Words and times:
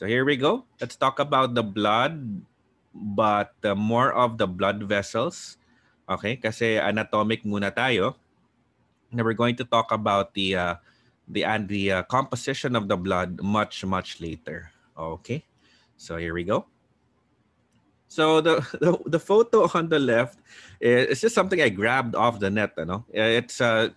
So 0.00 0.08
here 0.08 0.24
we 0.24 0.40
go. 0.40 0.64
Let's 0.80 0.96
talk 0.96 1.20
about 1.20 1.52
the 1.52 1.60
blood, 1.60 2.40
but 2.96 3.52
uh, 3.60 3.76
more 3.76 4.08
of 4.16 4.40
the 4.40 4.48
blood 4.48 4.80
vessels. 4.88 5.60
Okay, 6.08 6.40
kasi 6.40 6.80
anatomic 6.80 7.44
muna 7.44 7.68
tayo. 7.68 8.16
Now 9.12 9.28
we're 9.28 9.36
going 9.36 9.60
to 9.60 9.68
talk 9.68 9.92
about 9.92 10.32
the 10.32 10.56
uh, 10.56 10.74
the 11.28 11.44
and 11.44 11.68
the 11.68 12.00
uh, 12.00 12.02
composition 12.08 12.80
of 12.80 12.88
the 12.88 12.96
blood 12.96 13.44
much 13.44 13.84
much 13.84 14.24
later. 14.24 14.72
Okay, 14.96 15.44
so 16.00 16.16
here 16.16 16.32
we 16.32 16.48
go. 16.48 16.64
So 18.08 18.40
the, 18.40 18.64
the 18.80 18.96
the 19.04 19.20
photo 19.20 19.68
on 19.68 19.92
the 19.92 20.00
left 20.00 20.40
is 20.80 21.20
just 21.20 21.36
something 21.36 21.60
I 21.60 21.68
grabbed 21.68 22.16
off 22.16 22.40
the 22.40 22.48
net. 22.48 22.72
You 22.80 22.88
know, 22.88 23.04
it's 23.12 23.60
uh 23.60 23.92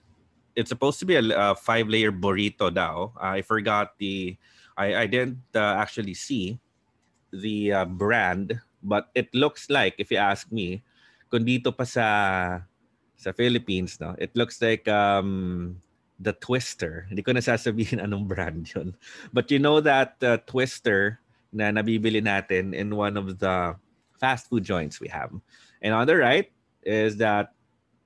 it's 0.52 0.68
supposed 0.68 1.00
to 1.00 1.08
be 1.08 1.16
a, 1.16 1.24
a 1.32 1.56
five 1.56 1.88
layer 1.88 2.12
burrito. 2.12 2.76
Now 2.76 3.16
I 3.16 3.40
forgot 3.40 3.96
the 4.04 4.36
I, 4.78 5.04
I 5.04 5.06
didn't 5.08 5.44
uh, 5.56 5.78
actually 5.78 6.14
see 6.14 6.60
the 7.32 7.74
uh, 7.74 7.86
brand, 7.86 8.60
but 8.82 9.10
it 9.16 9.34
looks 9.34 9.70
like, 9.70 9.96
if 9.98 10.12
you 10.12 10.18
ask 10.18 10.52
me, 10.52 10.84
kung 11.30 11.46
dito 11.46 11.76
pa 11.76 11.84
sa 11.84 12.08
sa 13.18 13.32
Philippines, 13.32 13.98
no, 14.02 14.14
it 14.20 14.36
looks 14.36 14.62
like 14.62 14.88
um, 14.88 15.78
the 16.20 16.34
Twister. 16.38 17.06
Hindi 17.10 17.24
ko 17.24 17.32
na 17.32 17.42
sasabihin 17.42 18.02
anong 18.06 18.28
brand 18.28 18.70
yun. 18.70 18.94
But 19.32 19.50
you 19.50 19.58
know 19.58 19.80
that 19.82 20.20
uh, 20.22 20.38
Twister 20.46 21.20
na 21.54 21.72
nabibili 21.72 22.22
natin 22.22 22.74
in 22.74 22.96
one 22.96 23.18
of 23.18 23.40
the 23.40 23.78
fast 24.20 24.50
food 24.50 24.64
joints 24.64 25.00
we 25.00 25.08
have. 25.10 25.32
And 25.82 25.94
on 25.94 26.08
the 26.08 26.18
right 26.18 26.52
is 26.84 27.18
that 27.18 27.54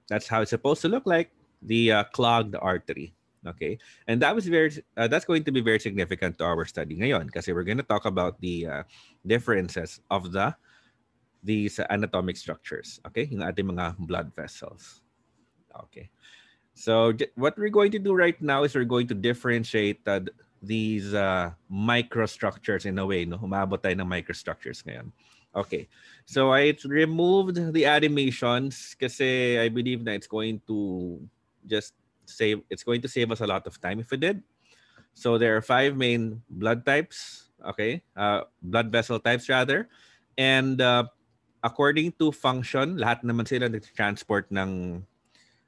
that's 0.07 0.27
how 0.27 0.41
it's 0.41 0.51
supposed 0.51 0.81
to 0.83 0.89
look 0.89 1.05
like, 1.05 1.31
the 1.61 1.91
uh, 1.91 2.03
clogged 2.13 2.55
artery. 2.55 3.16
Okay? 3.45 3.77
And 4.07 4.21
that 4.21 4.33
was 4.33 4.47
very 4.47 4.71
uh, 4.95 5.07
that's 5.07 5.25
going 5.25 5.43
to 5.45 5.51
be 5.51 5.61
very 5.61 5.79
significant 5.79 6.37
to 6.39 6.45
our 6.45 6.65
study 6.65 6.97
ngayon 6.97 7.29
kasi 7.31 7.53
we're 7.53 7.67
going 7.67 7.81
to 7.81 7.87
talk 7.87 8.05
about 8.05 8.39
the 8.41 8.67
uh, 8.67 8.83
differences 9.25 10.01
of 10.09 10.31
the 10.31 10.55
these 11.43 11.79
anatomic 11.89 12.35
structures, 12.35 12.99
okay? 13.07 13.29
Yung 13.29 13.45
ating 13.45 13.71
mga 13.71 13.95
blood 14.03 14.33
vessels. 14.35 15.01
Okay. 15.87 16.09
So 16.73 17.13
what 17.35 17.57
we're 17.57 17.73
going 17.73 17.91
to 17.91 18.01
do 18.01 18.13
right 18.13 18.37
now 18.41 18.63
is 18.63 18.75
we're 18.75 18.89
going 18.89 19.07
to 19.07 19.17
differentiate 19.17 20.01
uh, 20.05 20.21
these 20.61 21.13
uh, 21.13 21.51
microstructures 21.71 22.85
in 22.85 22.97
a 22.99 23.05
way, 23.05 23.25
no? 23.25 23.37
Umabot 23.37 23.81
tayo 23.81 23.97
ng 23.97 24.09
microstructures 24.09 24.83
ngayon. 24.85 25.13
Okay. 25.55 25.87
So 26.25 26.53
I 26.53 26.75
removed 26.85 27.73
the 27.73 27.85
animations 27.85 28.93
kasi 28.99 29.57
I 29.57 29.69
believe 29.69 30.05
that 30.05 30.21
it's 30.21 30.29
going 30.29 30.61
to 30.67 31.17
just 31.65 31.93
save 32.27 32.61
it's 32.69 32.83
going 32.83 33.01
to 33.01 33.07
save 33.07 33.31
us 33.31 33.41
a 33.41 33.47
lot 33.47 33.65
of 33.65 33.79
time 33.81 33.99
if 33.99 34.11
we 34.11 34.17
did. 34.17 34.43
So 35.17 35.37
there 35.37 35.57
are 35.57 35.65
five 35.65 35.97
main 35.97 36.43
blood 36.45 36.85
types, 36.85 37.49
okay? 37.65 38.03
Uh, 38.15 38.45
blood 38.61 38.91
vessel 38.91 39.19
types 39.19 39.49
rather. 39.49 39.89
And 40.37 40.79
uh, 40.79 41.09
according 41.63 42.13
to 42.21 42.31
function, 42.31 43.01
lahat 43.01 43.25
naman 43.25 43.49
sila 43.49 43.65
nag-transport 43.65 44.53
ng 44.53 45.01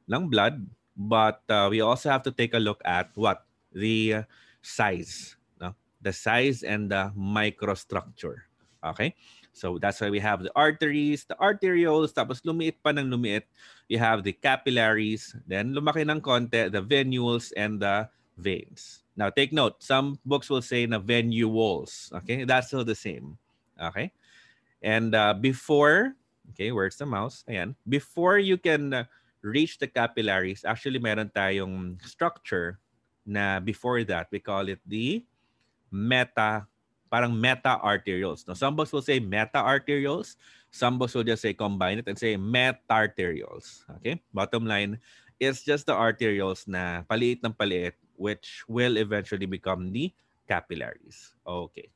ng 0.09 0.23
blood, 0.29 0.61
but 0.93 1.41
uh, 1.49 1.65
we 1.69 1.81
also 1.81 2.09
have 2.13 2.21
to 2.23 2.31
take 2.31 2.53
a 2.53 2.61
look 2.61 2.81
at 2.85 3.09
what 3.17 3.45
the 3.73 4.25
size, 4.61 5.37
no? 5.57 5.73
The 6.01 6.13
size 6.13 6.61
and 6.61 6.91
the 6.91 7.09
microstructure. 7.17 8.45
Okay? 8.85 9.17
So 9.53 9.77
that's 9.77 9.99
why 9.99 10.09
we 10.09 10.19
have 10.19 10.43
the 10.43 10.51
arteries, 10.55 11.25
the 11.25 11.35
arterioles, 11.35 12.13
tapos 12.13 12.41
lumiit 12.45 12.79
pa 12.79 12.95
ng 12.95 13.11
lumiit. 13.11 13.43
You 13.89 13.99
have 13.99 14.23
the 14.23 14.31
capillaries, 14.31 15.35
then 15.47 15.73
lumaki 15.73 16.07
ng 16.07 16.21
konti, 16.21 16.71
the 16.71 16.81
venules 16.81 17.51
and 17.57 17.81
the 17.81 18.07
veins. 18.37 19.03
Now 19.17 19.29
take 19.29 19.51
note, 19.51 19.83
some 19.83 20.19
books 20.23 20.49
will 20.49 20.63
say 20.63 20.85
na 20.85 20.99
venules. 20.99 22.13
Okay, 22.23 22.45
that's 22.45 22.71
still 22.71 22.85
the 22.85 22.95
same. 22.95 23.35
Okay, 23.75 24.11
and 24.83 25.15
uh, 25.15 25.33
before, 25.33 26.15
okay, 26.53 26.71
where's 26.71 26.95
the 26.95 27.07
mouse? 27.09 27.43
Ayan. 27.49 27.75
Before 27.87 28.37
you 28.37 28.55
can 28.55 28.93
uh, 28.93 29.03
reach 29.41 29.79
the 29.79 29.87
capillaries, 29.87 30.63
actually 30.63 30.99
meron 30.99 31.31
tayong 31.35 31.99
structure 32.05 32.79
na 33.25 33.59
before 33.59 34.03
that, 34.07 34.29
we 34.31 34.39
call 34.39 34.69
it 34.69 34.79
the 34.85 35.25
meta 35.91 36.68
parang 37.09 37.33
meta-arterioles. 37.33 38.47
No? 38.47 38.53
Some 38.53 38.77
books 38.77 38.93
will 38.93 39.03
say 39.03 39.19
meta-arterioles. 39.19 40.37
Some 40.69 41.01
books 41.01 41.17
will 41.17 41.25
just 41.25 41.41
say 41.41 41.53
combine 41.53 41.97
it 41.99 42.07
and 42.07 42.17
say 42.17 42.37
meta-arterioles. 42.37 43.83
Okay? 43.99 44.21
Bottom 44.33 44.65
line, 44.65 45.01
it's 45.41 45.65
just 45.65 45.89
the 45.89 45.97
arterioles 45.97 46.69
na 46.69 47.01
paliit 47.09 47.41
ng 47.43 47.53
paliit 47.57 47.97
which 48.19 48.63
will 48.67 48.99
eventually 48.99 49.47
become 49.47 49.91
the 49.91 50.11
capillaries. 50.47 51.33
Okay. 51.47 51.89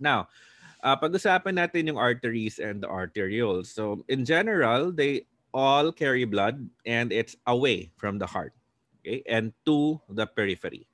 Now, 0.00 0.32
uh, 0.82 0.96
pag-usapan 0.96 1.60
natin 1.60 1.92
yung 1.92 2.00
arteries 2.00 2.58
and 2.58 2.82
the 2.82 2.88
arterioles. 2.88 3.70
So, 3.70 4.02
in 4.08 4.24
general, 4.24 4.90
they 4.90 5.28
all 5.52 5.92
carry 5.92 6.24
blood 6.24 6.64
and 6.88 7.12
it's 7.12 7.36
away 7.46 7.92
from 8.00 8.18
the 8.18 8.26
heart. 8.26 8.56
Okay? 9.04 9.22
And 9.28 9.52
to 9.68 10.00
the 10.08 10.26
periphery 10.26 10.88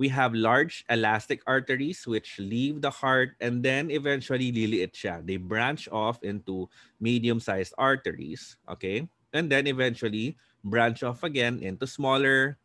we 0.00 0.08
have 0.08 0.32
large 0.32 0.80
elastic 0.88 1.44
arteries 1.44 2.08
which 2.08 2.40
leave 2.40 2.80
the 2.80 2.88
heart 2.88 3.36
and 3.36 3.60
then 3.60 3.92
eventually 3.92 4.48
liliit 4.48 4.96
siya. 4.96 5.20
They 5.20 5.36
branch 5.36 5.92
off 5.92 6.24
into 6.24 6.72
medium-sized 7.04 7.76
arteries, 7.76 8.56
okay? 8.64 9.04
And 9.36 9.52
then 9.52 9.68
eventually 9.68 10.40
branch 10.64 11.04
off 11.04 11.20
again 11.20 11.60
into 11.60 11.84
smaller 11.84 12.56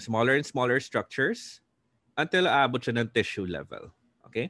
smaller 0.00 0.40
and 0.40 0.48
smaller 0.48 0.80
structures 0.80 1.60
until 2.16 2.48
aabot 2.48 2.80
siya 2.80 3.04
ng 3.04 3.12
tissue 3.12 3.44
level, 3.44 3.92
okay? 4.24 4.48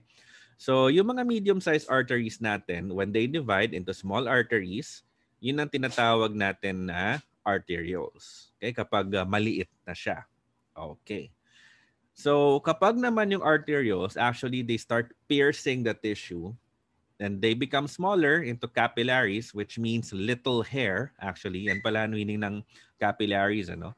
So, 0.62 0.86
yung 0.86 1.10
mga 1.10 1.26
medium-sized 1.26 1.90
arteries 1.90 2.38
natin, 2.38 2.94
when 2.94 3.10
they 3.10 3.26
divide 3.26 3.74
into 3.74 3.90
small 3.90 4.30
arteries, 4.30 5.02
yun 5.42 5.58
ang 5.58 5.66
tinatawag 5.66 6.38
natin 6.38 6.86
na 6.86 7.18
arterioles. 7.42 8.54
Okay? 8.62 8.70
Kapag 8.70 9.10
uh, 9.10 9.26
maliit 9.26 9.66
na 9.82 9.90
siya. 9.90 10.22
Okay. 10.70 11.34
So 12.12 12.60
kapag 12.60 13.00
naman 13.00 13.32
yung 13.32 13.44
arterioles, 13.44 14.20
actually 14.20 14.62
they 14.62 14.76
start 14.76 15.16
piercing 15.28 15.82
the 15.82 15.96
tissue 15.96 16.52
and 17.20 17.40
they 17.40 17.54
become 17.54 17.88
smaller 17.88 18.42
into 18.42 18.68
capillaries 18.68 19.54
which 19.54 19.78
means 19.78 20.12
little 20.12 20.62
hair 20.62 21.12
actually. 21.20 21.66
Yan 21.66 21.80
pala 21.80 22.04
ang 22.04 22.12
meaning 22.12 22.44
ng 22.44 22.56
capillaries 23.00 23.72
ano. 23.72 23.96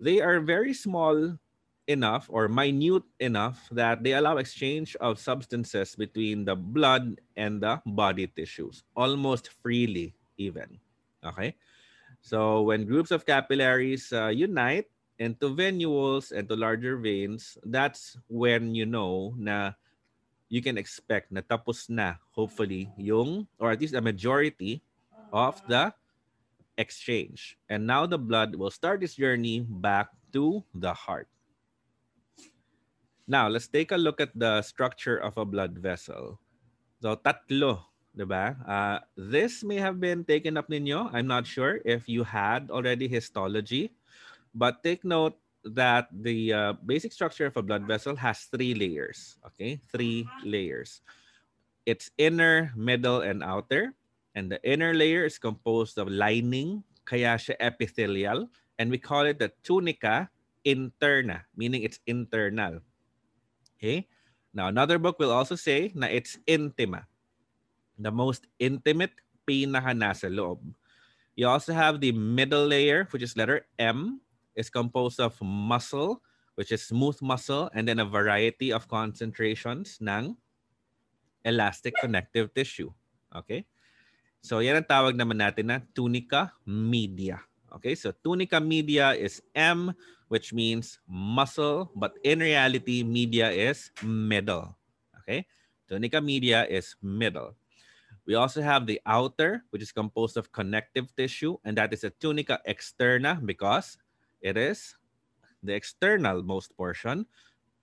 They 0.00 0.20
are 0.20 0.40
very 0.40 0.72
small 0.76 1.36
enough 1.86 2.26
or 2.28 2.48
minute 2.48 3.06
enough 3.20 3.68
that 3.70 4.02
they 4.02 4.12
allow 4.12 4.36
exchange 4.36 4.96
of 4.98 5.22
substances 5.22 5.94
between 5.94 6.44
the 6.44 6.56
blood 6.56 7.20
and 7.38 7.62
the 7.62 7.78
body 7.86 8.26
tissues 8.26 8.82
almost 8.98 9.54
freely 9.62 10.14
even. 10.36 10.78
Okay? 11.22 11.54
So 12.20 12.62
when 12.62 12.86
groups 12.86 13.14
of 13.14 13.24
capillaries 13.24 14.12
uh, 14.12 14.34
unite, 14.34 14.90
and 15.18 15.38
to 15.40 15.50
venules 15.50 16.32
and 16.32 16.48
to 16.48 16.56
larger 16.56 16.96
veins, 16.96 17.56
that's 17.64 18.16
when 18.28 18.74
you 18.74 18.86
know 18.86 19.34
na 19.36 19.72
you 20.48 20.62
can 20.62 20.78
expect 20.78 21.32
na 21.32 21.42
tapos 21.42 21.90
na, 21.90 22.14
hopefully, 22.30 22.90
yung, 22.96 23.46
or 23.58 23.72
at 23.72 23.80
least 23.80 23.94
a 23.94 24.00
majority 24.00 24.82
of 25.32 25.58
the 25.66 25.90
exchange. 26.78 27.58
And 27.68 27.86
now 27.86 28.06
the 28.06 28.18
blood 28.18 28.54
will 28.54 28.70
start 28.70 29.02
its 29.02 29.16
journey 29.16 29.66
back 29.66 30.08
to 30.32 30.62
the 30.74 30.94
heart. 30.94 31.28
Now, 33.26 33.48
let's 33.48 33.66
take 33.66 33.90
a 33.90 33.98
look 33.98 34.20
at 34.20 34.30
the 34.38 34.62
structure 34.62 35.18
of 35.18 35.34
a 35.34 35.44
blood 35.44 35.78
vessel. 35.82 36.38
So, 37.02 37.18
tatlo, 37.18 37.90
di 38.14 38.22
ba? 38.22 38.54
Uh, 38.62 38.98
this 39.18 39.66
may 39.66 39.82
have 39.82 39.98
been 39.98 40.22
taken 40.22 40.54
up 40.54 40.70
ninyo. 40.70 41.10
I'm 41.10 41.26
not 41.26 41.42
sure 41.42 41.82
if 41.82 42.06
you 42.06 42.22
had 42.22 42.70
already 42.70 43.10
histology. 43.10 43.95
But 44.56 44.80
take 44.80 45.04
note 45.04 45.36
that 45.68 46.08
the 46.08 46.52
uh, 46.52 46.72
basic 46.80 47.12
structure 47.12 47.44
of 47.44 47.56
a 47.60 47.62
blood 47.62 47.84
vessel 47.84 48.16
has 48.16 48.48
three 48.48 48.72
layers. 48.72 49.36
Okay, 49.52 49.84
three 49.92 50.24
layers. 50.40 51.04
It's 51.84 52.08
inner, 52.16 52.72
middle, 52.72 53.20
and 53.20 53.44
outer. 53.44 53.92
And 54.32 54.48
the 54.48 54.56
inner 54.64 54.96
layer 54.96 55.28
is 55.28 55.36
composed 55.36 56.00
of 56.00 56.08
lining, 56.08 56.84
kaya 57.04 57.36
siya 57.36 57.60
epithelial. 57.60 58.48
And 58.80 58.88
we 58.88 58.96
call 58.96 59.28
it 59.28 59.38
the 59.38 59.52
tunica 59.60 60.28
interna, 60.64 61.44
meaning 61.56 61.84
it's 61.84 62.00
internal. 62.08 62.80
Okay? 63.76 64.08
Now, 64.56 64.68
another 64.68 64.96
book 64.96 65.20
will 65.20 65.32
also 65.32 65.56
say 65.56 65.92
na 65.92 66.08
it's 66.08 66.40
intima, 66.48 67.04
the 68.00 68.12
most 68.12 68.48
intimate 68.58 69.12
pinaka 69.44 69.92
nasa 69.92 70.32
loob. 70.32 70.64
You 71.36 71.48
also 71.48 71.76
have 71.76 72.00
the 72.00 72.12
middle 72.12 72.64
layer, 72.64 73.08
which 73.12 73.22
is 73.22 73.36
letter 73.36 73.68
M, 73.78 74.20
is 74.56 74.72
composed 74.72 75.20
of 75.20 75.36
muscle, 75.44 76.24
which 76.56 76.72
is 76.72 76.82
smooth 76.82 77.20
muscle, 77.20 77.68
and 77.76 77.86
then 77.86 78.00
a 78.00 78.08
variety 78.08 78.72
of 78.72 78.88
concentrations 78.88 80.00
ng 80.00 80.34
elastic 81.44 81.94
connective 82.00 82.50
tissue. 82.56 82.90
Okay? 83.30 83.68
So 84.40 84.64
yan 84.64 84.80
ang 84.80 84.88
tawag 84.88 85.14
naman 85.14 85.38
natin 85.38 85.68
na 85.70 85.78
tunica 85.94 86.50
media. 86.64 87.44
Okay, 87.76 87.92
so 87.92 88.08
tunica 88.24 88.56
media 88.56 89.12
is 89.12 89.44
M, 89.52 89.92
which 90.32 90.56
means 90.56 90.96
muscle, 91.04 91.92
but 91.92 92.16
in 92.24 92.40
reality, 92.40 93.04
media 93.04 93.52
is 93.52 93.92
middle. 94.00 94.72
Okay? 95.20 95.44
Tunica 95.84 96.22
media 96.22 96.64
is 96.64 96.96
middle. 97.02 97.52
We 98.24 98.34
also 98.34 98.62
have 98.62 98.86
the 98.86 98.98
outer, 99.04 99.62
which 99.70 99.82
is 99.82 99.92
composed 99.92 100.38
of 100.38 100.50
connective 100.50 101.14
tissue, 101.14 101.58
and 101.62 101.76
that 101.76 101.92
is 101.92 102.02
a 102.02 102.10
tunica 102.10 102.58
externa 102.66 103.38
because 103.44 103.98
it 104.40 104.56
is 104.56 104.96
the 105.62 105.74
external 105.74 106.42
most 106.42 106.76
portion. 106.76 107.26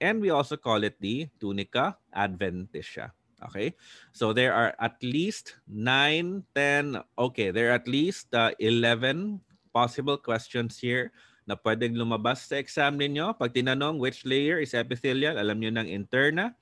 And 0.02 0.20
we 0.20 0.32
also 0.32 0.58
call 0.58 0.84
it 0.84 1.00
the 1.00 1.30
tunica 1.40 1.98
adventitia. 2.12 3.12
Okay, 3.44 3.76
so 4.16 4.32
there 4.32 4.56
are 4.56 4.72
at 4.80 4.96
least 5.04 5.60
9, 5.68 6.48
10, 6.56 7.04
okay, 7.20 7.52
there 7.52 7.72
are 7.72 7.76
at 7.76 7.92
least 7.92 8.32
uh, 8.32 8.56
11 8.56 9.44
possible 9.76 10.16
questions 10.16 10.80
here 10.80 11.12
na 11.44 11.60
pwedeng 11.60 12.00
lumabas 12.00 12.48
sa 12.48 12.56
exam 12.56 12.96
ninyo. 12.96 13.36
Pag 13.36 13.52
tinanong 13.52 14.00
which 14.00 14.24
layer 14.24 14.64
is 14.64 14.72
epithelial, 14.72 15.36
alam 15.36 15.60
nyo 15.60 15.76
ng 15.76 15.92
interna. 15.92 16.56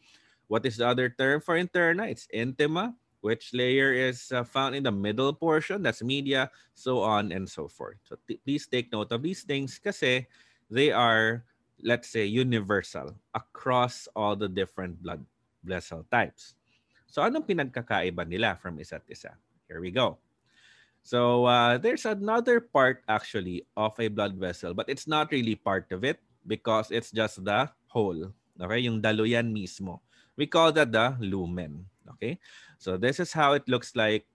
What 0.50 0.66
is 0.66 0.82
the 0.82 0.90
other 0.90 1.14
term 1.14 1.40
for 1.40 1.56
interna? 1.56 2.10
It's 2.10 2.26
intima. 2.34 2.98
Which 3.22 3.54
layer 3.54 3.94
is 3.94 4.34
uh, 4.34 4.44
found 4.44 4.74
in 4.74 4.84
the 4.84 4.92
middle 4.92 5.34
portion? 5.34 5.86
That's 5.86 6.02
media, 6.02 6.50
so 6.74 7.06
on 7.06 7.32
and 7.32 7.46
so 7.46 7.70
forth. 7.70 8.02
So 8.04 8.18
please 8.26 8.66
take 8.66 8.92
note 8.92 9.14
of 9.14 9.22
these 9.22 9.46
things 9.46 9.78
kasi 9.78 10.26
they 10.74 10.90
are, 10.90 11.46
let's 11.86 12.10
say, 12.10 12.26
universal 12.26 13.14
across 13.38 14.10
all 14.18 14.36
the 14.36 14.50
different 14.50 14.98
blood 15.02 15.22
vessel 15.62 16.02
types. 16.10 16.58
So 17.06 17.22
anong 17.22 17.46
pinagkakaiba 17.46 18.26
nila 18.26 18.58
from 18.58 18.82
isa't 18.82 19.06
isa? 19.06 19.38
Here 19.70 19.78
we 19.78 19.92
go. 19.94 20.18
So 21.04 21.46
uh, 21.46 21.78
there's 21.78 22.06
another 22.06 22.62
part 22.62 23.06
actually 23.10 23.66
of 23.76 23.94
a 24.00 24.08
blood 24.08 24.38
vessel, 24.38 24.74
but 24.74 24.90
it's 24.90 25.06
not 25.06 25.30
really 25.30 25.60
part 25.60 25.92
of 25.92 26.08
it 26.08 26.18
because 26.48 26.90
it's 26.90 27.12
just 27.12 27.44
the 27.44 27.70
hole. 27.86 28.34
Okay, 28.58 28.80
yung 28.86 29.02
daluyan 29.02 29.50
mismo. 29.50 30.00
We 30.38 30.48
call 30.48 30.72
that 30.74 30.90
the 30.90 31.18
lumen. 31.20 31.91
Okay, 32.16 32.40
so 32.78 32.98
this 32.98 33.20
is 33.20 33.32
how 33.32 33.54
it 33.54 33.64
looks 33.68 33.96
like 33.96 34.26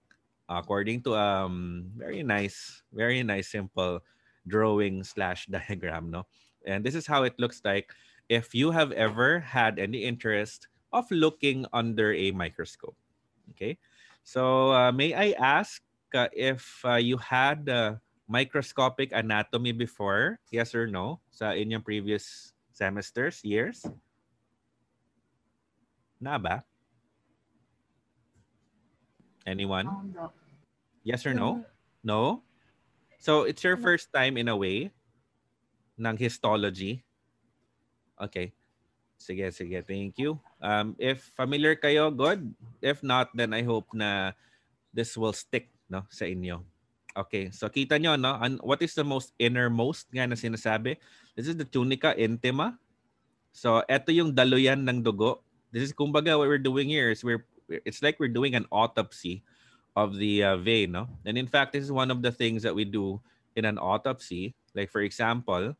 according 0.49 1.02
to 1.02 1.14
um 1.14 1.90
very 1.96 2.23
nice, 2.23 2.82
very 2.93 3.23
nice 3.23 3.49
simple 3.49 4.00
drawing 4.46 5.02
slash 5.02 5.46
diagram. 5.50 6.11
No, 6.11 6.26
and 6.64 6.84
this 6.84 6.94
is 6.94 7.06
how 7.06 7.25
it 7.25 7.34
looks 7.38 7.61
like 7.64 7.93
if 8.28 8.55
you 8.55 8.70
have 8.70 8.93
ever 8.93 9.40
had 9.40 9.78
any 9.78 10.05
interest 10.05 10.69
of 10.93 11.06
looking 11.11 11.67
under 11.73 12.14
a 12.14 12.31
microscope. 12.32 12.96
Okay, 13.55 13.79
so 14.25 14.72
uh, 14.72 14.90
may 14.90 15.14
I 15.14 15.34
ask 15.38 15.82
uh, 16.14 16.29
if 16.32 16.62
uh, 16.84 16.99
you 16.99 17.17
had 17.19 17.69
uh, 17.69 17.96
microscopic 18.29 19.12
anatomy 19.12 19.72
before? 19.72 20.38
Yes 20.50 20.75
or 20.75 20.87
no? 20.87 21.20
Sa 21.31 21.55
inyong 21.55 21.84
previous 21.84 22.52
semesters, 22.72 23.40
years? 23.44 23.87
Na 26.20 26.38
ba? 26.38 26.64
Anyone? 29.46 30.12
Yes 31.06 31.25
or 31.25 31.32
no? 31.32 31.64
No? 32.02 32.43
So 33.22 33.46
it's 33.46 33.62
your 33.62 33.78
first 33.78 34.12
time 34.12 34.37
in 34.37 34.50
a 34.50 34.56
way 34.56 34.90
ng 35.96 36.16
histology? 36.19 37.06
Okay. 38.20 38.52
Sige, 39.16 39.48
sige. 39.54 39.81
Thank 39.87 40.20
you. 40.20 40.37
Um, 40.60 40.93
if 41.00 41.32
familiar 41.32 41.72
kayo, 41.72 42.12
good. 42.12 42.52
If 42.84 43.00
not, 43.00 43.32
then 43.32 43.56
I 43.56 43.64
hope 43.64 43.88
na 43.96 44.37
this 44.93 45.16
will 45.16 45.32
stick 45.32 45.72
no, 45.88 46.04
sa 46.12 46.28
inyo. 46.28 46.60
Okay, 47.16 47.48
so 47.48 47.72
kita 47.72 47.96
nyo, 47.96 48.20
no? 48.20 48.37
And 48.37 48.60
what 48.60 48.84
is 48.84 48.93
the 48.93 49.04
most 49.04 49.32
innermost 49.40 50.04
nga 50.12 50.28
na 50.28 50.37
sinasabi? 50.37 51.00
This 51.32 51.48
is 51.48 51.56
the 51.56 51.64
tunica 51.64 52.12
intima. 52.12 52.76
So, 53.56 53.81
eto 53.88 54.12
yung 54.12 54.37
daluyan 54.37 54.84
ng 54.84 55.00
dugo. 55.00 55.40
This 55.72 55.88
is, 55.88 55.93
kumbaga, 55.96 56.37
what 56.37 56.44
we're 56.44 56.60
doing 56.60 56.93
here 56.93 57.08
is 57.08 57.25
we're, 57.25 57.48
it's 57.69 58.03
like 58.03 58.19
we're 58.19 58.33
doing 58.33 58.55
an 58.55 58.67
autopsy 58.71 59.43
of 59.95 60.17
the 60.17 60.45
uh, 60.45 60.57
vein, 60.57 60.93
no? 60.93 61.09
And 61.25 61.39
in 61.39 61.47
fact, 61.47 61.73
this 61.73 61.85
is 61.85 61.93
one 61.93 62.11
of 62.11 62.23
the 62.23 62.31
things 62.31 62.63
that 62.63 62.75
we 62.75 62.85
do 62.85 63.21
in 63.55 63.65
an 63.65 63.79
autopsy. 63.79 64.55
Like, 64.75 64.91
for 64.91 65.01
example, 65.01 65.75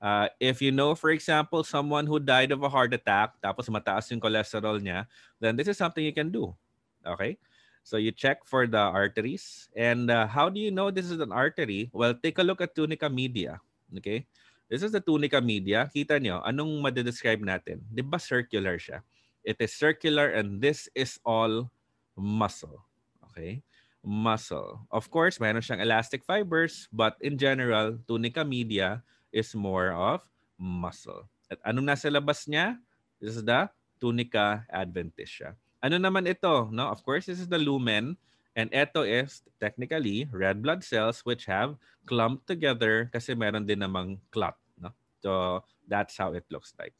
Uh, 0.00 0.32
if 0.40 0.64
you 0.64 0.72
know, 0.72 0.96
for 0.96 1.12
example, 1.12 1.60
someone 1.60 2.08
who 2.08 2.16
died 2.16 2.56
of 2.56 2.64
a 2.64 2.72
heart 2.72 2.88
attack, 2.96 3.36
tapos 3.36 3.68
mataas 3.68 4.08
yung 4.08 4.16
cholesterol 4.16 4.80
niya, 4.80 5.04
then 5.44 5.52
this 5.52 5.68
is 5.68 5.76
something 5.76 6.00
you 6.00 6.16
can 6.16 6.32
do. 6.32 6.56
Okay? 7.04 7.36
So 7.84 8.00
you 8.00 8.08
check 8.08 8.40
for 8.48 8.64
the 8.64 8.80
arteries. 8.80 9.68
And 9.76 10.08
uh, 10.08 10.24
how 10.24 10.48
do 10.48 10.56
you 10.56 10.72
know 10.72 10.88
this 10.88 11.12
is 11.12 11.20
an 11.20 11.36
artery? 11.36 11.92
Well, 11.92 12.16
take 12.16 12.40
a 12.40 12.44
look 12.48 12.64
at 12.64 12.72
tunica 12.72 13.12
media. 13.12 13.60
Okay? 13.92 14.24
This 14.72 14.80
is 14.80 14.88
the 14.88 15.04
tunica 15.04 15.36
media. 15.36 15.84
Kita 15.92 16.16
nyo, 16.16 16.40
anong 16.48 16.80
madedescribe 16.80 17.44
natin? 17.44 17.84
Di 17.92 18.00
ba 18.00 18.16
circular 18.16 18.80
siya? 18.80 19.04
It 19.44 19.56
is 19.60 19.72
circular 19.72 20.28
and 20.28 20.60
this 20.60 20.88
is 20.94 21.18
all 21.24 21.70
muscle. 22.16 22.84
Okay? 23.30 23.62
Muscle. 24.04 24.84
Of 24.92 25.08
course, 25.12 25.40
meron 25.40 25.60
siyang 25.60 25.84
elastic 25.84 26.24
fibers, 26.24 26.88
but 26.92 27.16
in 27.20 27.36
general, 27.36 28.00
tunica 28.08 28.44
media 28.44 29.04
is 29.32 29.52
more 29.54 29.92
of 29.92 30.24
muscle. 30.56 31.28
At 31.50 31.60
anong 31.66 31.88
nasa 31.88 32.08
labas 32.12 32.46
niya? 32.46 32.78
This 33.20 33.36
is 33.36 33.44
the 33.44 33.68
tunica 34.00 34.64
adventitia. 34.72 35.56
Ano 35.80 35.96
naman 35.96 36.28
ito? 36.28 36.68
No? 36.72 36.92
Of 36.92 37.04
course, 37.04 37.28
this 37.28 37.40
is 37.40 37.48
the 37.48 37.60
lumen. 37.60 38.16
And 38.56 38.68
ito 38.74 39.06
is 39.06 39.40
technically 39.62 40.26
red 40.34 40.60
blood 40.60 40.82
cells 40.82 41.22
which 41.22 41.46
have 41.46 41.78
clumped 42.04 42.50
together 42.50 43.08
kasi 43.08 43.32
meron 43.32 43.64
din 43.64 43.80
namang 43.80 44.18
clot. 44.34 44.58
No? 44.76 44.92
So 45.22 45.62
that's 45.86 46.16
how 46.16 46.34
it 46.34 46.44
looks 46.50 46.74
like. 46.76 46.92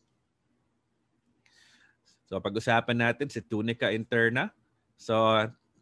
So 2.31 2.38
pag-usapan 2.38 3.03
natin 3.03 3.27
si 3.27 3.43
tunica 3.43 3.91
interna. 3.91 4.55
So 4.94 5.19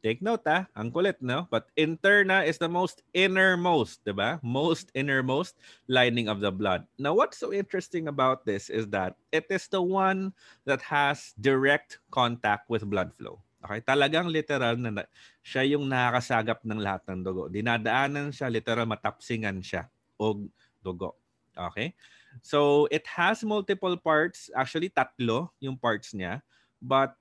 take 0.00 0.25
note 0.25 0.49
ah, 0.49 0.65
ang 0.73 0.89
kulit, 0.89 1.21
no? 1.21 1.45
But 1.53 1.69
interna 1.77 2.47
is 2.47 2.56
the 2.56 2.73
most 2.73 3.05
innermost, 3.12 4.00
di 4.06 4.17
ba? 4.17 4.41
Most 4.41 4.89
innermost 4.97 5.61
lining 5.91 6.33
of 6.33 6.41
the 6.41 6.49
blood. 6.49 6.89
Now, 6.97 7.12
what's 7.12 7.37
so 7.37 7.53
interesting 7.53 8.09
about 8.09 8.49
this 8.49 8.73
is 8.73 8.89
that 8.97 9.21
it 9.29 9.45
is 9.53 9.69
the 9.69 9.83
one 9.83 10.33
that 10.65 10.81
has 10.89 11.37
direct 11.37 12.00
contact 12.09 12.73
with 12.73 12.89
blood 12.89 13.12
flow. 13.21 13.45
Okay, 13.59 13.83
talagang 13.83 14.31
literal 14.31 14.79
na, 14.79 15.03
siya 15.43 15.67
yung 15.67 15.91
nakakasagap 15.91 16.62
ng 16.62 16.79
lahat 16.79 17.03
ng 17.11 17.27
dugo. 17.27 17.50
Dinadaanan 17.50 18.31
siya, 18.31 18.49
literal 18.49 18.87
matapsingan 18.87 19.59
siya 19.61 19.90
o 20.14 20.47
dugo. 20.81 21.19
Okay? 21.52 21.93
So, 22.42 22.87
it 22.90 23.06
has 23.06 23.42
multiple 23.42 23.97
parts. 23.97 24.50
Actually, 24.54 24.90
tatlo 24.90 25.50
yung 25.61 25.76
parts 25.76 26.14
niya. 26.14 26.40
But 26.78 27.18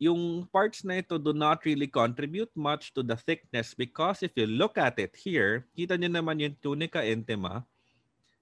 yung 0.00 0.48
parts 0.48 0.80
na 0.80 1.04
ito 1.04 1.20
do 1.20 1.36
not 1.36 1.60
really 1.68 1.86
contribute 1.86 2.50
much 2.56 2.96
to 2.96 3.04
the 3.04 3.14
thickness 3.14 3.76
because 3.76 4.24
if 4.24 4.32
you 4.32 4.48
look 4.48 4.80
at 4.80 4.96
it 4.96 5.12
here, 5.12 5.68
kita 5.76 6.00
niyo 6.00 6.08
naman 6.08 6.40
yung 6.40 6.56
tunica 6.64 7.04
intima, 7.04 7.68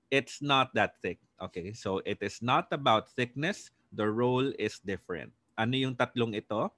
it's 0.07 0.39
not 0.39 0.71
that 0.73 0.95
thick. 1.03 1.19
Okay, 1.43 1.75
so 1.75 1.99
it 2.07 2.23
is 2.23 2.39
not 2.39 2.71
about 2.71 3.11
thickness. 3.19 3.75
The 3.91 4.07
role 4.07 4.55
is 4.55 4.79
different. 4.87 5.35
Ano 5.59 5.75
yung 5.75 5.99
tatlong 5.99 6.39
ito? 6.39 6.71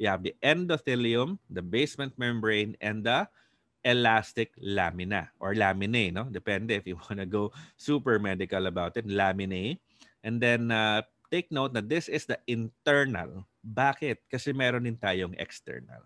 You 0.00 0.08
have 0.08 0.24
the 0.24 0.32
endothelium, 0.40 1.36
the 1.52 1.60
basement 1.60 2.16
membrane, 2.16 2.80
and 2.80 3.04
the 3.04 3.28
elastic 3.84 4.54
lamina 4.58 5.30
or 5.38 5.54
laminae, 5.54 6.12
no? 6.12 6.26
Depende 6.26 6.74
if 6.74 6.86
you 6.86 6.96
want 7.06 7.18
to 7.18 7.26
go 7.26 7.52
super 7.76 8.18
medical 8.18 8.66
about 8.66 8.96
it, 8.96 9.06
laminae. 9.06 9.78
And 10.22 10.40
then 10.42 10.70
uh, 10.70 11.02
take 11.30 11.52
note 11.52 11.72
na 11.72 11.82
this 11.84 12.08
is 12.08 12.26
the 12.26 12.38
internal. 12.48 13.46
Bakit? 13.62 14.26
Kasi 14.26 14.50
meron 14.52 14.88
din 14.88 14.98
tayong 14.98 15.36
external. 15.38 16.02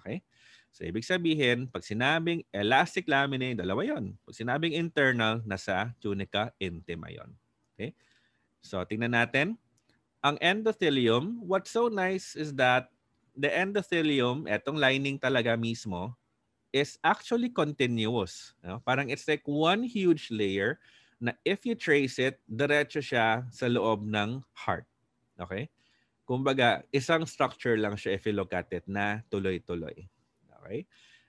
Okay? 0.00 0.24
So, 0.72 0.88
ibig 0.88 1.04
sabihin, 1.04 1.68
pag 1.68 1.84
sinabing 1.84 2.48
elastic 2.48 3.04
laminae, 3.04 3.52
dalawa 3.52 3.84
yon. 3.84 4.16
Pag 4.24 4.36
sinabing 4.40 4.72
internal, 4.72 5.44
nasa 5.44 5.92
tunica 6.00 6.48
intima 6.56 7.12
yon. 7.12 7.28
Okay? 7.76 7.92
So, 8.64 8.80
tingnan 8.88 9.12
natin. 9.12 9.60
Ang 10.24 10.38
endothelium, 10.40 11.44
what's 11.44 11.74
so 11.74 11.90
nice 11.92 12.38
is 12.38 12.54
that 12.56 12.88
the 13.36 13.50
endothelium, 13.50 14.46
etong 14.48 14.78
lining 14.78 15.18
talaga 15.18 15.58
mismo, 15.58 16.14
is 16.72 16.98
actually 17.04 17.52
continuous. 17.52 18.56
No? 18.64 18.80
Parang 18.82 19.12
it's 19.12 19.28
like 19.28 19.44
one 19.44 19.84
huge 19.84 20.32
layer 20.32 20.80
na 21.20 21.36
if 21.44 21.62
you 21.68 21.76
trace 21.76 22.18
it, 22.18 22.40
diretso 22.48 22.98
siya 22.98 23.46
sa 23.52 23.66
loob 23.68 24.02
ng 24.08 24.42
heart. 24.56 24.88
Okay? 25.38 25.70
Kumbaga, 26.26 26.82
isang 26.90 27.28
structure 27.28 27.76
lang 27.76 27.94
siya 27.94 28.16
if 28.16 28.26
you 28.26 28.34
look 28.34 28.50
at 28.56 28.66
it 28.72 28.82
na 28.88 29.22
tuloy-tuloy. 29.30 30.08
Okay? 30.64 30.88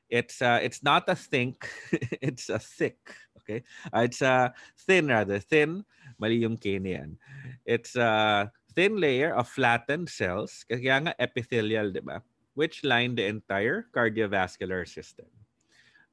It's 0.10 0.42
uh, 0.42 0.62
it's 0.62 0.82
not 0.82 1.10
a 1.10 1.18
think, 1.18 1.66
it's 2.22 2.50
a 2.50 2.58
thick. 2.58 2.98
Okay? 3.44 3.62
Uh, 3.92 4.08
it's 4.08 4.22
a 4.22 4.54
thin 4.88 5.12
rather. 5.12 5.38
Thin, 5.38 5.84
mali 6.18 6.42
yung 6.42 6.58
K 6.58 6.80
niyan. 6.80 7.18
It's 7.66 7.94
a 8.00 8.50
thin 8.74 8.98
layer 8.98 9.34
of 9.38 9.50
flattened 9.50 10.10
cells, 10.10 10.66
kaya 10.66 11.06
nga 11.06 11.14
epithelial, 11.22 11.94
di 11.94 12.02
ba? 12.02 12.22
Which 12.54 12.86
line 12.86 13.18
the 13.18 13.26
entire 13.26 13.90
cardiovascular 13.90 14.86
system. 14.86 15.26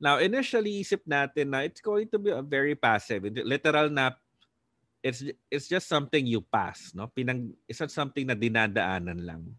Now, 0.00 0.16
initially, 0.16 0.80
isip 0.80 1.04
natin 1.04 1.52
na 1.52 1.68
it's 1.68 1.85
going 1.85 2.09
to 2.09 2.18
be 2.18 2.32
a 2.32 2.40
very 2.40 2.73
passive. 2.73 3.28
Literal 3.44 3.92
na 3.92 4.16
it's 5.04 5.20
it's 5.52 5.68
just 5.68 5.88
something 5.88 6.25
you 6.25 6.40
pass, 6.40 6.97
no? 6.97 7.12
Pinang 7.12 7.52
it's 7.68 7.85
not 7.85 7.92
something 7.92 8.25
na 8.25 8.37
dinadaanan 8.37 9.20
lang. 9.20 9.52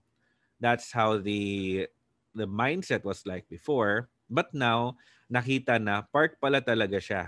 That's 0.58 0.90
how 0.90 1.22
the 1.22 1.86
the 2.34 2.50
mindset 2.50 3.06
was 3.06 3.22
like 3.30 3.46
before, 3.50 4.10
but 4.26 4.50
now 4.50 4.98
nakita 5.30 5.78
na 5.78 6.02
part 6.10 6.42
pala 6.42 6.62
talaga 6.62 6.98
siya 6.98 7.24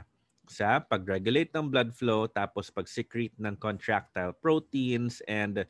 sa 0.49 0.81
pag-regulate 0.81 1.55
ng 1.55 1.71
blood 1.71 1.95
flow 1.95 2.27
tapos 2.27 2.67
pag-secrete 2.67 3.37
ng 3.39 3.55
contractile 3.55 4.35
proteins 4.43 5.23
and 5.23 5.63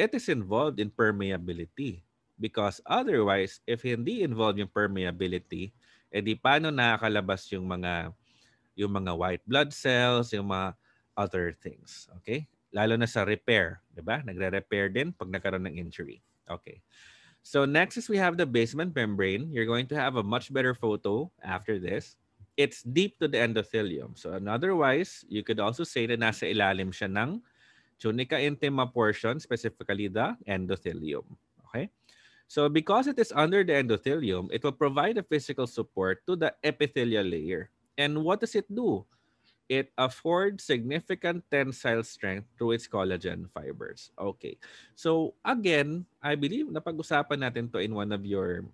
it 0.00 0.10
is 0.16 0.32
involved 0.32 0.80
in 0.80 0.88
permeability 0.88 2.00
because 2.38 2.82
otherwise 2.88 3.62
if 3.64 3.86
hindi 3.86 4.26
involved 4.26 4.58
yung 4.58 4.70
permeability 4.70 5.70
edi 6.14 6.38
paano 6.38 6.70
nakakalabas 6.70 7.46
yung 7.50 7.66
mga 7.66 8.14
yung 8.74 8.92
mga 8.94 9.12
white 9.14 9.44
blood 9.46 9.70
cells 9.70 10.34
yung 10.34 10.50
mga 10.50 10.74
other 11.14 11.54
things. 11.54 12.10
Okay? 12.22 12.46
Lalo 12.74 12.98
na 12.98 13.06
sa 13.06 13.22
repair, 13.22 13.78
'di 13.94 14.02
ba? 14.02 14.20
Nagre-repair 14.26 14.90
din 14.90 15.14
pag 15.14 15.30
nagkaroon 15.30 15.70
ng 15.70 15.78
injury. 15.78 16.22
Okay. 16.50 16.82
So 17.44 17.68
next 17.68 18.00
is 18.00 18.10
we 18.10 18.18
have 18.18 18.40
the 18.40 18.48
basement 18.48 18.96
membrane. 18.96 19.52
You're 19.52 19.68
going 19.68 19.86
to 19.92 19.98
have 19.98 20.16
a 20.16 20.24
much 20.24 20.50
better 20.50 20.74
photo 20.74 21.30
after 21.44 21.78
this. 21.78 22.16
It's 22.56 22.82
deep 22.82 23.18
to 23.18 23.26
the 23.28 23.38
endothelium. 23.42 24.16
So 24.16 24.32
otherwise, 24.32 25.26
you 25.28 25.42
could 25.42 25.58
also 25.58 25.82
say 25.82 26.06
na 26.06 26.16
nasa 26.16 26.48
ilalim 26.48 26.94
siya 26.94 27.10
ng 27.10 27.42
tunica 27.98 28.38
intima 28.38 28.86
portion, 28.86 29.38
specifically 29.42 30.08
the 30.08 30.38
endothelium. 30.46 31.26
So 32.54 32.70
because 32.70 33.10
it 33.10 33.18
is 33.18 33.34
under 33.34 33.66
the 33.66 33.74
endothelium, 33.74 34.46
it 34.54 34.62
will 34.62 34.78
provide 34.78 35.18
a 35.18 35.26
physical 35.26 35.66
support 35.66 36.22
to 36.30 36.38
the 36.38 36.54
epithelial 36.62 37.26
layer. 37.26 37.74
And 37.98 38.22
what 38.22 38.38
does 38.38 38.54
it 38.54 38.70
do? 38.70 39.02
it 39.68 39.88
affords 39.96 40.64
significant 40.64 41.40
tensile 41.50 42.04
strength 42.04 42.44
through 42.56 42.76
its 42.76 42.86
collagen 42.86 43.48
fibers. 43.48 44.12
Okay. 44.20 44.60
So 44.94 45.34
again, 45.44 46.04
I 46.20 46.36
believe 46.36 46.68
napag-usapan 46.68 47.40
natin 47.40 47.72
to 47.72 47.80
in 47.80 47.96
one 47.96 48.12
of 48.12 48.28
your 48.28 48.68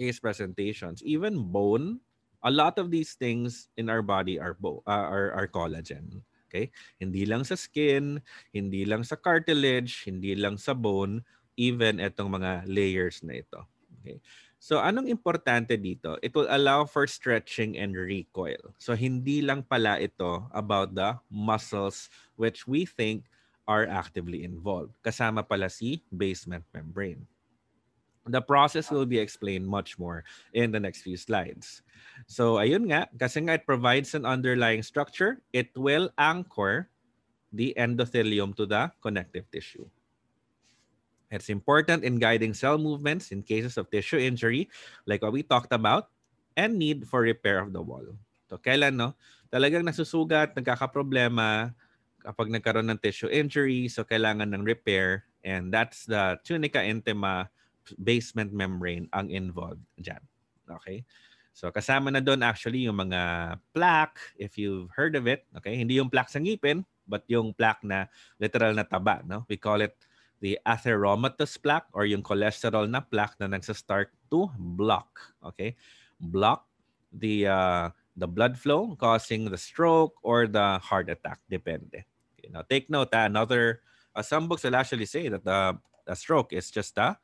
case 0.00 0.16
presentations. 0.16 1.04
Even 1.04 1.44
bone, 1.44 2.00
a 2.40 2.50
lot 2.50 2.80
of 2.80 2.88
these 2.88 3.14
things 3.20 3.68
in 3.76 3.92
our 3.92 4.00
body 4.00 4.40
are 4.40 4.56
bo- 4.56 4.82
uh, 4.88 5.06
are, 5.06 5.30
are 5.36 5.48
collagen. 5.48 6.24
Okay? 6.48 6.72
Hindi 6.96 7.28
lang 7.28 7.44
sa 7.44 7.56
skin, 7.56 8.20
hindi 8.52 8.88
lang 8.88 9.04
sa 9.04 9.16
cartilage, 9.16 10.08
hindi 10.08 10.32
lang 10.32 10.56
sa 10.56 10.72
bone, 10.72 11.20
even 11.56 12.00
itong 12.00 12.32
mga 12.32 12.64
layers 12.68 13.20
na 13.22 13.40
ito. 13.40 13.60
Okay? 14.00 14.18
So 14.62 14.78
anong 14.78 15.10
importante 15.10 15.74
dito? 15.74 16.22
It 16.22 16.30
will 16.38 16.46
allow 16.46 16.86
for 16.86 17.10
stretching 17.10 17.74
and 17.78 17.98
recoil. 17.98 18.70
So 18.78 18.94
hindi 18.94 19.42
lang 19.42 19.66
pala 19.66 19.98
ito 19.98 20.46
about 20.54 20.94
the 20.94 21.18
muscles 21.26 22.06
which 22.38 22.62
we 22.70 22.86
think 22.86 23.26
are 23.66 23.90
actively 23.90 24.46
involved. 24.46 24.94
Kasama 25.02 25.42
pala 25.42 25.66
si 25.66 26.02
basement 26.14 26.62
membrane. 26.70 27.26
The 28.22 28.38
process 28.38 28.86
will 28.86 29.06
be 29.06 29.18
explained 29.18 29.66
much 29.66 29.98
more 29.98 30.22
in 30.54 30.70
the 30.70 30.78
next 30.78 31.02
few 31.02 31.18
slides. 31.18 31.82
So 32.30 32.62
ayun 32.62 32.86
nga, 32.86 33.10
kasi 33.18 33.42
nga 33.42 33.58
it 33.58 33.66
provides 33.66 34.14
an 34.14 34.22
underlying 34.22 34.86
structure, 34.86 35.42
it 35.50 35.74
will 35.74 36.06
anchor 36.14 36.86
the 37.50 37.74
endothelium 37.74 38.54
to 38.62 38.64
the 38.66 38.94
connective 39.02 39.50
tissue. 39.50 39.90
It's 41.32 41.48
important 41.48 42.04
in 42.04 42.20
guiding 42.20 42.52
cell 42.52 42.76
movements 42.76 43.32
in 43.32 43.40
cases 43.40 43.80
of 43.80 43.88
tissue 43.88 44.20
injury, 44.20 44.68
like 45.08 45.24
what 45.24 45.32
we 45.32 45.40
talked 45.40 45.72
about, 45.72 46.12
and 46.60 46.76
need 46.76 47.08
for 47.08 47.24
repair 47.24 47.64
of 47.64 47.72
the 47.72 47.80
wall. 47.80 48.04
So 48.52 48.60
kailan, 48.60 49.00
no? 49.00 49.16
Talagang 49.48 49.88
nasusugat, 49.88 50.52
nagkakaproblema 50.52 51.72
kapag 52.20 52.52
nagkaroon 52.52 52.92
ng 52.92 53.00
tissue 53.00 53.32
injury, 53.32 53.88
so 53.88 54.04
kailangan 54.04 54.52
ng 54.52 54.62
repair, 54.62 55.24
and 55.40 55.72
that's 55.72 56.04
the 56.04 56.36
tunica 56.44 56.78
intima 56.84 57.48
basement 57.98 58.52
membrane 58.52 59.08
ang 59.10 59.32
involved 59.32 59.82
dyan. 59.96 60.20
Okay? 60.68 61.02
So 61.52 61.72
kasama 61.72 62.12
na 62.12 62.20
doon 62.20 62.44
actually 62.44 62.84
yung 62.84 63.00
mga 63.08 63.56
plaque, 63.72 64.20
if 64.36 64.60
you've 64.60 64.92
heard 64.94 65.16
of 65.16 65.24
it. 65.24 65.48
Okay? 65.56 65.76
Hindi 65.80 65.96
yung 65.96 66.12
plaque 66.12 66.30
sa 66.30 66.40
ngipin, 66.40 66.84
but 67.08 67.24
yung 67.26 67.56
plaque 67.56 67.82
na 67.82 68.06
literal 68.36 68.76
na 68.76 68.84
taba. 68.84 69.24
No? 69.24 69.44
We 69.48 69.56
call 69.56 69.80
it 69.80 69.96
the 70.42 70.58
atheromatous 70.66 71.54
plaque 71.54 71.86
or 71.94 72.04
yung 72.04 72.20
cholesterol 72.20 72.90
na 72.90 72.98
plaque 72.98 73.38
na 73.38 73.46
nagsa-start 73.46 74.10
to 74.26 74.50
block. 74.58 75.06
Okay? 75.38 75.78
Block 76.18 76.66
the 77.14 77.46
uh, 77.46 77.86
the 78.18 78.26
blood 78.26 78.58
flow 78.58 78.98
causing 78.98 79.46
the 79.46 79.56
stroke 79.56 80.18
or 80.26 80.50
the 80.50 80.82
heart 80.82 81.08
attack. 81.08 81.38
Depende. 81.46 82.04
Okay, 82.36 82.50
now 82.50 82.66
take 82.66 82.90
note, 82.90 83.14
uh, 83.14 83.24
another, 83.24 83.80
uh, 84.18 84.20
some 84.20 84.50
books 84.50 84.66
will 84.66 84.76
actually 84.76 85.06
say 85.06 85.30
that 85.30 85.46
the, 85.46 85.78
the 86.04 86.14
stroke 86.18 86.52
is 86.52 86.70
just 86.70 86.98
a, 86.98 87.16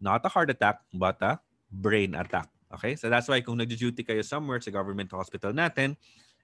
not 0.00 0.24
a 0.24 0.30
heart 0.30 0.48
attack, 0.48 0.80
but 0.94 1.20
a 1.20 1.40
brain 1.70 2.14
attack. 2.14 2.48
Okay? 2.72 2.94
So 2.94 3.10
that's 3.10 3.28
why 3.28 3.42
kung 3.42 3.58
nag-duty 3.58 4.06
kayo 4.06 4.24
somewhere 4.24 4.62
sa 4.62 4.70
government 4.70 5.10
hospital 5.10 5.52
natin, 5.52 5.98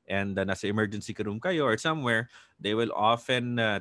and 0.09 0.38
uh, 0.38 0.45
nasa 0.45 0.69
emergency 0.69 1.14
room 1.19 1.40
kayo 1.40 1.64
or 1.64 1.78
somewhere, 1.78 2.28
they 2.61 2.75
will 2.75 2.93
often 2.95 3.59
uh, 3.59 3.81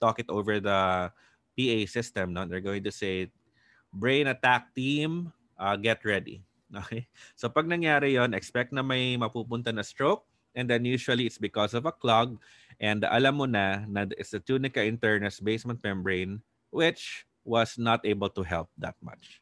talk 0.00 0.18
it 0.18 0.28
over 0.28 0.60
the 0.60 1.10
PA 1.54 1.78
system, 1.86 2.34
no? 2.34 2.44
they're 2.44 2.64
going 2.64 2.84
to 2.84 2.92
say, 2.92 3.30
brain 3.92 4.26
attack 4.26 4.74
team, 4.74 5.32
uh, 5.58 5.76
get 5.76 6.04
ready. 6.04 6.42
Okay? 6.74 7.06
So 7.38 7.46
pag 7.46 7.70
nangyari 7.70 8.18
yon, 8.18 8.34
expect 8.34 8.74
na 8.74 8.82
may 8.82 9.14
mapupunta 9.14 9.70
na 9.70 9.86
stroke 9.86 10.26
and 10.58 10.66
then 10.66 10.82
usually 10.82 11.22
it's 11.22 11.38
because 11.38 11.70
of 11.70 11.86
a 11.86 11.94
clog 11.94 12.34
and 12.82 13.06
alam 13.06 13.38
mo 13.38 13.46
na 13.46 13.86
na 13.86 14.10
it's 14.18 14.34
the 14.34 14.42
tunica 14.42 14.82
internus 14.82 15.38
basement 15.38 15.78
membrane 15.86 16.42
which 16.74 17.30
was 17.46 17.78
not 17.78 18.02
able 18.02 18.26
to 18.26 18.42
help 18.42 18.66
that 18.74 18.98
much. 18.98 19.38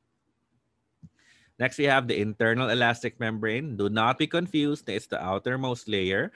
Next, 1.59 1.78
we 1.78 1.87
have 1.87 2.09
the 2.09 2.19
internal 2.19 2.69
elastic 2.69 3.21
membrane. 3.21 3.76
Do 3.76 3.88
not 3.88 4.19
be 4.19 4.26
confused. 4.26 4.88
It's 4.88 5.07
the 5.07 5.23
outermost 5.23 5.88
layer 5.88 6.33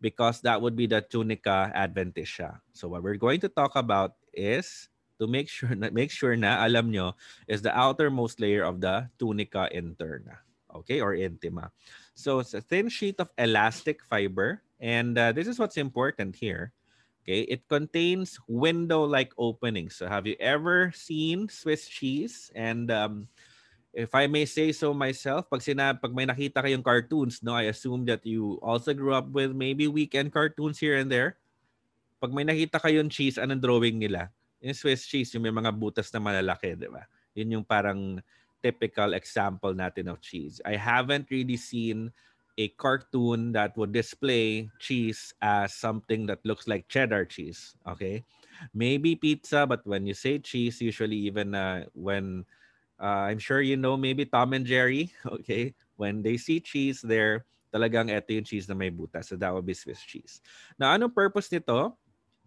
because 0.00 0.40
that 0.42 0.62
would 0.62 0.76
be 0.76 0.86
the 0.86 1.02
tunica 1.02 1.72
adventitia. 1.74 2.62
So 2.72 2.88
what 2.88 3.02
we're 3.02 3.18
going 3.18 3.40
to 3.42 3.50
talk 3.50 3.74
about 3.74 4.14
is 4.32 4.88
to 5.18 5.26
make 5.26 5.50
sure 5.50 5.74
na 5.74 5.90
make 5.90 6.10
sure 6.10 6.34
na 6.38 6.64
alam 6.64 6.90
nyo 6.90 7.12
is 7.46 7.60
the 7.60 7.72
outermost 7.74 8.40
layer 8.40 8.62
of 8.62 8.80
the 8.80 9.06
tunica 9.18 9.68
interna 9.74 10.38
okay 10.70 11.02
or 11.02 11.14
intima 11.18 11.70
so 12.14 12.38
it's 12.38 12.54
a 12.54 12.62
thin 12.62 12.88
sheet 12.88 13.18
of 13.18 13.28
elastic 13.38 14.02
fiber 14.06 14.62
and 14.80 15.18
uh, 15.18 15.30
this 15.32 15.46
is 15.46 15.58
what's 15.58 15.76
important 15.76 16.34
here 16.36 16.72
okay 17.22 17.42
it 17.50 17.66
contains 17.68 18.38
window 18.46 19.02
like 19.02 19.32
openings 19.36 19.96
so 19.96 20.06
have 20.06 20.26
you 20.26 20.36
ever 20.38 20.92
seen 20.94 21.48
swiss 21.48 21.88
cheese 21.88 22.50
and 22.54 22.90
um, 22.90 23.26
if 23.98 24.14
I 24.14 24.30
may 24.30 24.44
say 24.44 24.70
so 24.70 24.92
myself, 24.94 25.50
pag 25.50 25.58
sinab 25.58 25.98
pag 25.98 26.14
may 26.14 26.22
nakita 26.22 26.62
kayong 26.62 26.86
cartoons, 26.86 27.42
no, 27.42 27.58
I 27.58 27.66
assume 27.72 28.06
that 28.06 28.22
you 28.22 28.60
also 28.62 28.94
grew 28.94 29.10
up 29.10 29.26
with 29.32 29.50
maybe 29.50 29.90
weekend 29.90 30.30
cartoons 30.30 30.78
here 30.78 30.94
and 30.94 31.10
there. 31.10 31.34
Pag 32.22 32.30
may 32.30 32.46
nakita 32.46 32.78
kayong 32.78 33.10
cheese, 33.10 33.42
anong 33.42 33.58
drawing 33.58 33.98
nila? 33.98 34.30
Yung 34.60 34.74
Swiss 34.74 35.06
cheese, 35.06 35.32
yung 35.34 35.46
may 35.46 35.54
mga 35.54 35.74
butas 35.74 36.10
na 36.10 36.20
malalaki, 36.22 36.74
di 36.74 36.90
ba? 36.90 37.06
Yun 37.34 37.60
yung 37.60 37.66
parang 37.66 38.18
typical 38.62 39.14
example 39.14 39.74
natin 39.74 40.10
of 40.10 40.20
cheese. 40.20 40.60
I 40.66 40.74
haven't 40.74 41.30
really 41.30 41.56
seen 41.56 42.10
a 42.58 42.66
cartoon 42.74 43.54
that 43.54 43.78
would 43.78 43.94
display 43.94 44.66
cheese 44.82 45.30
as 45.38 45.70
something 45.74 46.26
that 46.26 46.42
looks 46.42 46.66
like 46.66 46.90
cheddar 46.90 47.22
cheese. 47.24 47.78
Okay, 47.86 48.26
maybe 48.74 49.14
pizza, 49.14 49.62
but 49.62 49.86
when 49.86 50.06
you 50.06 50.14
say 50.14 50.42
cheese, 50.42 50.82
usually 50.82 51.16
even 51.30 51.54
uh, 51.54 51.86
when 51.94 52.42
uh, 52.98 53.30
I'm 53.30 53.38
sure 53.38 53.62
you 53.62 53.78
know, 53.78 53.96
maybe 53.96 54.26
Tom 54.26 54.52
and 54.52 54.66
Jerry. 54.66 55.14
Okay, 55.26 55.74
when 55.96 56.22
they 56.22 56.36
see 56.36 56.58
cheese, 56.58 56.98
there 57.00 57.46
talagang 57.70 58.10
ito 58.10 58.34
yung 58.34 58.48
cheese 58.48 58.66
na 58.66 58.74
may 58.74 58.90
butas. 58.90 59.30
So 59.30 59.36
that 59.38 59.54
would 59.54 59.66
be 59.66 59.76
Swiss 59.78 60.02
cheese. 60.02 60.42
Now, 60.80 60.98
ano 60.98 61.06
purpose 61.06 61.52
nito? 61.52 61.94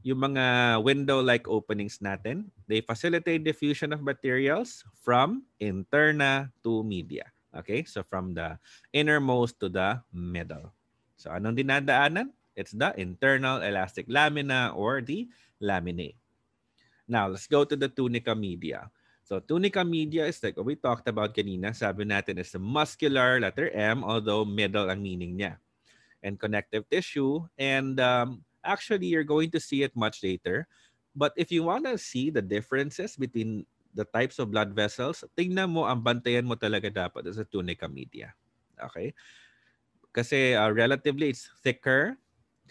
Yung 0.02 0.34
mga 0.34 0.78
window-like 0.82 1.46
openings 1.46 2.02
natin, 2.02 2.50
they 2.66 2.82
facilitate 2.82 3.46
diffusion 3.46 3.94
of 3.94 4.02
materials 4.02 4.82
from 4.98 5.46
interna 5.62 6.50
to 6.66 6.82
media. 6.82 7.30
Okay? 7.54 7.86
So 7.86 8.02
from 8.02 8.34
the 8.34 8.58
innermost 8.90 9.62
to 9.62 9.70
the 9.70 10.02
middle. 10.10 10.74
So 11.18 11.30
anong 11.30 11.62
dinadaanan? 11.62 12.34
It's 12.58 12.76
the 12.76 12.92
internal 13.00 13.64
elastic 13.64 14.10
lamina 14.12 14.76
or 14.76 15.00
the 15.00 15.30
laminae. 15.62 16.18
Now, 17.08 17.32
let's 17.32 17.48
go 17.48 17.64
to 17.64 17.78
the 17.78 17.88
tunica 17.88 18.36
media. 18.36 18.92
So 19.24 19.40
tunica 19.40 19.86
media 19.86 20.28
is 20.28 20.42
like 20.44 20.58
what 20.58 20.68
we 20.68 20.76
talked 20.76 21.08
about 21.08 21.32
kanina. 21.32 21.72
Sabi 21.72 22.04
natin 22.04 22.42
is 22.42 22.52
the 22.52 22.60
muscular, 22.60 23.40
letter 23.40 23.72
M, 23.72 24.04
although 24.04 24.44
middle 24.44 24.92
ang 24.92 25.00
meaning 25.00 25.40
niya. 25.40 25.56
And 26.20 26.36
connective 26.36 26.84
tissue. 26.92 27.48
And 27.56 27.96
um, 28.04 28.44
Actually, 28.64 29.08
you're 29.08 29.28
going 29.28 29.50
to 29.52 29.60
see 29.60 29.84
it 29.84 29.96
much 29.96 30.24
later. 30.24 30.68
But 31.16 31.34
if 31.36 31.52
you 31.52 31.64
want 31.64 31.86
to 31.86 31.98
see 31.98 32.30
the 32.30 32.42
differences 32.42 33.16
between 33.16 33.66
the 33.94 34.06
types 34.06 34.40
of 34.40 34.52
blood 34.52 34.72
vessels, 34.72 35.24
tingnan 35.36 35.76
mo, 35.76 35.84
ang 35.84 36.00
bantayan 36.00 36.48
mo 36.48 36.56
talaga 36.56 36.88
dapat 36.88 37.28
sa 37.36 37.44
tunica 37.44 37.88
media. 37.92 38.32
Okay? 38.80 39.12
Kasi 40.16 40.56
uh, 40.56 40.72
relatively, 40.72 41.30
it's 41.30 41.52
thicker 41.64 42.16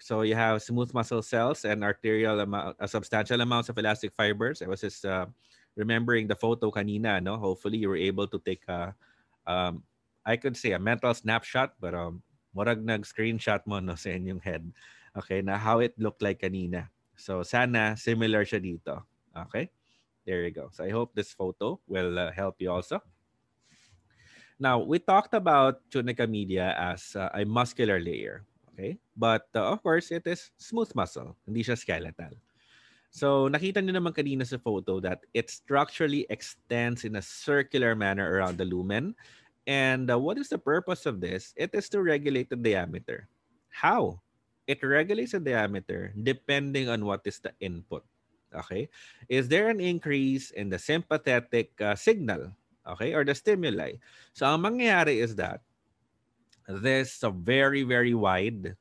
So 0.00 0.22
you 0.22 0.34
have 0.34 0.64
smooth 0.64 0.92
muscle 0.96 1.22
cells 1.22 1.64
and 1.64 1.84
arterial 1.84 2.40
amount, 2.40 2.76
uh, 2.80 2.86
substantial 2.88 3.40
amounts 3.40 3.68
of 3.68 3.78
elastic 3.78 4.12
fibers. 4.16 4.62
I 4.62 4.66
was 4.66 4.80
just 4.80 5.04
uh, 5.04 5.26
remembering 5.76 6.26
the 6.26 6.34
photo 6.34 6.70
kanina, 6.72 7.22
no? 7.22 7.36
Hopefully 7.36 7.78
you 7.78 7.88
were 7.88 8.00
able 8.00 8.26
to 8.26 8.38
take 8.40 8.64
a, 8.66 8.94
um, 9.46 9.84
I 10.24 10.36
could 10.36 10.56
say 10.56 10.72
a 10.72 10.78
mental 10.78 11.12
snapshot, 11.12 11.74
but 11.80 11.94
um, 11.94 12.22
murag 12.56 12.82
nag-screenshot 12.82 13.60
mo 13.68 13.78
no, 13.78 13.94
sa 13.94 14.08
inyong 14.08 14.42
head. 14.42 14.64
Okay, 15.16 15.42
na 15.42 15.58
how 15.58 15.80
it 15.80 15.98
looked 15.98 16.22
like 16.22 16.40
kanina. 16.42 16.88
So 17.16 17.42
sana 17.42 17.96
similar 17.98 18.46
siya 18.46 18.62
dito. 18.62 19.02
Okay, 19.34 19.70
there 20.26 20.46
you 20.46 20.54
go. 20.54 20.70
So 20.72 20.84
I 20.84 20.90
hope 20.90 21.14
this 21.14 21.34
photo 21.34 21.80
will 21.86 22.18
uh, 22.18 22.30
help 22.32 22.62
you 22.62 22.70
also. 22.70 23.02
Now, 24.60 24.76
we 24.76 25.00
talked 25.00 25.32
about 25.32 25.80
tunica 25.88 26.28
media 26.28 26.76
as 26.76 27.16
uh, 27.16 27.32
a 27.32 27.48
muscular 27.48 27.98
layer. 27.98 28.44
Okay? 28.76 29.00
But 29.16 29.48
uh, 29.56 29.72
of 29.72 29.82
course, 29.82 30.12
it 30.12 30.28
is 30.28 30.52
smooth 30.60 30.92
muscle. 30.92 31.32
Hindi 31.48 31.64
siya 31.64 31.80
skeletal. 31.80 32.36
So, 33.08 33.48
nakita 33.48 33.80
niyo 33.80 33.96
naman 33.96 34.12
kanina 34.12 34.44
sa 34.44 34.60
photo 34.60 35.00
that 35.00 35.24
it 35.32 35.48
structurally 35.48 36.28
extends 36.28 37.08
in 37.08 37.16
a 37.16 37.24
circular 37.24 37.96
manner 37.96 38.28
around 38.28 38.60
the 38.60 38.68
lumen. 38.68 39.16
And 39.64 40.12
uh, 40.12 40.20
what 40.20 40.36
is 40.36 40.52
the 40.52 40.60
purpose 40.60 41.08
of 41.08 41.24
this? 41.24 41.56
It 41.56 41.72
is 41.72 41.88
to 41.96 42.04
regulate 42.04 42.52
the 42.52 42.60
diameter. 42.60 43.32
How? 43.72 44.20
It 44.66 44.82
regulates 44.82 45.32
the 45.32 45.40
diameter 45.40 46.12
depending 46.14 46.88
on 46.88 47.04
what 47.04 47.22
is 47.24 47.38
the 47.40 47.52
input. 47.60 48.04
Okay? 48.54 48.88
Is 49.28 49.48
there 49.48 49.68
an 49.68 49.80
increase 49.80 50.50
in 50.50 50.68
the 50.68 50.78
sympathetic 50.78 51.72
uh, 51.80 51.94
signal 51.94 52.52
okay, 52.86 53.14
or 53.14 53.24
the 53.24 53.34
stimuli. 53.34 54.00
So 54.32 54.46
ang 54.46 54.62
mangyayari 54.62 55.20
is 55.22 55.36
that 55.36 55.60
this 56.70 57.22
a 57.26 57.30
very 57.30 57.82
very 57.82 58.14
wide 58.14 58.78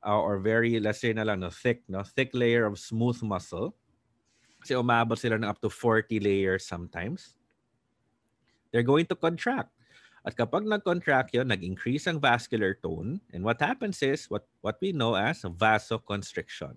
uh, 0.00 0.16
or 0.16 0.40
very 0.40 0.80
let's 0.80 1.04
say 1.04 1.12
na 1.12 1.24
lang 1.24 1.44
no 1.44 1.52
thick 1.52 1.84
no 1.88 2.00
thick 2.00 2.32
layer 2.32 2.64
of 2.64 2.80
smooth 2.80 3.20
muscle. 3.22 3.76
Kasi 4.64 4.74
umabot 4.74 5.18
sila 5.20 5.36
ng 5.36 5.46
up 5.46 5.60
to 5.60 5.70
40 5.70 6.18
layers 6.18 6.66
sometimes. 6.66 7.36
They're 8.72 8.86
going 8.86 9.06
to 9.12 9.16
contract. 9.16 9.70
At 10.26 10.34
kapag 10.34 10.66
nag-contract 10.66 11.30
yun, 11.38 11.46
nag-increase 11.54 12.10
ang 12.10 12.18
vascular 12.18 12.74
tone. 12.82 13.22
And 13.30 13.46
what 13.46 13.62
happens 13.62 14.02
is 14.02 14.26
what, 14.26 14.42
what 14.58 14.74
we 14.82 14.90
know 14.90 15.14
as 15.14 15.46
vasoconstriction. 15.46 16.74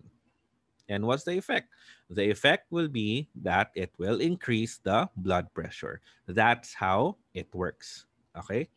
And 0.85 1.05
what's 1.05 1.25
the 1.25 1.33
effect? 1.33 1.73
The 2.09 2.29
effect 2.29 2.69
will 2.69 2.87
be 2.87 3.29
that 3.41 3.73
it 3.73 3.89
will 3.97 4.21
increase 4.21 4.77
the 4.77 5.09
blood 5.17 5.49
pressure. 5.53 6.01
That's 6.29 6.77
how 6.77 7.17
it 7.33 7.49
works. 7.53 8.05
Okay. 8.37 8.69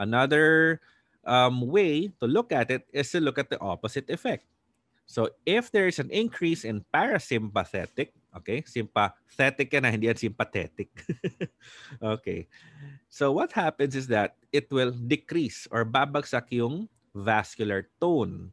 Another 0.00 0.80
um, 1.24 1.68
way 1.68 2.08
to 2.20 2.26
look 2.26 2.52
at 2.52 2.70
it 2.70 2.88
is 2.92 3.12
to 3.12 3.20
look 3.20 3.38
at 3.38 3.48
the 3.48 3.60
opposite 3.60 4.08
effect. 4.08 4.44
So 5.06 5.30
if 5.44 5.70
there 5.70 5.88
is 5.88 5.98
an 5.98 6.10
increase 6.10 6.64
in 6.64 6.84
parasympathetic, 6.92 8.16
okay, 8.36 8.62
sympathetic 8.66 9.72
na, 9.80 9.92
hindi 9.92 10.08
yan 10.12 10.20
sympathetic. 10.20 10.92
okay. 12.16 12.48
So 13.08 13.32
what 13.32 13.52
happens 13.52 13.96
is 13.96 14.06
that 14.08 14.36
it 14.52 14.68
will 14.68 14.92
decrease 14.92 15.66
or 15.72 15.84
babagsak 15.84 16.52
yung 16.52 16.88
vascular 17.16 17.88
tone 17.96 18.52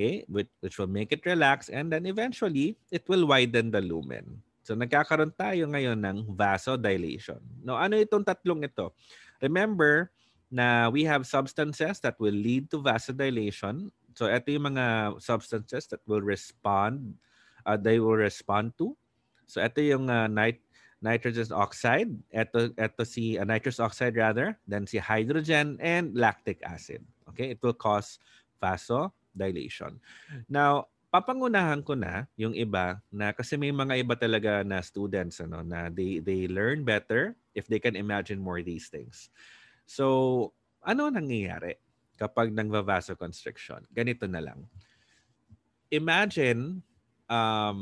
okay, 0.00 0.24
which, 0.32 0.48
which 0.64 0.80
will 0.80 0.88
make 0.88 1.12
it 1.12 1.20
relax 1.28 1.68
and 1.68 1.92
then 1.92 2.08
eventually 2.08 2.80
it 2.88 3.04
will 3.04 3.28
widen 3.28 3.68
the 3.68 3.84
lumen. 3.84 4.40
So 4.64 4.72
nagkakaroon 4.72 5.36
tayo 5.36 5.68
ngayon 5.68 6.00
ng 6.00 6.18
vasodilation. 6.32 7.40
No, 7.60 7.76
ano 7.76 8.00
itong 8.00 8.24
tatlong 8.24 8.64
ito? 8.64 8.96
Remember 9.44 10.08
na 10.48 10.88
we 10.88 11.04
have 11.04 11.28
substances 11.28 12.00
that 12.00 12.16
will 12.16 12.34
lead 12.34 12.72
to 12.72 12.80
vasodilation. 12.80 13.92
So 14.16 14.24
ito 14.24 14.48
yung 14.48 14.72
mga 14.72 15.18
substances 15.20 15.84
that 15.92 16.00
will 16.08 16.24
respond, 16.24 17.20
uh, 17.68 17.76
they 17.76 18.00
will 18.00 18.16
respond 18.16 18.72
to. 18.80 18.96
So 19.50 19.58
ito 19.58 19.82
yung 19.82 20.06
uh, 20.06 20.30
nit 20.30 20.62
nitrogen 21.00 21.48
oxide, 21.56 22.12
ito, 22.28 22.70
ito 22.76 23.02
si 23.08 23.40
uh, 23.40 23.44
nitrous 23.48 23.80
oxide 23.80 24.14
rather, 24.20 24.60
then 24.68 24.84
si 24.84 25.00
hydrogen 25.00 25.80
and 25.80 26.12
lactic 26.12 26.60
acid. 26.60 27.00
Okay, 27.32 27.56
it 27.56 27.60
will 27.64 27.74
cause 27.74 28.20
vaso 28.60 29.08
dilation. 29.32 29.96
Now, 30.44 30.92
papangunahan 31.08 31.82
ko 31.82 31.96
na 31.96 32.28
yung 32.36 32.52
iba 32.52 33.00
na 33.10 33.32
kasi 33.32 33.56
may 33.56 33.72
mga 33.72 34.04
iba 34.04 34.14
talaga 34.14 34.60
na 34.62 34.84
students 34.84 35.40
ano 35.42 35.64
na 35.64 35.90
they 35.90 36.22
they 36.22 36.46
learn 36.46 36.86
better 36.86 37.34
if 37.56 37.66
they 37.66 37.82
can 37.82 37.96
imagine 37.98 38.38
more 38.38 38.60
these 38.62 38.92
things. 38.92 39.32
So, 39.88 40.52
ano 40.84 41.08
nangyayari 41.08 41.80
kapag 42.20 42.52
nagva-vasoconstriction? 42.52 43.88
Ganito 43.90 44.28
na 44.28 44.44
lang. 44.44 44.68
Imagine 45.90 46.84
um 47.26 47.80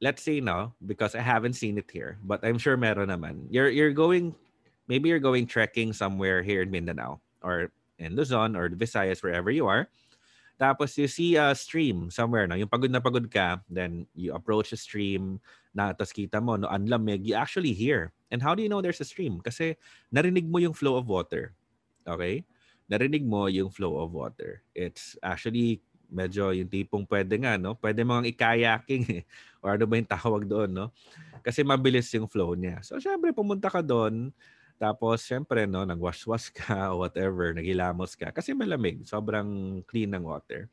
let's 0.00 0.22
say 0.22 0.40
no 0.40 0.72
because 0.84 1.14
I 1.14 1.20
haven't 1.20 1.54
seen 1.54 1.78
it 1.78 1.90
here 1.90 2.18
but 2.24 2.44
I'm 2.44 2.58
sure 2.58 2.76
meron 2.76 3.08
naman. 3.08 3.48
You're 3.50 3.70
you're 3.70 3.96
going 3.96 4.34
maybe 4.88 5.08
you're 5.08 5.22
going 5.22 5.46
trekking 5.46 5.92
somewhere 5.92 6.42
here 6.42 6.62
in 6.62 6.70
Mindanao 6.70 7.20
or 7.42 7.72
in 7.98 8.16
Luzon 8.16 8.56
or 8.56 8.68
Visayas 8.68 9.22
wherever 9.22 9.50
you 9.50 9.66
are 9.66 9.88
tapos 10.56 10.96
you 10.96 11.04
see 11.04 11.36
a 11.36 11.54
stream 11.54 12.08
somewhere, 12.08 12.48
no? 12.48 12.56
yung 12.56 12.72
pagod 12.72 12.88
na 12.88 13.00
pagod 13.00 13.28
ka, 13.28 13.60
then 13.68 14.08
you 14.16 14.32
approach 14.32 14.72
a 14.72 14.78
stream, 14.80 15.36
na 15.76 15.92
tapos 15.92 16.16
kita 16.16 16.40
mo, 16.40 16.56
no, 16.56 16.68
ang 16.72 16.88
lamig, 16.88 17.28
you 17.28 17.36
actually 17.36 17.76
hear. 17.76 18.12
And 18.32 18.40
how 18.40 18.56
do 18.56 18.64
you 18.64 18.72
know 18.72 18.80
there's 18.80 19.04
a 19.04 19.08
stream? 19.08 19.44
Kasi 19.44 19.76
narinig 20.08 20.48
mo 20.48 20.56
yung 20.56 20.72
flow 20.72 20.96
of 20.96 21.12
water. 21.12 21.52
Okay? 22.08 22.48
Narinig 22.88 23.28
mo 23.28 23.52
yung 23.52 23.68
flow 23.68 24.00
of 24.00 24.16
water. 24.16 24.64
It's 24.72 25.20
actually 25.20 25.84
medyo 26.16 26.56
yung 26.56 26.72
tipong 26.72 27.04
pwede 27.04 27.36
nga, 27.36 27.60
no? 27.60 27.76
Pwede 27.76 28.00
ang 28.00 28.24
ikayaking 28.24 29.04
eh. 29.20 29.22
Or 29.62 29.76
ano 29.76 29.84
ba 29.84 30.00
yung 30.00 30.08
tawag 30.08 30.48
doon, 30.48 30.70
no? 30.72 30.86
Kasi 31.44 31.60
mabilis 31.60 32.08
yung 32.16 32.24
flow 32.24 32.56
niya. 32.56 32.80
So, 32.80 32.96
syempre, 32.96 33.36
pumunta 33.36 33.68
ka 33.68 33.84
doon, 33.84 34.32
tapos, 34.76 35.24
syempre, 35.24 35.64
no, 35.64 35.84
nagwash-wash 35.84 36.52
ka 36.52 36.92
o 36.92 37.00
whatever, 37.04 37.52
nagilamos 37.52 38.16
ka. 38.16 38.32
Kasi 38.32 38.56
malamig, 38.56 39.04
sobrang 39.04 39.80
clean 39.84 40.12
ng 40.16 40.24
water. 40.24 40.72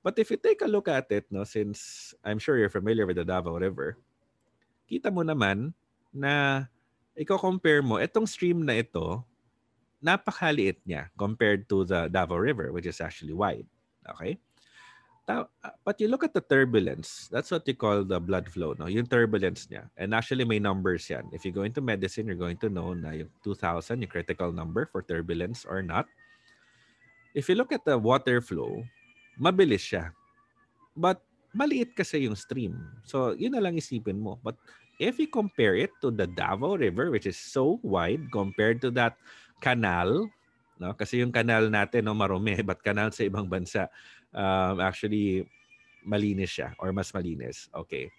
But 0.00 0.16
if 0.16 0.32
you 0.32 0.38
take 0.40 0.64
a 0.64 0.70
look 0.70 0.88
at 0.88 1.10
it, 1.12 1.28
no, 1.28 1.44
since 1.44 2.10
I'm 2.24 2.40
sure 2.40 2.56
you're 2.56 2.72
familiar 2.72 3.04
with 3.04 3.20
the 3.20 3.26
Davao 3.26 3.58
River, 3.60 4.00
kita 4.88 5.12
mo 5.12 5.20
naman 5.20 5.76
na 6.08 6.66
i-compare 7.12 7.84
mo, 7.84 8.00
itong 8.00 8.24
stream 8.24 8.64
na 8.64 8.80
ito, 8.80 9.20
napakaliit 10.00 10.80
niya 10.88 11.12
compared 11.20 11.68
to 11.68 11.84
the 11.84 12.08
Davao 12.08 12.40
River, 12.40 12.72
which 12.72 12.88
is 12.88 13.02
actually 13.04 13.36
wide. 13.36 13.68
Okay? 14.16 14.40
Uh, 15.28 15.44
but 15.84 16.00
you 16.00 16.08
look 16.08 16.24
at 16.24 16.34
the 16.34 16.40
turbulence. 16.40 17.28
That's 17.30 17.50
what 17.50 17.66
you 17.68 17.74
call 17.74 18.02
the 18.02 18.18
blood 18.18 18.48
flow, 18.50 18.74
no? 18.78 18.86
Yung 18.86 19.06
turbulence 19.06 19.68
niya. 19.70 19.86
And 19.96 20.14
actually 20.14 20.44
may 20.44 20.58
numbers 20.58 21.08
yan. 21.08 21.30
If 21.32 21.44
you 21.44 21.52
go 21.52 21.62
into 21.62 21.80
medicine, 21.80 22.26
you're 22.26 22.40
going 22.40 22.58
to 22.58 22.68
know 22.68 22.94
na 22.94 23.10
yung 23.14 23.30
2,000, 23.44 24.02
yung 24.02 24.10
critical 24.10 24.50
number 24.50 24.90
for 24.90 25.02
turbulence 25.02 25.64
or 25.68 25.82
not. 25.82 26.06
If 27.34 27.48
you 27.48 27.54
look 27.54 27.70
at 27.70 27.86
the 27.86 27.94
water 27.94 28.42
flow, 28.42 28.82
mabilis 29.38 29.86
siya. 29.86 30.10
But 30.98 31.22
maliit 31.54 31.94
kasi 31.94 32.26
yung 32.26 32.34
stream. 32.34 32.74
So, 33.06 33.38
yun 33.38 33.54
na 33.54 33.62
lang 33.62 33.78
isipin 33.78 34.18
mo. 34.18 34.42
But 34.42 34.58
if 34.98 35.18
you 35.22 35.30
compare 35.30 35.78
it 35.78 35.94
to 36.02 36.10
the 36.10 36.26
Davao 36.26 36.74
River, 36.74 37.10
which 37.14 37.26
is 37.26 37.38
so 37.38 37.78
wide 37.86 38.28
compared 38.34 38.82
to 38.82 38.90
that 38.98 39.14
canal, 39.62 40.26
no? 40.80 40.96
Kasi 40.96 41.24
yung 41.24 41.30
canal 41.30 41.68
natin, 41.72 42.08
no, 42.08 42.16
marumi, 42.16 42.60
but 42.68 42.82
canal 42.82 43.12
sa 43.12 43.24
ibang 43.24 43.46
bansa, 43.46 43.86
um, 44.34 44.80
actually 44.80 45.48
malinis 46.06 46.56
siya 46.56 46.74
or 46.78 46.92
mas 46.92 47.12
malinis. 47.12 47.68
Okay. 47.74 48.10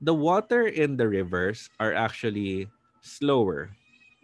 The 0.00 0.14
water 0.14 0.68
in 0.68 0.96
the 0.96 1.08
rivers 1.08 1.70
are 1.80 1.94
actually 1.94 2.68
slower. 3.00 3.70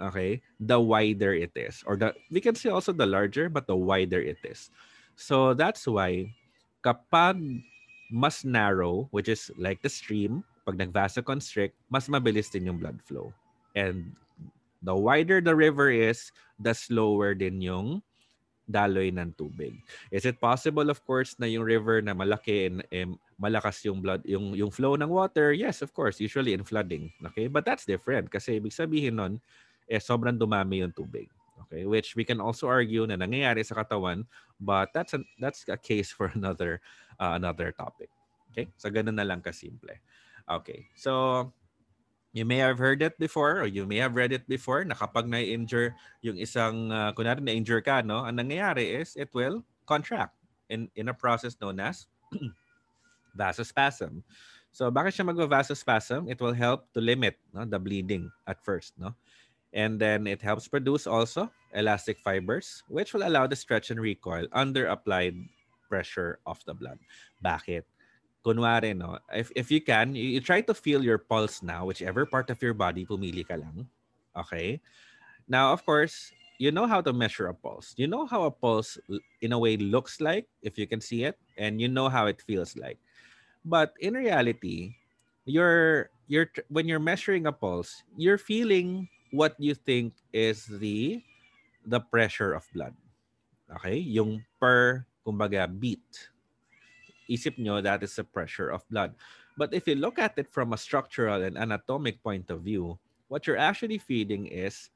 Okay? 0.00 0.42
The 0.60 0.80
wider 0.80 1.32
it 1.32 1.52
is. 1.54 1.82
Or 1.86 1.96
the 1.96 2.14
we 2.30 2.40
can 2.40 2.54
say 2.54 2.70
also 2.70 2.92
the 2.92 3.06
larger 3.06 3.48
but 3.48 3.66
the 3.66 3.76
wider 3.76 4.20
it 4.20 4.40
is. 4.44 4.70
So 5.16 5.54
that's 5.54 5.86
why 5.86 6.34
kapag 6.84 7.64
mas 8.12 8.44
narrow, 8.44 9.08
which 9.10 9.28
is 9.28 9.48
like 9.56 9.80
the 9.80 9.88
stream, 9.88 10.44
pag 10.68 10.76
nag-vasoconstrict, 10.76 11.72
mas 11.88 12.06
mabilis 12.06 12.52
din 12.52 12.68
yung 12.68 12.76
blood 12.76 13.00
flow. 13.00 13.32
And 13.72 14.12
the 14.84 14.94
wider 14.94 15.40
the 15.40 15.56
river 15.56 15.88
is, 15.88 16.30
the 16.60 16.76
slower 16.76 17.32
din 17.32 17.64
yung 17.64 18.04
daloy 18.72 19.12
ng 19.12 19.36
tubig. 19.36 19.76
Is 20.08 20.24
it 20.24 20.40
possible 20.40 20.88
of 20.88 21.04
course 21.04 21.36
na 21.36 21.44
yung 21.44 21.62
river 21.62 22.00
na 22.00 22.16
malaki 22.16 22.72
and 22.72 22.80
eh, 22.88 23.04
malakas 23.36 23.84
yung 23.84 24.00
blood 24.00 24.24
yung 24.24 24.56
yung 24.56 24.72
flow 24.72 24.96
ng 24.96 25.12
water? 25.12 25.52
Yes, 25.52 25.84
of 25.84 25.92
course, 25.92 26.18
usually 26.18 26.56
in 26.56 26.64
flooding. 26.64 27.12
Okay? 27.30 27.52
But 27.52 27.68
that's 27.68 27.84
different 27.84 28.32
kasi 28.32 28.56
ibig 28.56 28.72
sabihin 28.72 29.20
nun 29.20 29.36
eh 29.84 30.00
sobrang 30.00 30.40
dumami 30.40 30.80
yung 30.80 30.96
tubig. 30.96 31.28
Okay? 31.68 31.84
Which 31.84 32.16
we 32.16 32.24
can 32.24 32.40
also 32.40 32.66
argue 32.66 33.04
na 33.04 33.20
nangyayari 33.20 33.60
sa 33.60 33.76
katawan, 33.76 34.24
but 34.56 34.90
that's 34.96 35.12
a, 35.12 35.20
that's 35.36 35.68
a 35.68 35.76
case 35.76 36.08
for 36.08 36.32
another 36.38 36.80
uh, 37.20 37.36
another 37.36 37.70
topic. 37.76 38.08
Okay? 38.52 38.72
So 38.80 38.88
ganun 38.88 39.20
na 39.20 39.28
lang 39.28 39.44
kasimple. 39.44 40.00
Okay. 40.48 40.88
So 40.96 41.52
you 42.32 42.44
may 42.44 42.58
have 42.58 42.80
heard 42.80 43.00
it 43.00 43.16
before 43.20 43.60
or 43.60 43.68
you 43.68 43.84
may 43.84 44.00
have 44.00 44.16
read 44.16 44.32
it 44.32 44.48
before 44.48 44.84
na 44.84 44.96
kapag 44.96 45.28
na-injure 45.28 45.92
yung 46.24 46.40
isang, 46.40 46.88
uh, 46.88 47.12
kunwari 47.12 47.44
na-injure 47.44 47.84
ka, 47.84 48.00
no, 48.00 48.24
ang 48.24 48.40
nangyayari 48.40 49.00
is 49.00 49.16
it 49.16 49.28
will 49.36 49.60
contract. 49.84 50.32
in, 50.72 50.88
in 50.96 51.12
a 51.12 51.14
process 51.14 51.54
known 51.60 51.78
as 51.78 52.08
vasospasm. 53.38 54.24
So 54.72 54.88
bakit 54.88 55.20
siya 55.20 55.28
mag-vasospasm? 55.28 56.32
It 56.32 56.40
will 56.40 56.56
help 56.56 56.88
to 56.96 57.00
limit 57.04 57.36
no, 57.52 57.68
the 57.68 57.76
bleeding 57.76 58.32
at 58.48 58.64
first. 58.64 58.96
No? 58.96 59.12
And 59.76 60.00
then 60.00 60.26
it 60.26 60.40
helps 60.40 60.66
produce 60.66 61.06
also 61.06 61.52
elastic 61.76 62.18
fibers, 62.24 62.82
which 62.88 63.12
will 63.12 63.28
allow 63.28 63.46
the 63.46 63.56
stretch 63.56 63.92
and 63.92 64.00
recoil 64.00 64.48
under 64.52 64.88
applied 64.88 65.36
pressure 65.88 66.40
of 66.48 66.64
the 66.64 66.72
blood. 66.72 66.98
Bakit? 67.44 67.84
Kunwari, 68.44 68.96
no, 68.96 69.18
if, 69.32 69.50
if 69.54 69.70
you 69.70 69.80
can, 69.80 70.14
you, 70.14 70.24
you 70.24 70.40
try 70.40 70.60
to 70.60 70.74
feel 70.74 71.02
your 71.02 71.18
pulse 71.18 71.62
now, 71.62 71.86
whichever 71.86 72.26
part 72.26 72.50
of 72.50 72.60
your 72.60 72.74
body, 72.74 73.06
pumili 73.06 73.46
ka 73.46 73.54
lang. 73.54 73.86
Okay? 74.36 74.80
Now, 75.46 75.72
of 75.72 75.86
course, 75.86 76.32
you 76.58 76.70
know 76.70 76.86
how 76.86 77.00
to 77.00 77.12
measure 77.12 77.46
a 77.46 77.54
pulse. 77.54 77.94
You 77.96 78.06
know 78.06 78.26
how 78.26 78.44
a 78.44 78.50
pulse, 78.50 78.98
in 79.40 79.52
a 79.52 79.58
way, 79.58 79.76
looks 79.76 80.20
like, 80.20 80.48
if 80.62 80.78
you 80.78 80.86
can 80.86 81.00
see 81.00 81.24
it, 81.24 81.38
and 81.56 81.80
you 81.80 81.88
know 81.88 82.08
how 82.08 82.26
it 82.26 82.42
feels 82.42 82.76
like. 82.76 82.98
But 83.64 83.94
in 84.00 84.14
reality, 84.14 84.96
you're 85.44 86.10
you're 86.26 86.50
when 86.68 86.86
you're 86.86 87.02
measuring 87.02 87.46
a 87.46 87.52
pulse, 87.52 88.02
you're 88.16 88.38
feeling 88.38 89.08
what 89.30 89.54
you 89.58 89.74
think 89.74 90.14
is 90.32 90.66
the 90.66 91.22
the 91.86 92.00
pressure 92.00 92.54
of 92.54 92.66
blood. 92.74 92.94
Okay? 93.78 93.98
Yung 93.98 94.42
per, 94.58 95.06
kumbaga, 95.26 95.66
beat. 95.66 96.31
Isip 97.30 97.58
nyo, 97.58 97.80
that 97.80 98.02
is 98.02 98.16
the 98.16 98.24
pressure 98.24 98.70
of 98.70 98.86
blood. 98.90 99.14
But 99.56 99.74
if 99.74 99.86
you 99.86 99.96
look 99.96 100.18
at 100.18 100.38
it 100.38 100.48
from 100.48 100.72
a 100.72 100.80
structural 100.80 101.42
and 101.42 101.58
anatomic 101.58 102.22
point 102.22 102.50
of 102.50 102.62
view, 102.62 102.98
what 103.28 103.46
you're 103.46 103.60
actually 103.60 103.98
feeling 103.98 104.46
is 104.46 104.90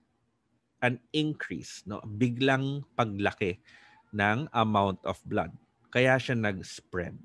an 0.83 1.01
increase, 1.13 1.83
no? 1.87 2.01
Biglang 2.05 2.85
paglaki 2.97 3.59
ng 4.13 4.49
amount 4.53 5.01
of 5.05 5.21
blood. 5.25 5.53
Kaya 5.93 6.17
siya 6.21 6.37
nag-spread. 6.37 7.17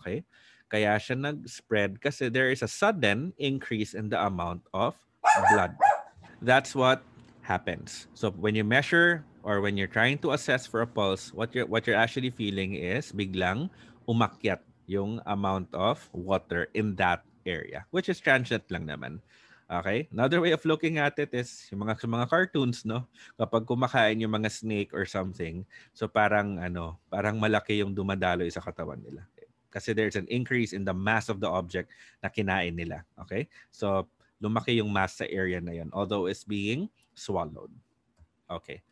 Okay? 0.00 0.24
Kaya 0.68 0.96
siya 0.98 1.16
nag-spread 1.16 2.00
kasi 2.00 2.28
there 2.28 2.50
is 2.50 2.60
a 2.64 2.70
sudden 2.70 3.32
increase 3.38 3.94
in 3.94 4.08
the 4.08 4.18
amount 4.18 4.64
of 4.74 4.96
blood. 5.52 5.76
That's 6.42 6.74
what 6.74 7.04
happens. 7.46 8.08
So 8.14 8.30
when 8.34 8.54
you 8.54 8.64
measure 8.64 9.24
or 9.46 9.62
when 9.62 9.76
you're 9.78 9.90
trying 9.90 10.18
to 10.26 10.32
assess 10.32 10.66
for 10.66 10.82
a 10.82 10.88
pulse, 10.90 11.30
what 11.32 11.54
you're 11.54 11.70
what 11.70 11.86
you're 11.86 11.96
actually 11.96 12.34
feeling 12.34 12.74
is 12.74 13.14
biglang 13.14 13.70
umakyat 14.06 14.62
yung 14.86 15.18
amount 15.26 15.68
of 15.74 15.98
water 16.14 16.70
in 16.72 16.94
that 16.94 17.26
area, 17.42 17.86
which 17.90 18.08
is 18.08 18.22
transient 18.22 18.66
lang 18.70 18.86
naman. 18.86 19.18
Okay? 19.66 20.06
Another 20.14 20.38
way 20.38 20.54
of 20.54 20.62
looking 20.62 21.02
at 21.02 21.18
it 21.18 21.34
is 21.34 21.66
yung 21.74 21.82
mga 21.82 21.98
mga 22.06 22.26
cartoons, 22.30 22.86
no? 22.86 23.02
Kapag 23.34 23.66
kumakain 23.66 24.22
yung 24.22 24.30
mga 24.30 24.50
snake 24.50 24.94
or 24.94 25.02
something, 25.02 25.66
so 25.90 26.06
parang 26.06 26.62
ano, 26.62 27.02
parang 27.10 27.34
malaki 27.38 27.82
yung 27.82 27.90
dumadaloy 27.90 28.46
sa 28.46 28.62
katawan 28.62 29.02
nila. 29.02 29.26
Kasi 29.74 29.90
there's 29.90 30.14
an 30.14 30.30
increase 30.30 30.70
in 30.70 30.86
the 30.86 30.94
mass 30.94 31.26
of 31.26 31.42
the 31.42 31.50
object 31.50 31.90
na 32.22 32.30
kinain 32.30 32.78
nila. 32.78 33.02
Okay? 33.26 33.50
So 33.74 34.06
lumaki 34.38 34.78
yung 34.78 34.94
mass 34.94 35.18
sa 35.18 35.26
area 35.26 35.58
na 35.58 35.74
yun, 35.74 35.90
although 35.90 36.30
it's 36.30 36.46
being 36.46 36.86
swallowed. 37.18 37.74
Okay. 38.46 38.82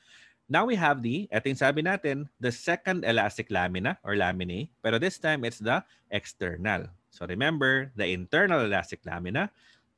Now 0.44 0.68
we 0.68 0.76
have 0.76 1.00
the, 1.00 1.24
eto 1.32 1.48
yung 1.48 1.56
sabi 1.56 1.80
natin, 1.80 2.28
the 2.36 2.52
second 2.52 3.04
elastic 3.08 3.48
lamina 3.48 3.96
or 4.04 4.12
laminae, 4.12 4.68
pero 4.84 5.00
this 5.00 5.16
time 5.16 5.40
it's 5.44 5.56
the 5.56 5.80
external. 6.12 6.92
So 7.08 7.24
remember, 7.24 7.92
the 7.96 8.12
internal 8.12 8.60
elastic 8.60 9.00
lamina 9.08 9.48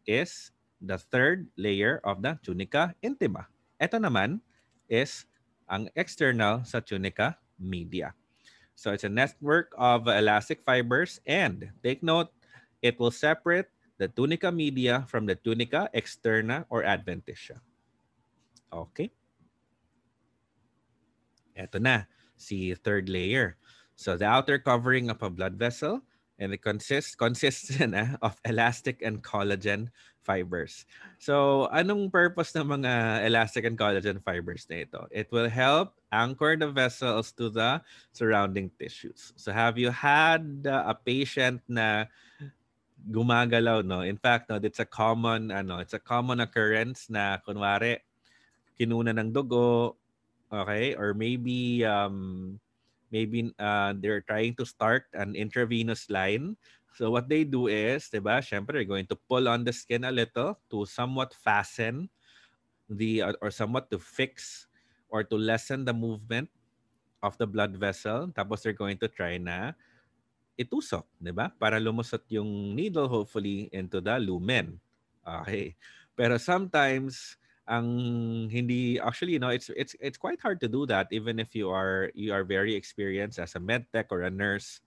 is 0.07 0.55
the 0.79 1.03
third 1.03 1.51
layer 1.59 1.99
of 2.07 2.23
the 2.23 2.39
tunica 2.47 2.95
intima. 3.03 3.51
Ito 3.83 3.99
naman 3.99 4.39
is 4.87 5.27
ang 5.67 5.91
external 5.99 6.63
sa 6.63 6.79
tunica 6.79 7.35
media. 7.59 8.15
So 8.79 8.95
it's 8.95 9.09
a 9.09 9.11
network 9.11 9.75
of 9.75 10.07
elastic 10.07 10.63
fibers 10.63 11.19
and 11.27 11.75
take 11.83 12.07
note, 12.07 12.31
it 12.85 13.01
will 13.01 13.11
separate 13.11 13.67
the 13.99 14.07
tunica 14.07 14.53
media 14.53 15.09
from 15.09 15.27
the 15.27 15.35
tunica 15.35 15.91
externa 15.91 16.69
or 16.71 16.85
adventitia. 16.85 17.59
Okay. 18.71 19.11
Ito 21.57 21.81
na, 21.81 22.05
si 22.37 22.77
third 22.77 23.09
layer. 23.09 23.57
So 23.97 24.17
the 24.21 24.29
outer 24.29 24.61
covering 24.61 25.09
of 25.09 25.25
a 25.25 25.33
blood 25.33 25.57
vessel 25.57 26.05
and 26.39 26.53
it 26.53 26.61
consists 26.61 27.17
consists 27.17 27.73
na 27.81 28.21
of 28.21 28.37
elastic 28.45 29.01
and 29.01 29.25
collagen 29.25 29.89
fibers. 30.21 30.85
So 31.17 31.67
anong 31.73 32.13
purpose 32.13 32.53
ng 32.53 32.69
mga 32.69 33.25
elastic 33.25 33.65
and 33.65 33.79
collagen 33.79 34.21
fibers 34.21 34.69
na 34.69 34.85
ito? 34.85 35.09
It 35.09 35.33
will 35.33 35.49
help 35.49 35.97
anchor 36.13 36.61
the 36.61 36.69
vessels 36.69 37.33
to 37.41 37.49
the 37.49 37.81
surrounding 38.13 38.69
tissues. 38.77 39.33
So 39.41 39.49
have 39.49 39.81
you 39.81 39.89
had 39.89 40.69
uh, 40.69 40.93
a 40.93 40.95
patient 40.95 41.65
na 41.65 42.11
gumagalaw 43.07 43.87
no 43.87 44.03
in 44.03 44.19
fact 44.19 44.51
no 44.51 44.59
it's 44.59 44.83
a 44.83 44.89
common 44.89 45.55
ano 45.55 45.79
it's 45.79 45.95
a 45.95 46.03
common 46.03 46.43
occurrence 46.43 47.07
na 47.07 47.39
kunwari 47.39 48.03
kinuna 48.75 49.15
ng 49.15 49.31
dugo 49.31 49.95
okay 50.53 50.95
or 50.95 51.15
maybe 51.15 51.85
um 51.85 52.59
maybe 53.11 53.55
uh, 53.59 53.95
they're 54.03 54.25
trying 54.27 54.55
to 54.55 54.67
start 54.67 55.07
an 55.15 55.35
intravenous 55.35 56.11
line 56.11 56.57
so 56.97 57.11
what 57.11 57.29
they 57.29 57.45
do 57.45 57.67
is 57.67 58.11
diba 58.11 58.43
syempre 58.43 58.83
they're 58.83 58.89
going 58.89 59.07
to 59.07 59.19
pull 59.31 59.47
on 59.47 59.63
the 59.63 59.73
skin 59.73 60.05
a 60.05 60.13
little 60.13 60.59
to 60.71 60.85
somewhat 60.87 61.35
fasten 61.35 62.11
the 62.91 63.23
or 63.43 63.51
somewhat 63.51 63.91
to 63.91 63.99
fix 63.99 64.67
or 65.11 65.23
to 65.23 65.39
lessen 65.39 65.87
the 65.87 65.95
movement 65.95 66.51
of 67.23 67.39
the 67.39 67.47
blood 67.47 67.75
vessel 67.75 68.31
tapos 68.35 68.63
they're 68.63 68.77
going 68.77 68.99
to 68.99 69.11
try 69.11 69.39
na 69.39 69.75
itusok, 70.57 71.05
ba? 71.37 71.53
Para 71.61 71.77
lumusot 71.77 72.25
yung 72.33 72.73
needle 72.73 73.07
hopefully 73.07 73.69
into 73.71 74.01
the 74.01 74.17
lumen. 74.17 74.81
Okay. 75.21 75.77
Pero 76.17 76.41
sometimes 76.41 77.37
ang 77.67 77.87
hindi 78.47 78.99
actually 79.03 79.35
you 79.35 79.43
know 79.43 79.51
it's 79.51 79.75
it's 79.75 79.99
it's 79.99 80.15
quite 80.15 80.39
hard 80.39 80.63
to 80.63 80.71
do 80.71 80.87
that 80.87 81.11
even 81.11 81.43
if 81.43 81.51
you 81.51 81.67
are 81.67 82.15
you 82.15 82.31
are 82.31 82.47
very 82.47 82.79
experienced 82.79 83.43
as 83.43 83.59
a 83.59 83.63
med 83.63 83.87
tech 83.91 84.09
or 84.11 84.23
a 84.23 84.31
nurse. 84.31 84.81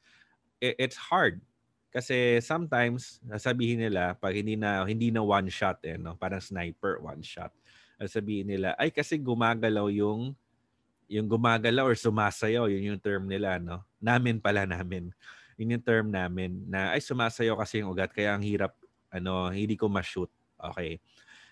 It, 0.59 0.75
it's 0.79 0.99
hard 0.99 1.43
kasi 1.89 2.37
sometimes 2.39 3.17
sasabihin 3.25 3.81
nila 3.81 4.13
pag 4.15 4.37
hindi 4.37 4.53
na 4.53 4.85
hindi 4.85 5.09
na 5.09 5.25
one 5.25 5.49
shot 5.49 5.81
eh 5.83 5.97
no? 5.97 6.15
Parang 6.15 6.39
sniper 6.39 7.01
one 7.03 7.19
shot. 7.25 7.51
Sasabihin 7.99 8.47
nila 8.47 8.77
ay 8.79 8.93
kasi 8.93 9.19
gumagalaw 9.19 9.91
yung 9.91 10.31
yung 11.09 11.25
gumagalaw 11.25 11.89
or 11.89 11.97
sumasayaw. 11.97 12.69
Yun 12.69 12.95
yung 12.95 13.01
term 13.01 13.25
nila 13.25 13.57
no? 13.57 13.81
Namin 13.97 14.37
pala 14.37 14.63
namin. 14.79 15.11
Yun 15.59 15.75
yung 15.75 15.83
term 15.83 16.07
namin 16.13 16.63
na 16.69 16.95
ay 16.95 17.01
sumasayaw 17.03 17.57
kasi 17.59 17.81
yung 17.83 17.91
ugat 17.91 18.13
kaya 18.13 18.37
ang 18.37 18.45
hirap 18.45 18.77
ano 19.09 19.49
hindi 19.49 19.73
ko 19.73 19.89
ma-shoot. 19.89 20.29
Okay. 20.59 21.01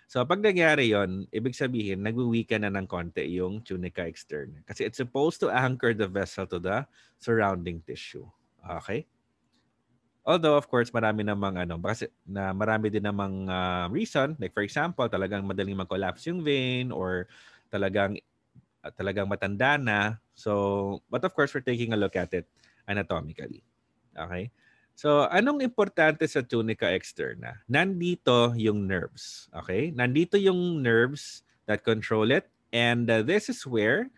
So 0.08 0.24
pag 0.24 0.40
nangyari 0.40 0.96
yon, 0.96 1.28
ibig 1.36 1.52
sabihin 1.52 2.00
nagwi 2.00 2.48
na 2.56 2.72
ng 2.72 2.88
konti 2.88 3.28
yung 3.28 3.60
tunica 3.60 4.08
externa 4.08 4.64
kasi 4.64 4.88
it's 4.88 4.96
supposed 4.96 5.44
to 5.44 5.52
anchor 5.52 5.92
the 5.92 6.08
vessel 6.08 6.48
to 6.48 6.64
the 6.64 6.88
surrounding 7.20 7.84
tissue. 7.84 8.24
Okay? 8.64 9.04
Although 10.24 10.56
of 10.56 10.72
course 10.72 10.96
marami 10.96 11.28
namang 11.28 11.60
ano 11.60 11.76
kasi 11.84 12.08
na 12.24 12.56
marami 12.56 12.88
din 12.88 13.04
namang 13.04 13.52
uh, 13.52 13.92
reason 13.92 14.40
like 14.40 14.56
for 14.56 14.64
example 14.64 15.04
talagang 15.12 15.44
madaling 15.44 15.76
mag-collapse 15.76 16.24
yung 16.32 16.40
vein 16.40 16.88
or 16.96 17.28
talagang 17.68 18.16
uh, 18.88 18.92
talagang 18.96 19.28
matanda 19.28 19.76
na. 19.76 20.00
So 20.40 21.04
but 21.12 21.28
of 21.28 21.36
course 21.36 21.52
we're 21.52 21.68
taking 21.68 21.92
a 21.92 22.00
look 22.00 22.16
at 22.16 22.32
it 22.32 22.48
anatomically. 22.88 23.60
Okay? 24.16 24.56
So, 24.98 25.30
anong 25.30 25.62
importante 25.62 26.26
sa 26.26 26.42
tunica 26.42 26.90
externa? 26.90 27.62
Nandito 27.70 28.58
yung 28.58 28.90
nerves. 28.90 29.46
Okay? 29.54 29.94
Nandito 29.94 30.42
yung 30.42 30.82
nerves 30.82 31.46
that 31.70 31.86
control 31.86 32.34
it. 32.34 32.50
And 32.74 33.06
uh, 33.06 33.22
this 33.22 33.46
is 33.46 33.62
where 33.62 34.10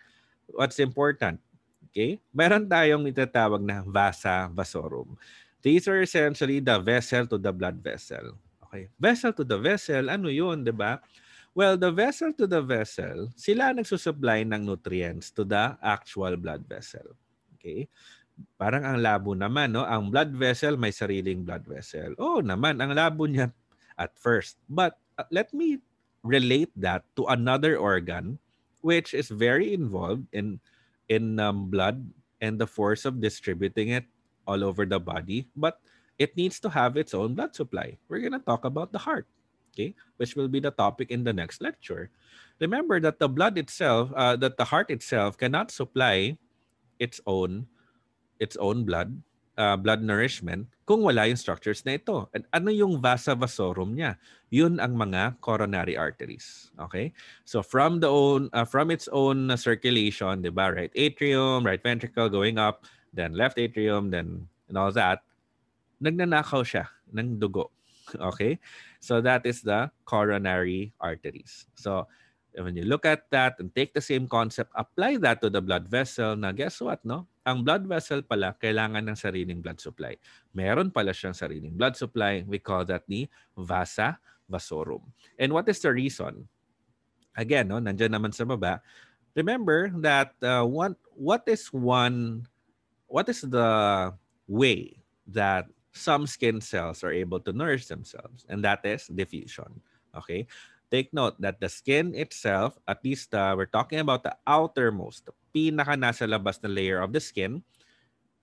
what's 0.56 0.80
important. 0.80 1.44
Okay? 1.92 2.24
Meron 2.32 2.64
tayong 2.64 3.12
itatawag 3.12 3.60
na 3.60 3.84
vasa 3.84 4.48
vasorum. 4.56 5.20
These 5.60 5.92
are 5.92 6.00
essentially 6.00 6.64
the 6.64 6.80
vessel 6.80 7.28
to 7.28 7.36
the 7.36 7.52
blood 7.52 7.84
vessel. 7.84 8.40
Okay? 8.64 8.88
Vessel 8.96 9.36
to 9.36 9.44
the 9.44 9.60
vessel, 9.60 10.08
ano 10.08 10.32
yun, 10.32 10.64
di 10.64 10.72
ba? 10.72 11.04
Well, 11.52 11.76
the 11.76 11.92
vessel 11.92 12.32
to 12.40 12.48
the 12.48 12.64
vessel, 12.64 13.28
sila 13.36 13.76
nagsusupply 13.76 14.48
ng 14.48 14.64
nutrients 14.64 15.28
to 15.36 15.44
the 15.44 15.76
actual 15.84 16.40
blood 16.40 16.64
vessel. 16.64 17.20
Okay? 17.60 17.92
Parang 18.58 18.84
ang 18.84 19.00
labo 19.00 19.36
naman, 19.36 19.74
no? 19.76 19.84
Ang 19.84 20.12
blood 20.12 20.32
vessel 20.36 20.76
may 20.76 20.92
sariling 20.92 21.44
blood 21.44 21.66
vessel. 21.68 22.16
Oh, 22.18 22.40
naman, 22.40 22.80
ang 22.80 22.96
labo 22.96 23.28
niya 23.28 23.52
at 24.00 24.16
first. 24.16 24.58
But 24.72 24.96
uh, 25.20 25.28
let 25.32 25.52
me 25.52 25.80
relate 26.24 26.72
that 26.76 27.04
to 27.16 27.28
another 27.32 27.80
organ 27.80 28.40
which 28.82 29.14
is 29.14 29.28
very 29.32 29.76
involved 29.76 30.28
in 30.32 30.60
in 31.12 31.40
um, 31.40 31.68
blood 31.68 32.00
and 32.40 32.60
the 32.60 32.68
force 32.68 33.04
of 33.04 33.20
distributing 33.20 33.92
it 33.92 34.08
all 34.48 34.64
over 34.64 34.86
the 34.86 35.00
body, 35.00 35.48
but 35.56 35.84
it 36.18 36.36
needs 36.36 36.60
to 36.60 36.70
have 36.70 36.96
its 36.96 37.14
own 37.14 37.36
blood 37.36 37.56
supply. 37.56 37.98
We're 38.08 38.24
going 38.24 38.36
to 38.38 38.44
talk 38.44 38.64
about 38.64 38.92
the 38.92 39.00
heart, 39.00 39.28
okay? 39.74 39.96
Which 40.18 40.36
will 40.36 40.48
be 40.48 40.60
the 40.60 40.72
topic 40.72 41.12
in 41.12 41.24
the 41.24 41.34
next 41.34 41.62
lecture. 41.62 42.10
Remember 42.60 43.00
that 43.00 43.20
the 43.20 43.28
blood 43.28 43.58
itself, 43.58 44.12
uh, 44.16 44.36
that 44.38 44.58
the 44.58 44.68
heart 44.68 44.90
itself 44.90 45.38
cannot 45.38 45.72
supply 45.72 46.38
its 47.00 47.20
own 47.28 47.68
its 48.40 48.56
own 48.58 48.88
blood, 48.88 49.14
uh, 49.60 49.76
blood 49.76 50.02
nourishment 50.02 50.66
kung 50.90 51.06
wala 51.06 51.30
yung 51.30 51.38
structures 51.38 51.86
na 51.86 52.00
ito. 52.00 52.26
At 52.34 52.48
ano 52.50 52.74
yung 52.74 52.98
vasa 52.98 53.38
vasorum 53.38 53.94
niya? 53.94 54.18
Yun 54.50 54.82
ang 54.82 54.98
mga 54.98 55.38
coronary 55.44 55.94
arteries. 55.94 56.74
Okay? 56.90 57.14
So 57.46 57.62
from 57.62 58.02
the 58.02 58.10
own 58.10 58.50
uh, 58.56 58.66
from 58.66 58.90
its 58.90 59.06
own 59.14 59.54
circulation, 59.60 60.42
'di 60.42 60.50
ba? 60.50 60.74
Right 60.74 60.90
atrium, 60.98 61.62
right 61.62 61.84
ventricle 61.84 62.32
going 62.32 62.58
up, 62.58 62.90
then 63.14 63.38
left 63.38 63.62
atrium, 63.62 64.10
then 64.10 64.50
and 64.66 64.78
all 64.80 64.90
that, 64.96 65.22
nagnanakaw 66.02 66.64
siya 66.66 66.90
ng 67.14 67.38
dugo. 67.38 67.70
Okay? 68.34 68.58
So 68.98 69.22
that 69.22 69.46
is 69.46 69.62
the 69.62 69.94
coronary 70.10 70.98
arteries. 70.98 71.70
So 71.78 72.10
when 72.64 72.76
you 72.76 72.84
look 72.84 73.08
at 73.08 73.30
that 73.32 73.60
and 73.60 73.74
take 73.74 73.94
the 73.94 74.04
same 74.04 74.28
concept, 74.28 74.72
apply 74.76 75.18
that 75.24 75.42
to 75.42 75.50
the 75.50 75.62
blood 75.62 75.88
vessel 75.88 76.36
na 76.36 76.52
guess 76.52 76.82
what, 76.82 77.04
no? 77.06 77.28
Ang 77.48 77.64
blood 77.64 77.88
vessel 77.88 78.22
pala 78.22 78.56
kailangan 78.60 79.08
ng 79.08 79.16
sariling 79.16 79.64
blood 79.64 79.80
supply. 79.80 80.20
Meron 80.54 80.92
pala 80.92 81.16
siyang 81.16 81.36
sariling 81.36 81.74
blood 81.74 81.96
supply. 81.96 82.44
We 82.46 82.60
call 82.60 82.84
that 82.92 83.08
the 83.08 83.32
vasa 83.56 84.20
vasorum. 84.52 85.08
And 85.38 85.54
what 85.54 85.70
is 85.70 85.80
the 85.80 85.94
reason? 85.94 86.48
Again, 87.38 87.72
no, 87.72 87.80
nandiyan 87.80 88.12
naman 88.12 88.36
sa 88.36 88.44
baba. 88.44 88.84
Remember 89.38 89.94
that 90.04 90.36
uh, 90.44 90.66
what 90.66 91.48
is 91.48 91.72
one, 91.72 92.44
what 93.08 93.30
is 93.30 93.42
the 93.42 94.12
way 94.50 95.00
that 95.30 95.70
some 95.94 96.28
skin 96.28 96.62
cells 96.62 97.04
are 97.04 97.14
able 97.14 97.40
to 97.40 97.54
nourish 97.54 97.88
themselves, 97.88 98.46
and 98.50 98.64
that 98.64 98.84
is 98.84 99.08
diffusion. 99.08 99.82
Okay, 100.18 100.48
take 100.92 101.14
note 101.14 101.38
that 101.40 101.62
the 101.62 101.70
skin 101.70 102.14
itself, 102.14 102.78
at 102.90 103.02
least 103.06 103.34
uh, 103.34 103.54
we're 103.56 103.70
talking 103.70 104.02
about 104.02 104.26
the 104.26 104.36
outermost, 104.46 105.26
the 105.26 105.34
pinaka 105.54 105.94
nasa 105.96 106.26
labas 106.26 106.62
na 106.62 106.70
layer 106.70 107.02
of 107.02 107.14
the 107.14 107.22
skin, 107.22 107.64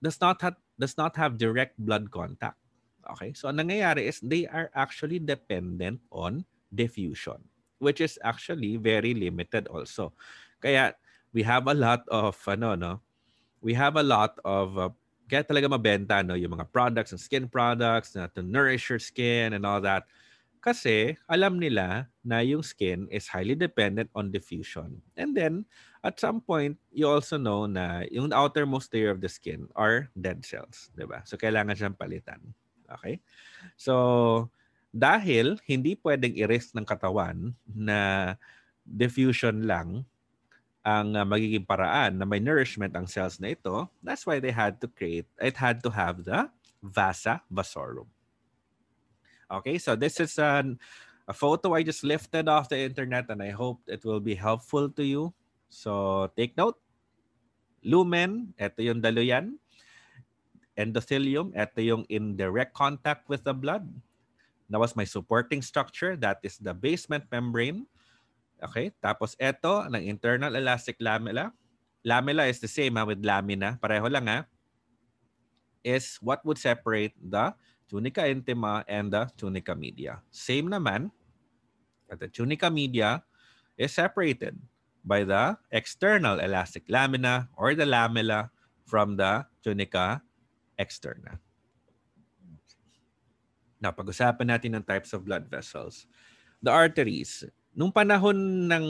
does 0.02 0.18
not 0.22 0.40
have 0.40 0.56
does 0.78 0.96
not 0.96 1.14
have 1.18 1.38
direct 1.38 1.74
blood 1.78 2.10
contact. 2.10 2.58
Okay, 3.06 3.34
so 3.34 3.46
ang 3.50 3.62
nangyayari 3.62 4.10
is 4.10 4.18
they 4.22 4.46
are 4.50 4.70
actually 4.74 5.18
dependent 5.18 6.02
on 6.10 6.42
diffusion, 6.74 7.38
which 7.78 8.02
is 8.02 8.18
actually 8.22 8.78
very 8.78 9.14
limited 9.14 9.66
also. 9.70 10.14
Kaya 10.58 10.94
we 11.30 11.42
have 11.46 11.66
a 11.70 11.76
lot 11.76 12.02
of 12.10 12.34
ano 12.46 12.74
no, 12.74 12.92
we 13.62 13.74
have 13.74 13.98
a 13.98 14.06
lot 14.06 14.38
of 14.42 14.78
uh, 14.78 14.90
kaya 15.26 15.42
talaga 15.42 15.66
mabenta 15.70 16.22
no 16.22 16.38
yung 16.38 16.54
mga 16.54 16.70
products 16.70 17.10
and 17.10 17.22
skin 17.22 17.50
products 17.50 18.14
na 18.14 18.30
to 18.30 18.42
nourish 18.42 18.90
your 18.90 19.02
skin 19.02 19.54
and 19.54 19.66
all 19.66 19.82
that 19.82 20.06
kasi 20.66 21.14
alam 21.30 21.62
nila 21.62 22.10
na 22.26 22.42
yung 22.42 22.66
skin 22.66 23.06
is 23.14 23.30
highly 23.30 23.54
dependent 23.54 24.10
on 24.18 24.34
diffusion. 24.34 24.98
And 25.14 25.30
then, 25.30 25.62
at 26.02 26.18
some 26.18 26.42
point, 26.42 26.74
you 26.90 27.06
also 27.06 27.38
know 27.38 27.70
na 27.70 28.02
yung 28.10 28.34
outermost 28.34 28.90
layer 28.90 29.14
of 29.14 29.22
the 29.22 29.30
skin 29.30 29.70
are 29.78 30.10
dead 30.18 30.42
cells. 30.42 30.90
ba? 30.90 30.98
Diba? 30.98 31.18
So, 31.22 31.38
kailangan 31.38 31.78
siyang 31.78 31.94
palitan. 31.94 32.42
Okay? 32.98 33.22
So, 33.78 34.50
dahil 34.90 35.62
hindi 35.70 35.94
pwedeng 36.02 36.34
i-risk 36.34 36.74
ng 36.74 36.82
katawan 36.82 37.54
na 37.70 38.34
diffusion 38.82 39.70
lang 39.70 40.02
ang 40.82 41.14
uh, 41.14 41.22
magiging 41.22 41.62
paraan 41.62 42.18
na 42.18 42.26
may 42.26 42.42
nourishment 42.42 42.90
ang 42.98 43.06
cells 43.06 43.38
na 43.38 43.54
ito, 43.54 43.86
that's 44.02 44.26
why 44.26 44.42
they 44.42 44.54
had 44.54 44.82
to 44.82 44.90
create, 44.90 45.30
it 45.38 45.54
had 45.54 45.78
to 45.78 45.94
have 45.94 46.26
the 46.26 46.50
vasa 46.82 47.38
vasorum. 47.50 48.10
Okay, 49.46 49.78
so 49.78 49.94
this 49.94 50.18
is 50.18 50.38
an, 50.38 50.78
a 51.28 51.34
photo 51.34 51.74
I 51.74 51.82
just 51.82 52.02
lifted 52.02 52.48
off 52.48 52.68
the 52.68 52.78
internet 52.78 53.30
and 53.30 53.42
I 53.42 53.50
hope 53.50 53.78
it 53.86 54.04
will 54.04 54.20
be 54.20 54.34
helpful 54.34 54.90
to 54.90 55.04
you. 55.04 55.34
So 55.68 56.30
take 56.36 56.56
note. 56.56 56.78
Lumen, 57.86 58.54
ito 58.58 58.82
yung 58.82 58.98
daluyan. 58.98 59.54
Endothelium, 60.74 61.54
ito 61.54 61.78
yung 61.78 62.02
in 62.10 62.34
direct 62.34 62.74
contact 62.74 63.30
with 63.30 63.46
the 63.46 63.54
blood. 63.54 63.86
That 64.68 64.82
was 64.82 64.98
my 64.98 65.06
supporting 65.06 65.62
structure. 65.62 66.18
That 66.18 66.42
is 66.42 66.58
the 66.58 66.74
basement 66.74 67.30
membrane. 67.30 67.86
Okay, 68.58 68.90
tapos 68.98 69.38
ito, 69.38 69.86
ng 69.86 70.02
internal 70.02 70.50
elastic 70.58 70.98
lamella. 70.98 71.54
Lamella 72.02 72.50
is 72.50 72.58
the 72.58 72.70
same 72.70 72.98
ha, 72.98 73.06
with 73.06 73.22
lamina. 73.22 73.78
Pareho 73.78 74.10
lang 74.10 74.26
ha. 74.26 74.38
Is 75.86 76.18
what 76.18 76.42
would 76.42 76.58
separate 76.58 77.14
the 77.14 77.54
tunica 77.86 78.26
intima 78.26 78.82
and 78.90 79.10
the 79.14 79.30
tunica 79.38 79.74
media. 79.74 80.22
Same 80.30 80.70
naman, 80.70 81.10
but 82.10 82.18
the 82.18 82.28
tunica 82.28 82.70
media 82.70 83.22
is 83.78 83.94
separated 83.94 84.58
by 85.06 85.22
the 85.22 85.54
external 85.70 86.42
elastic 86.42 86.82
lamina 86.90 87.48
or 87.54 87.74
the 87.78 87.86
lamella 87.86 88.50
from 88.86 89.14
the 89.14 89.46
tunica 89.62 90.22
externa. 90.78 91.38
Now, 93.78 93.92
pag-usapan 93.92 94.50
natin 94.50 94.80
ng 94.80 94.84
types 94.88 95.12
of 95.12 95.22
blood 95.22 95.46
vessels. 95.46 96.08
The 96.64 96.72
arteries. 96.72 97.44
Nung 97.76 97.92
panahon 97.92 98.66
ng 98.72 98.86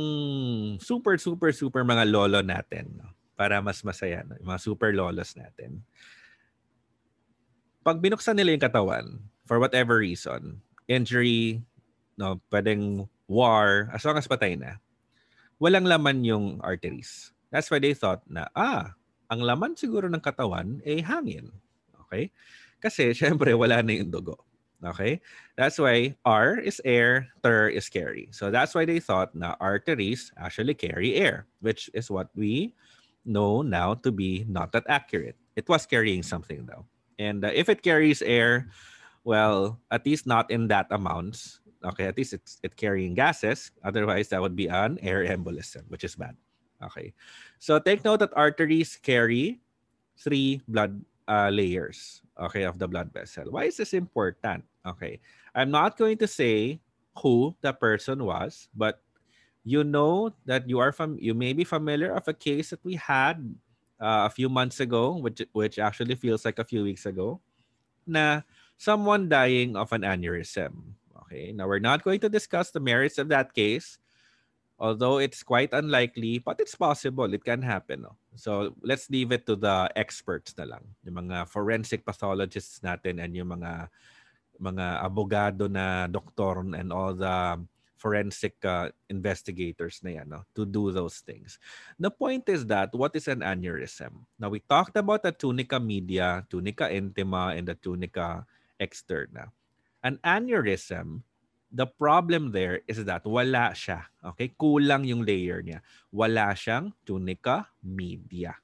super, 0.78 1.18
super, 1.18 1.50
super 1.50 1.82
mga 1.82 2.06
lolo 2.06 2.38
natin, 2.40 3.02
para 3.36 3.60
mas 3.60 3.82
masaya, 3.82 4.24
mga 4.40 4.60
super 4.62 4.94
lolos 4.94 5.34
natin, 5.36 5.82
pag 7.86 8.02
binuksan 8.02 8.34
nila 8.34 8.58
yung 8.58 8.66
katawan, 8.66 9.06
for 9.46 9.62
whatever 9.62 10.02
reason, 10.02 10.58
injury, 10.90 11.62
no, 12.18 12.42
pwedeng 12.50 13.06
war, 13.30 13.86
as 13.94 14.02
long 14.02 14.18
as 14.18 14.26
patay 14.26 14.58
na, 14.58 14.82
walang 15.62 15.86
laman 15.86 16.26
yung 16.26 16.58
arteries. 16.66 17.30
That's 17.54 17.70
why 17.70 17.78
they 17.78 17.94
thought 17.94 18.26
na, 18.26 18.50
ah, 18.58 18.98
ang 19.30 19.38
laman 19.38 19.78
siguro 19.78 20.10
ng 20.10 20.18
katawan 20.18 20.82
ay 20.82 20.98
hangin. 20.98 21.54
Okay? 22.06 22.34
Kasi, 22.82 23.14
syempre, 23.22 23.54
wala 23.54 23.78
na 23.86 24.02
yung 24.02 24.10
dugo. 24.10 24.42
Okay? 24.82 25.22
That's 25.54 25.78
why 25.78 26.18
R 26.26 26.58
is 26.58 26.82
air, 26.82 27.30
ter 27.38 27.70
is 27.70 27.86
carry. 27.86 28.34
So 28.34 28.50
that's 28.50 28.74
why 28.74 28.82
they 28.82 28.98
thought 28.98 29.30
na 29.38 29.54
arteries 29.62 30.34
actually 30.34 30.74
carry 30.74 31.14
air, 31.22 31.46
which 31.62 31.86
is 31.94 32.10
what 32.10 32.34
we 32.34 32.74
know 33.22 33.62
now 33.62 33.94
to 34.02 34.10
be 34.10 34.42
not 34.50 34.74
that 34.74 34.90
accurate. 34.90 35.38
It 35.54 35.70
was 35.70 35.86
carrying 35.86 36.26
something 36.26 36.66
though. 36.66 36.84
And 37.18 37.44
uh, 37.44 37.50
if 37.54 37.68
it 37.68 37.82
carries 37.82 38.22
air, 38.22 38.68
well, 39.24 39.80
at 39.90 40.06
least 40.06 40.26
not 40.26 40.50
in 40.50 40.68
that 40.68 40.86
amounts. 40.90 41.60
Okay, 41.84 42.06
at 42.06 42.16
least 42.16 42.32
it's 42.32 42.58
it 42.62 42.76
carrying 42.76 43.14
gases. 43.14 43.70
Otherwise, 43.84 44.28
that 44.30 44.40
would 44.40 44.56
be 44.56 44.66
an 44.66 44.98
air 45.02 45.26
embolism, 45.26 45.86
which 45.88 46.04
is 46.04 46.16
bad. 46.16 46.36
Okay, 46.82 47.12
so 47.58 47.78
take 47.78 48.04
note 48.04 48.20
that 48.20 48.36
arteries 48.36 48.96
carry 48.96 49.60
three 50.18 50.60
blood 50.68 51.00
uh, 51.28 51.50
layers. 51.52 52.22
Okay, 52.36 52.64
of 52.64 52.78
the 52.78 52.88
blood 52.88 53.12
vessel. 53.12 53.48
Why 53.48 53.64
is 53.64 53.76
this 53.76 53.94
important? 53.94 54.64
Okay, 54.86 55.20
I'm 55.54 55.70
not 55.70 55.96
going 55.96 56.18
to 56.18 56.28
say 56.28 56.80
who 57.18 57.54
the 57.60 57.72
person 57.72 58.24
was, 58.24 58.68
but 58.76 59.00
you 59.64 59.82
know 59.82 60.30
that 60.46 60.68
you 60.68 60.78
are 60.78 60.92
from 60.92 61.18
you 61.18 61.34
may 61.34 61.52
be 61.52 61.64
familiar 61.64 62.14
of 62.14 62.28
a 62.28 62.34
case 62.34 62.70
that 62.70 62.84
we 62.84 62.94
had 62.94 63.42
uh, 64.00 64.28
a 64.28 64.30
few 64.30 64.48
months 64.48 64.80
ago, 64.80 65.16
which 65.16 65.42
which 65.52 65.78
actually 65.78 66.14
feels 66.14 66.44
like 66.44 66.58
a 66.58 66.68
few 66.68 66.82
weeks 66.84 67.06
ago, 67.06 67.40
na 68.06 68.42
someone 68.76 69.28
dying 69.28 69.76
of 69.76 69.92
an 69.92 70.02
aneurysm. 70.02 70.96
Okay, 71.26 71.50
now 71.50 71.66
we're 71.66 71.82
not 71.82 72.04
going 72.04 72.20
to 72.20 72.30
discuss 72.30 72.70
the 72.70 72.80
merits 72.80 73.18
of 73.18 73.28
that 73.28 73.50
case, 73.50 73.98
although 74.78 75.18
it's 75.18 75.42
quite 75.42 75.72
unlikely, 75.74 76.38
but 76.38 76.60
it's 76.60 76.78
possible. 76.78 77.26
It 77.32 77.42
can 77.42 77.62
happen. 77.62 78.06
No? 78.06 78.14
So 78.36 78.76
let's 78.82 79.10
leave 79.10 79.32
it 79.32 79.46
to 79.50 79.56
the 79.56 79.90
experts 79.96 80.54
na 80.54 80.64
lang, 80.70 80.84
yung 81.02 81.26
mga 81.26 81.48
forensic 81.50 82.06
pathologists 82.06 82.78
natin 82.84 83.18
and 83.18 83.34
yung 83.34 83.58
mga 83.58 83.90
mga 84.56 85.04
abogado 85.04 85.68
na 85.68 86.06
doktor 86.06 86.64
and 86.64 86.88
all 86.92 87.12
the 87.12 87.60
forensic 87.96 88.60
uh, 88.62 88.92
investigators 89.08 90.04
na 90.04 90.20
yan, 90.20 90.28
no, 90.28 90.44
to 90.52 90.68
do 90.68 90.92
those 90.92 91.24
things. 91.24 91.58
The 91.98 92.12
point 92.12 92.48
is 92.48 92.68
that 92.68 92.92
what 92.92 93.16
is 93.16 93.26
an 93.26 93.40
aneurysm? 93.40 94.28
Now, 94.38 94.52
we 94.52 94.60
talked 94.60 94.96
about 94.96 95.24
the 95.24 95.32
tunica 95.32 95.80
media, 95.80 96.44
tunica 96.48 96.92
intima, 96.92 97.56
and 97.56 97.66
the 97.66 97.74
tunica 97.74 98.44
externa. 98.76 99.50
An 100.04 100.20
aneurysm, 100.22 101.24
the 101.72 101.88
problem 101.88 102.52
there 102.52 102.84
is 102.86 103.02
that 103.08 103.24
wala 103.24 103.72
siya. 103.72 104.06
Okay? 104.32 104.52
Kulang 104.54 105.08
yung 105.08 105.24
layer 105.24 105.64
niya. 105.64 105.80
Wala 106.12 106.52
siyang 106.52 106.92
tunica 107.02 107.66
media. 107.82 108.54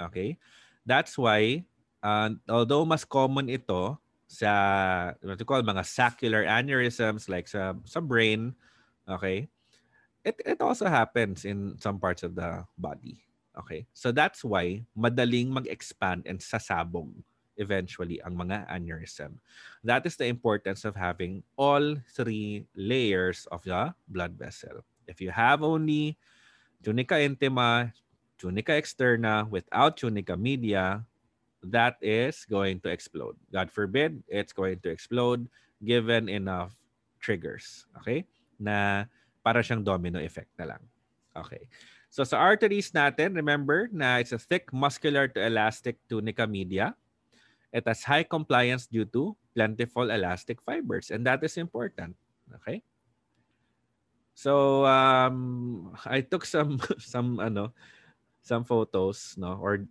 Okay? 0.00 0.38
That's 0.86 1.18
why, 1.18 1.66
uh, 2.00 2.32
although 2.48 2.86
mas 2.86 3.04
common 3.04 3.50
ito 3.50 3.98
sa 4.30 5.10
what 5.26 5.42
you 5.42 5.48
call 5.48 5.58
mga 5.58 5.82
saccular 5.82 6.46
aneurysms 6.46 7.26
like 7.26 7.50
sa 7.50 7.74
sa 7.82 7.98
brain, 7.98 8.54
okay? 9.10 9.50
It 10.22 10.38
it 10.46 10.62
also 10.62 10.86
happens 10.86 11.42
in 11.42 11.74
some 11.82 11.98
parts 11.98 12.22
of 12.22 12.38
the 12.38 12.62
body. 12.78 13.26
Okay? 13.58 13.90
So 13.92 14.14
that's 14.14 14.46
why 14.46 14.86
madaling 14.94 15.50
mag-expand 15.50 16.30
and 16.30 16.38
sasabog 16.38 17.10
eventually 17.58 18.22
ang 18.22 18.38
mga 18.38 18.70
aneurysm. 18.70 19.42
That 19.84 20.06
is 20.06 20.16
the 20.16 20.30
importance 20.30 20.86
of 20.86 20.94
having 20.94 21.42
all 21.58 21.98
three 22.14 22.64
layers 22.72 23.44
of 23.50 23.66
the 23.66 23.92
blood 24.08 24.38
vessel. 24.38 24.86
If 25.10 25.20
you 25.20 25.34
have 25.34 25.60
only 25.60 26.16
tunica 26.80 27.20
intima, 27.20 27.92
tunica 28.38 28.72
externa 28.72 29.44
without 29.50 29.98
tunica 30.00 30.38
media, 30.38 31.04
that 31.64 31.96
is 32.00 32.46
going 32.48 32.80
to 32.80 32.88
explode. 32.88 33.36
God 33.52 33.70
forbid, 33.70 34.22
it's 34.28 34.52
going 34.52 34.80
to 34.80 34.90
explode 34.90 35.48
given 35.84 36.28
enough 36.28 36.76
triggers. 37.20 37.86
Okay? 38.00 38.24
Na 38.58 39.04
para 39.44 39.60
siyang 39.60 39.84
domino 39.84 40.20
effect 40.20 40.52
na 40.56 40.76
lang. 40.76 40.82
Okay. 41.36 41.68
So 42.10 42.26
sa 42.26 42.42
arteries 42.42 42.90
natin, 42.90 43.38
remember 43.38 43.86
na 43.94 44.18
it's 44.18 44.34
a 44.34 44.40
thick 44.40 44.72
muscular 44.74 45.30
to 45.30 45.38
elastic 45.38 46.00
tunica 46.10 46.44
media. 46.46 46.96
It 47.70 47.86
has 47.86 48.02
high 48.02 48.26
compliance 48.26 48.90
due 48.90 49.06
to 49.14 49.38
plentiful 49.54 50.10
elastic 50.10 50.58
fibers 50.58 51.14
and 51.14 51.22
that 51.28 51.38
is 51.46 51.54
important. 51.54 52.18
Okay? 52.60 52.82
So 54.34 54.84
um 54.90 55.94
I 56.02 56.26
took 56.26 56.42
some 56.44 56.82
some 56.98 57.38
ano 57.38 57.70
some 58.42 58.66
photos 58.66 59.38
no 59.38 59.54
or 59.60 59.86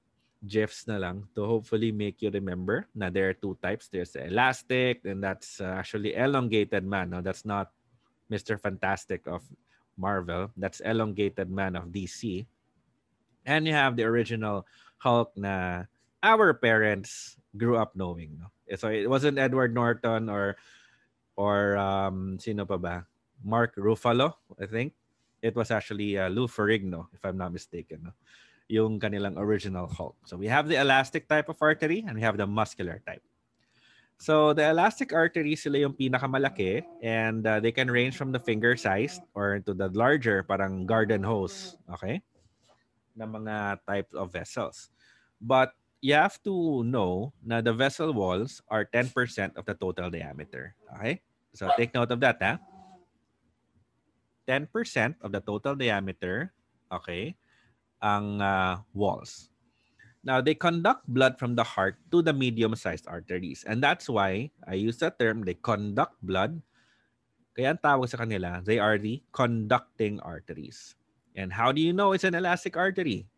gifs 0.47 0.87
na 0.87 0.95
lang 0.95 1.27
to 1.35 1.43
hopefully 1.43 1.91
make 1.91 2.23
you 2.23 2.31
remember 2.31 2.87
na 2.95 3.11
there 3.11 3.27
are 3.27 3.35
two 3.35 3.57
types. 3.59 3.91
There's 3.91 4.15
the 4.15 4.27
elastic 4.27 5.03
and 5.03 5.19
that's 5.19 5.59
uh, 5.59 5.75
actually 5.75 6.15
elongated 6.15 6.85
man. 6.87 7.11
No? 7.11 7.19
That's 7.19 7.43
not 7.43 7.71
Mr. 8.31 8.59
Fantastic 8.59 9.27
of 9.27 9.43
Marvel. 9.97 10.51
That's 10.55 10.79
elongated 10.79 11.51
man 11.51 11.75
of 11.75 11.91
DC. 11.91 12.45
And 13.45 13.67
you 13.67 13.73
have 13.73 13.97
the 13.97 14.07
original 14.07 14.65
Hulk 14.99 15.35
na 15.35 15.83
our 16.23 16.53
parents 16.53 17.35
grew 17.57 17.75
up 17.75 17.95
knowing. 17.95 18.39
No? 18.39 18.47
So 18.77 18.87
it 18.87 19.09
wasn't 19.09 19.39
Edward 19.39 19.75
Norton 19.75 20.29
or 20.29 20.55
or 21.35 21.75
um, 21.75 22.39
sino 22.39 22.63
pa 22.63 22.77
ba? 22.77 23.07
Mark 23.43 23.75
Ruffalo, 23.75 24.35
I 24.59 24.67
think. 24.67 24.91
It 25.41 25.55
was 25.55 25.71
actually 25.71 26.19
uh, 26.19 26.27
Lou 26.27 26.47
Ferrigno, 26.51 27.07
if 27.15 27.23
I'm 27.23 27.39
not 27.39 27.55
mistaken. 27.55 28.03
No? 28.03 28.11
Yung 28.69 29.01
kanilang 29.01 29.35
original 29.35 29.89
Hulk. 29.89 30.15
So 30.29 30.37
we 30.37 30.45
have 30.47 30.69
the 30.69 30.77
elastic 30.77 31.27
type 31.27 31.49
of 31.49 31.57
artery 31.59 32.05
and 32.05 32.13
we 32.13 32.21
have 32.21 32.37
the 32.37 32.45
muscular 32.45 33.01
type. 33.01 33.25
So 34.21 34.53
the 34.53 34.69
elastic 34.69 35.11
artery 35.11 35.57
sila 35.57 35.81
yung 35.81 35.97
pinakamalaki 35.97 36.85
and 37.01 37.41
uh, 37.43 37.59
they 37.59 37.73
can 37.73 37.89
range 37.89 38.15
from 38.15 38.31
the 38.31 38.39
finger 38.39 38.77
size 38.77 39.17
or 39.33 39.59
to 39.65 39.73
the 39.73 39.89
larger 39.89 40.45
parang 40.45 40.85
garden 40.85 41.25
hose, 41.25 41.75
okay? 41.89 42.21
Na 43.17 43.25
mga 43.25 43.81
types 43.89 44.13
of 44.13 44.29
vessels. 44.29 44.93
But 45.41 45.73
you 45.99 46.13
have 46.13 46.37
to 46.45 46.83
know 46.85 47.33
na 47.41 47.59
the 47.59 47.73
vessel 47.73 48.13
walls 48.13 48.61
are 48.69 48.85
10% 48.85 49.11
of 49.57 49.65
the 49.65 49.73
total 49.73 50.13
diameter, 50.13 50.75
okay? 50.93 51.25
So 51.57 51.71
take 51.73 51.95
note 51.95 52.11
of 52.11 52.21
that, 52.21 52.37
ha? 52.37 52.59
10% 54.45 54.67
of 55.23 55.31
the 55.31 55.41
total 55.41 55.73
diameter, 55.73 56.53
okay? 56.91 57.39
Ang 58.01 58.41
uh, 58.41 58.79
walls. 58.93 59.49
Now, 60.19 60.43
they 60.43 60.53
conduct 60.53 61.07
blood 61.07 61.39
from 61.39 61.55
the 61.55 61.63
heart 61.63 61.95
to 62.11 62.21
the 62.21 62.35
medium-sized 62.35 63.07
arteries. 63.07 63.63
And 63.63 63.79
that's 63.79 64.11
why 64.11 64.51
I 64.67 64.75
use 64.75 64.99
the 64.99 65.15
term, 65.15 65.47
they 65.47 65.55
conduct 65.55 66.19
blood. 66.19 66.59
Kaya 67.55 67.75
ang 67.75 67.79
tawag 67.79 68.11
sa 68.11 68.19
kanila, 68.19 68.59
they 68.63 68.79
are 68.79 68.99
the 68.99 69.23
conducting 69.31 70.19
arteries. 70.19 70.95
And 71.39 71.55
how 71.55 71.71
do 71.71 71.79
you 71.79 71.95
know 71.95 72.11
it's 72.11 72.27
an 72.27 72.35
elastic 72.35 72.75
artery? 72.75 73.31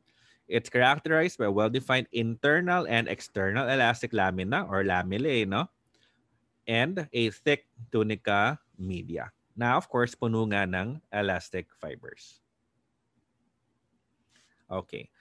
It's 0.50 0.74
characterized 0.74 1.38
by 1.38 1.48
well-defined 1.54 2.10
internal 2.12 2.90
and 2.90 3.08
external 3.08 3.70
elastic 3.70 4.12
lamina 4.12 4.66
or 4.66 4.84
lamellae, 4.84 5.48
no? 5.48 5.70
And 6.66 7.08
a 7.14 7.30
thick 7.30 7.70
tunica 7.94 8.58
media. 8.78 9.30
Now, 9.56 9.78
of 9.78 9.88
course, 9.88 10.18
puno 10.18 10.50
nga 10.50 10.66
ng 10.66 11.00
elastic 11.14 11.70
fibers. 11.78 12.41
Okay. 14.72 15.12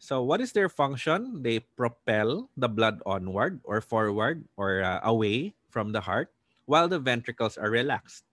So 0.00 0.24
what 0.24 0.40
is 0.40 0.52
their 0.52 0.68
function? 0.68 1.44
They 1.44 1.60
propel 1.60 2.50
the 2.56 2.68
blood 2.68 3.00
onward 3.06 3.60
or 3.64 3.80
forward 3.80 4.44
or 4.56 4.82
uh, 4.82 5.00
away 5.04 5.54
from 5.68 5.92
the 5.92 6.00
heart 6.00 6.32
while 6.64 6.88
the 6.88 6.98
ventricles 6.98 7.56
are 7.56 7.70
relaxed. 7.70 8.24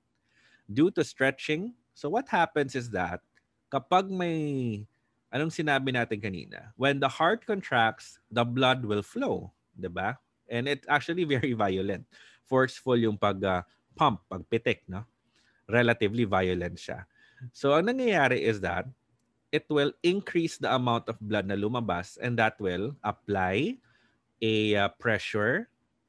Due 0.72 0.92
to 0.92 1.04
stretching, 1.04 1.76
so 1.94 2.10
what 2.10 2.28
happens 2.32 2.76
is 2.76 2.90
that 2.92 3.20
kapag 3.72 4.08
may 4.08 4.88
anong 5.32 5.52
sinabi 5.52 5.96
natin 5.96 6.20
kanina, 6.20 6.76
when 6.76 7.00
the 7.00 7.08
heart 7.08 7.48
contracts, 7.48 8.20
the 8.32 8.44
blood 8.44 8.84
will 8.84 9.04
flow, 9.04 9.52
'di 9.76 9.92
ba? 9.92 10.20
And 10.52 10.68
it's 10.68 10.88
actually 10.88 11.24
very 11.24 11.56
violent. 11.68 12.08
Forceful 12.48 13.00
yung 13.00 13.16
pag 13.16 13.40
uh, 13.44 13.64
pump, 13.96 14.24
pagpitik, 14.28 14.84
no? 14.92 15.08
Relatively 15.72 16.28
violent 16.28 16.80
siya. 16.80 17.08
So 17.56 17.72
ang 17.72 17.88
nangyayari 17.88 18.44
is 18.44 18.60
that 18.60 18.92
it 19.52 19.68
will 19.68 19.92
increase 20.02 20.56
the 20.58 20.72
amount 20.72 21.12
of 21.12 21.20
blood 21.20 21.46
na 21.46 21.60
lumabas 21.60 22.16
and 22.24 22.40
that 22.40 22.56
will 22.58 22.96
apply 23.04 23.76
a 24.40 24.76
uh, 24.76 24.90
pressure 24.98 25.68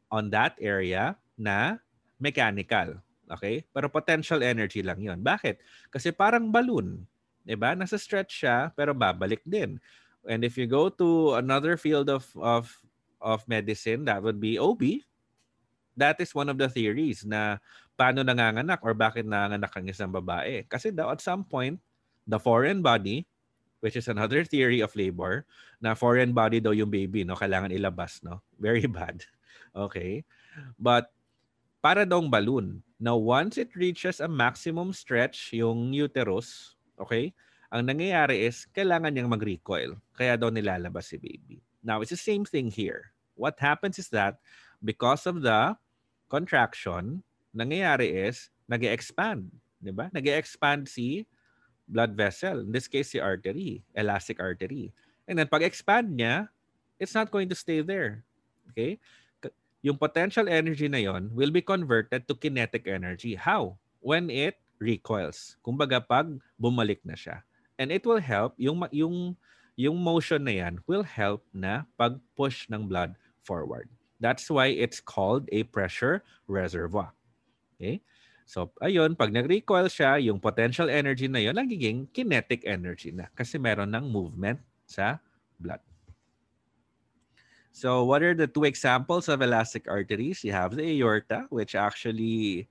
on 0.09 0.31
that 0.31 0.55
area 0.63 1.19
na 1.35 1.77
mechanical. 2.23 3.03
Okay? 3.27 3.67
Pero 3.75 3.91
potential 3.91 4.41
energy 4.41 4.81
lang 4.81 5.03
yon. 5.03 5.21
Bakit? 5.21 5.59
Kasi 5.91 6.15
parang 6.15 6.49
balloon. 6.55 7.03
'di 7.43 7.59
ba? 7.59 7.75
Nasa 7.75 7.99
stretch 7.99 8.47
siya 8.47 8.71
pero 8.73 8.95
babalik 8.95 9.43
din. 9.43 9.83
And 10.23 10.47
if 10.47 10.55
you 10.55 10.71
go 10.71 10.87
to 10.87 11.35
another 11.43 11.75
field 11.75 12.07
of 12.07 12.31
of 12.39 12.71
of 13.19 13.43
medicine, 13.51 14.07
that 14.07 14.23
would 14.23 14.39
be 14.39 14.59
OB. 14.59 15.03
That 15.99 16.23
is 16.23 16.33
one 16.33 16.49
of 16.49 16.57
the 16.57 16.71
theories 16.71 17.27
na 17.27 17.59
paano 17.99 18.25
nanganganak 18.25 18.81
or 18.81 18.95
bakit 18.95 19.27
nanganganak 19.27 19.75
ang 19.75 19.87
isang 19.91 20.15
babae. 20.15 20.65
Kasi 20.71 20.95
daw 20.95 21.13
at 21.13 21.21
some 21.21 21.45
point, 21.45 21.77
the 22.25 22.39
foreign 22.39 22.81
body 22.81 23.27
which 23.83 23.99
is 23.99 24.07
another 24.07 24.47
theory 24.47 24.79
of 24.79 24.95
labor, 24.95 25.45
na 25.83 25.99
foreign 25.99 26.31
body 26.31 26.63
daw 26.63 26.71
yung 26.71 26.89
baby, 26.89 27.27
no? 27.27 27.35
Kailangan 27.35 27.75
ilabas, 27.75 28.23
no? 28.23 28.39
Very 28.63 28.87
bad. 28.99 29.27
Okay? 29.75 30.23
But 30.79 31.11
para 31.83 32.07
daw 32.07 32.23
balloon. 32.31 32.87
Now, 33.03 33.19
once 33.19 33.59
it 33.59 33.75
reaches 33.75 34.23
a 34.23 34.31
maximum 34.31 34.95
stretch, 34.95 35.51
yung 35.51 35.91
uterus, 35.91 36.79
okay? 36.95 37.35
Ang 37.75 37.91
nangyayari 37.91 38.47
is, 38.47 38.71
kailangan 38.71 39.11
niyang 39.11 39.35
mag-recoil. 39.35 39.99
Kaya 40.15 40.39
daw 40.39 40.55
nilalabas 40.55 41.11
si 41.11 41.19
baby. 41.19 41.59
Now, 41.83 41.99
it's 41.99 42.15
the 42.15 42.21
same 42.21 42.47
thing 42.47 42.71
here. 42.71 43.11
What 43.35 43.59
happens 43.59 43.99
is 43.99 44.07
that, 44.15 44.39
because 44.79 45.27
of 45.27 45.43
the 45.43 45.75
contraction, 46.31 47.27
nangyayari 47.51 48.31
is, 48.31 48.55
nag 48.71 48.87
expand 48.87 49.51
Di 49.83 49.91
nag 49.91 50.27
expand 50.31 50.87
si 50.87 51.27
blood 51.89 52.17
vessel. 52.17 52.61
In 52.61 52.73
this 52.73 52.89
case, 52.89 53.13
the 53.13 53.21
artery, 53.21 53.83
elastic 53.95 54.41
artery. 54.41 54.93
And 55.27 55.39
then 55.39 55.49
pag-expand 55.49 56.19
niya, 56.19 56.49
it's 56.99 57.15
not 57.15 57.31
going 57.31 57.49
to 57.49 57.59
stay 57.59 57.81
there. 57.81 58.25
Okay? 58.71 58.99
Yung 59.83 59.99
potential 59.99 60.47
energy 60.47 60.87
na 60.87 61.03
yon 61.03 61.31
will 61.35 61.51
be 61.51 61.63
converted 61.63 62.27
to 62.29 62.35
kinetic 62.39 62.87
energy. 62.87 63.35
How? 63.35 63.79
When 63.99 64.31
it 64.31 64.59
recoils. 64.79 65.59
Kumbaga 65.63 66.03
pag 66.03 66.31
bumalik 66.59 67.03
na 67.03 67.15
siya. 67.15 67.43
And 67.79 67.91
it 67.91 68.07
will 68.07 68.23
help, 68.23 68.55
yung, 68.59 68.87
yung, 68.95 69.35
yung 69.75 69.99
motion 69.99 70.47
na 70.47 70.55
yan 70.63 70.79
will 70.87 71.03
help 71.03 71.43
na 71.51 71.87
pag-push 71.99 72.71
ng 72.71 72.87
blood 72.87 73.19
forward. 73.43 73.91
That's 74.23 74.47
why 74.47 74.71
it's 74.71 75.03
called 75.03 75.51
a 75.51 75.67
pressure 75.67 76.23
reservoir. 76.47 77.11
Okay? 77.75 78.03
So, 78.45 78.75
ayun, 78.83 79.15
pag 79.17 79.33
nag-recoil 79.33 79.87
siya, 79.89 80.19
yung 80.21 80.43
potential 80.43 80.91
energy 80.91 81.31
na 81.31 81.41
yun, 81.41 81.57
nagiging 81.57 82.11
kinetic 82.11 82.67
energy 82.67 83.15
na 83.15 83.31
kasi 83.33 83.57
meron 83.57 83.91
ng 83.95 84.07
movement 84.11 84.61
sa 84.85 85.23
blood. 85.57 85.81
So, 87.73 88.05
what 88.05 88.21
are 88.21 88.37
the 88.37 88.47
two 88.47 88.69
examples 88.69 89.33
of 89.33 89.41
elastic 89.41 89.89
arteries? 89.89 90.45
You 90.45 90.53
have 90.53 90.77
the 90.77 90.85
aorta, 90.85 91.49
which 91.49 91.73
actually 91.73 92.69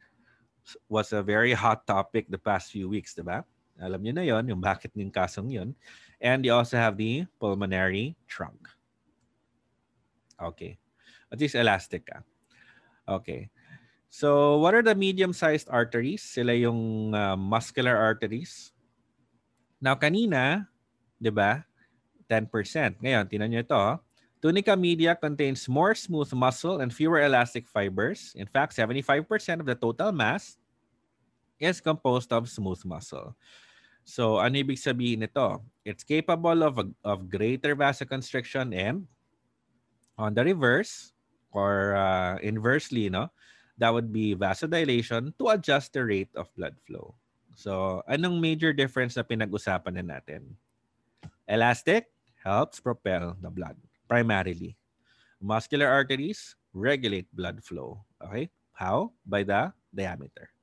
was 0.85 1.09
a 1.09 1.25
very 1.25 1.57
hot 1.57 1.87
topic 1.89 2.29
the 2.29 2.37
past 2.37 2.69
few 2.69 2.85
weeks, 2.85 3.17
diba? 3.17 3.41
Alam 3.81 4.05
niyo 4.05 4.13
na 4.13 4.21
yon, 4.21 4.45
yung 4.45 4.61
bakit 4.61 4.93
ng 4.93 5.09
kasong 5.09 5.49
yun. 5.49 5.73
And 6.21 6.45
you 6.45 6.53
also 6.53 6.77
have 6.77 7.01
the 7.01 7.25
pulmonary 7.41 8.13
trunk. 8.29 8.69
Okay. 10.37 10.77
At 11.33 11.41
least 11.41 11.57
elastic 11.57 12.05
ka. 12.05 12.21
Okay. 13.09 13.49
So, 14.11 14.59
what 14.59 14.75
are 14.75 14.83
the 14.83 14.91
medium-sized 14.91 15.71
arteries? 15.71 16.19
Sila 16.19 16.51
yung 16.51 17.15
uh, 17.15 17.39
muscular 17.39 17.95
arteries. 17.95 18.75
Now, 19.79 19.95
kanina, 19.95 20.67
di 21.15 21.31
ba, 21.31 21.63
10%. 22.27 22.99
Ngayon, 22.99 23.23
tinan 23.31 23.47
nyo 23.47 23.63
ito. 23.63 23.71
Oh. 23.71 24.03
Tunica 24.43 24.75
media 24.75 25.15
contains 25.15 25.63
more 25.71 25.95
smooth 25.95 26.27
muscle 26.35 26.83
and 26.83 26.91
fewer 26.91 27.23
elastic 27.23 27.63
fibers. 27.71 28.35
In 28.35 28.51
fact, 28.51 28.75
75% 28.75 29.23
of 29.63 29.67
the 29.69 29.79
total 29.79 30.11
mass 30.11 30.59
is 31.55 31.79
composed 31.79 32.35
of 32.35 32.51
smooth 32.51 32.83
muscle. 32.83 33.31
So, 34.03 34.43
ano 34.43 34.59
ibig 34.59 34.81
sabihin 34.81 35.23
nito? 35.23 35.63
It's 35.87 36.03
capable 36.03 36.67
of, 36.67 36.83
of 36.99 37.31
greater 37.31 37.79
vasoconstriction 37.79 38.75
and 38.75 39.07
on 40.19 40.35
the 40.35 40.43
reverse 40.43 41.15
or 41.55 41.95
uh, 41.95 42.35
inversely, 42.43 43.07
no? 43.07 43.31
That 43.81 43.89
would 43.89 44.13
be 44.13 44.37
vasodilation 44.37 45.33
to 45.41 45.49
adjust 45.49 45.97
the 45.97 46.05
rate 46.05 46.29
of 46.37 46.53
blood 46.53 46.77
flow. 46.85 47.17
So, 47.57 48.05
anong 48.05 48.37
major 48.37 48.77
difference 48.77 49.17
na 49.17 49.25
pinag-usapan 49.25 49.97
na 49.97 50.21
natin? 50.21 50.53
Elastic 51.49 52.13
helps 52.45 52.77
propel 52.77 53.33
the 53.41 53.49
blood 53.49 53.75
primarily. 54.05 54.77
Muscular 55.41 55.89
arteries 55.89 56.53
regulate 56.77 57.25
blood 57.33 57.57
flow. 57.65 58.05
Okay? 58.21 58.53
How? 58.77 59.17
By 59.25 59.41
the 59.41 59.73
diameter. 59.89 60.53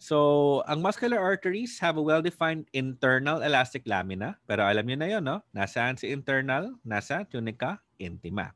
So, 0.00 0.64
ang 0.66 0.82
muscular 0.82 1.20
arteries 1.20 1.78
have 1.78 2.00
a 2.00 2.02
well-defined 2.02 2.66
internal 2.74 3.44
elastic 3.44 3.86
lamina. 3.86 4.40
Pero 4.48 4.66
alam 4.66 4.82
niyo 4.82 4.98
na 4.98 5.06
yun, 5.06 5.22
no? 5.22 5.44
Nasaan 5.54 5.94
si 6.00 6.10
internal? 6.10 6.74
Nasa 6.82 7.22
tunica 7.22 7.78
intima. 8.00 8.50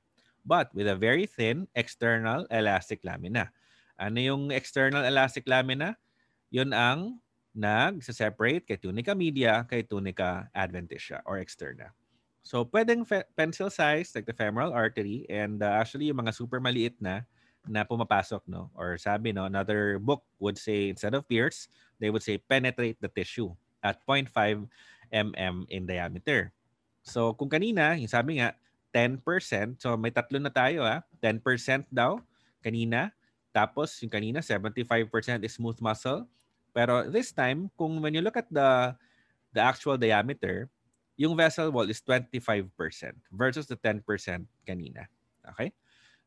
But 0.46 0.70
with 0.70 0.86
a 0.86 0.94
very 0.94 1.26
thin 1.26 1.66
external 1.74 2.46
elastic 2.54 3.02
lamina. 3.02 3.50
Ano 3.98 4.22
yung 4.22 4.54
external 4.54 5.02
elastic 5.02 5.50
lamina? 5.50 5.98
Yun 6.54 6.70
ang 6.70 7.18
nag-separate 7.56 8.68
kay 8.68 8.78
tunica 8.78 9.16
media 9.16 9.66
kay 9.66 9.82
tunica 9.82 10.46
adventitia 10.54 11.24
or 11.26 11.42
externa. 11.42 11.90
So, 12.46 12.62
pwedeng 12.70 13.02
pencil 13.34 13.74
size 13.74 14.14
like 14.14 14.28
the 14.28 14.36
femoral 14.36 14.70
artery 14.70 15.26
and 15.26 15.58
uh, 15.66 15.82
actually 15.82 16.14
yung 16.14 16.22
mga 16.22 16.30
super 16.30 16.62
maliit 16.62 16.94
na 17.02 17.26
na 17.66 17.82
pumapasok, 17.82 18.46
no? 18.46 18.70
Or 18.78 18.94
sabi, 18.94 19.34
no, 19.34 19.50
another 19.50 19.98
book 19.98 20.22
would 20.38 20.54
say, 20.54 20.86
instead 20.86 21.18
of 21.18 21.26
pierce, 21.26 21.66
they 21.98 22.06
would 22.06 22.22
say 22.22 22.38
penetrate 22.38 23.02
the 23.02 23.10
tissue 23.10 23.50
at 23.82 23.98
0.5 24.06 24.30
mm 25.10 25.56
in 25.66 25.82
diameter. 25.90 26.54
So, 27.02 27.34
kung 27.34 27.50
kanina, 27.50 27.98
yung 27.98 28.10
sabi 28.10 28.38
nga, 28.38 28.54
10%, 28.96 29.76
so 29.76 29.92
may 30.00 30.08
tatlo 30.08 30.40
na 30.40 30.48
tayo, 30.48 30.80
ah. 30.80 31.04
ha? 31.04 31.20
10% 31.20 31.84
daw 31.92 32.16
kanina. 32.64 33.12
Tapos, 33.52 33.92
yung 34.00 34.08
kanina, 34.08 34.40
75% 34.40 35.44
is 35.44 35.52
smooth 35.52 35.76
muscle. 35.84 36.24
Pero 36.72 37.04
this 37.04 37.28
time, 37.28 37.68
kung 37.76 38.00
when 38.00 38.16
you 38.16 38.24
look 38.24 38.40
at 38.40 38.48
the 38.48 38.96
the 39.52 39.60
actual 39.60 40.00
diameter, 40.00 40.72
yung 41.16 41.36
vessel 41.36 41.72
wall 41.72 41.88
is 41.88 42.00
25% 42.04 42.68
versus 43.32 43.64
the 43.64 43.76
10% 43.80 44.04
kanina. 44.68 45.08
Okay? 45.56 45.72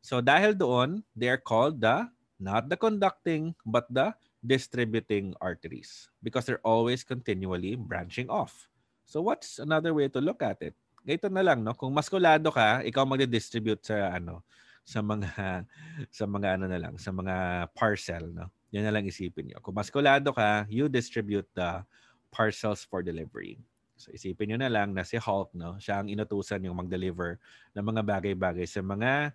So 0.02 0.18
dahil 0.18 0.58
doon, 0.58 1.06
they 1.14 1.30
are 1.30 1.38
called 1.38 1.78
the, 1.78 2.10
not 2.42 2.66
the 2.66 2.74
conducting, 2.74 3.54
but 3.62 3.86
the 3.86 4.10
distributing 4.42 5.38
arteries 5.38 6.10
because 6.24 6.46
they're 6.46 6.64
always 6.66 7.06
continually 7.06 7.78
branching 7.78 8.26
off. 8.26 8.66
So 9.06 9.22
what's 9.22 9.62
another 9.62 9.94
way 9.94 10.10
to 10.10 10.18
look 10.18 10.42
at 10.42 10.58
it? 10.62 10.74
Ganito 11.00 11.28
na 11.32 11.42
lang, 11.44 11.64
no? 11.64 11.72
Kung 11.72 11.92
maskulado 11.96 12.52
ka, 12.52 12.84
ikaw 12.84 13.08
magdi-distribute 13.08 13.80
sa 13.80 14.20
ano, 14.20 14.44
sa 14.84 15.00
mga 15.00 15.64
sa 16.18 16.24
mga 16.28 16.48
ano 16.60 16.64
na 16.68 16.78
lang, 16.80 16.94
sa 17.00 17.10
mga 17.10 17.66
parcel, 17.72 18.28
no? 18.32 18.52
Yan 18.70 18.86
na 18.86 18.94
lang 18.94 19.08
isipin 19.08 19.50
niyo. 19.50 19.58
Kung 19.64 19.74
maskulado 19.74 20.30
ka, 20.30 20.68
you 20.70 20.86
distribute 20.86 21.48
the 21.56 21.82
parcels 22.30 22.86
for 22.86 23.02
delivery. 23.02 23.58
So 23.98 24.12
isipin 24.14 24.52
niyo 24.52 24.58
na 24.60 24.70
lang 24.70 24.94
na 24.94 25.02
si 25.02 25.16
Hulk, 25.16 25.56
no? 25.56 25.80
Siya 25.80 26.04
ang 26.04 26.08
inutusan 26.12 26.62
yung 26.64 26.78
mag-deliver 26.78 27.40
ng 27.74 27.84
mga 27.84 28.02
bagay-bagay 28.04 28.68
sa 28.68 28.84
mga 28.84 29.34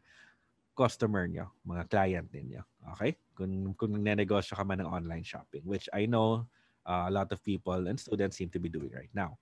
customer 0.76 1.26
nyo, 1.26 1.50
mga 1.64 1.84
client 1.88 2.28
ninyo. 2.30 2.62
Okay? 2.96 3.16
Kung, 3.34 3.74
kung 3.80 3.96
nagnenegosyo 3.96 4.60
ka 4.60 4.64
man 4.68 4.84
ng 4.84 4.92
online 4.92 5.24
shopping, 5.24 5.64
which 5.64 5.88
I 5.96 6.06
know 6.06 6.46
uh, 6.86 7.08
a 7.08 7.12
lot 7.12 7.32
of 7.32 7.42
people 7.42 7.80
and 7.88 7.98
students 7.98 8.38
seem 8.38 8.52
to 8.52 8.60
be 8.60 8.70
doing 8.70 8.92
right 8.92 9.12
now. 9.16 9.40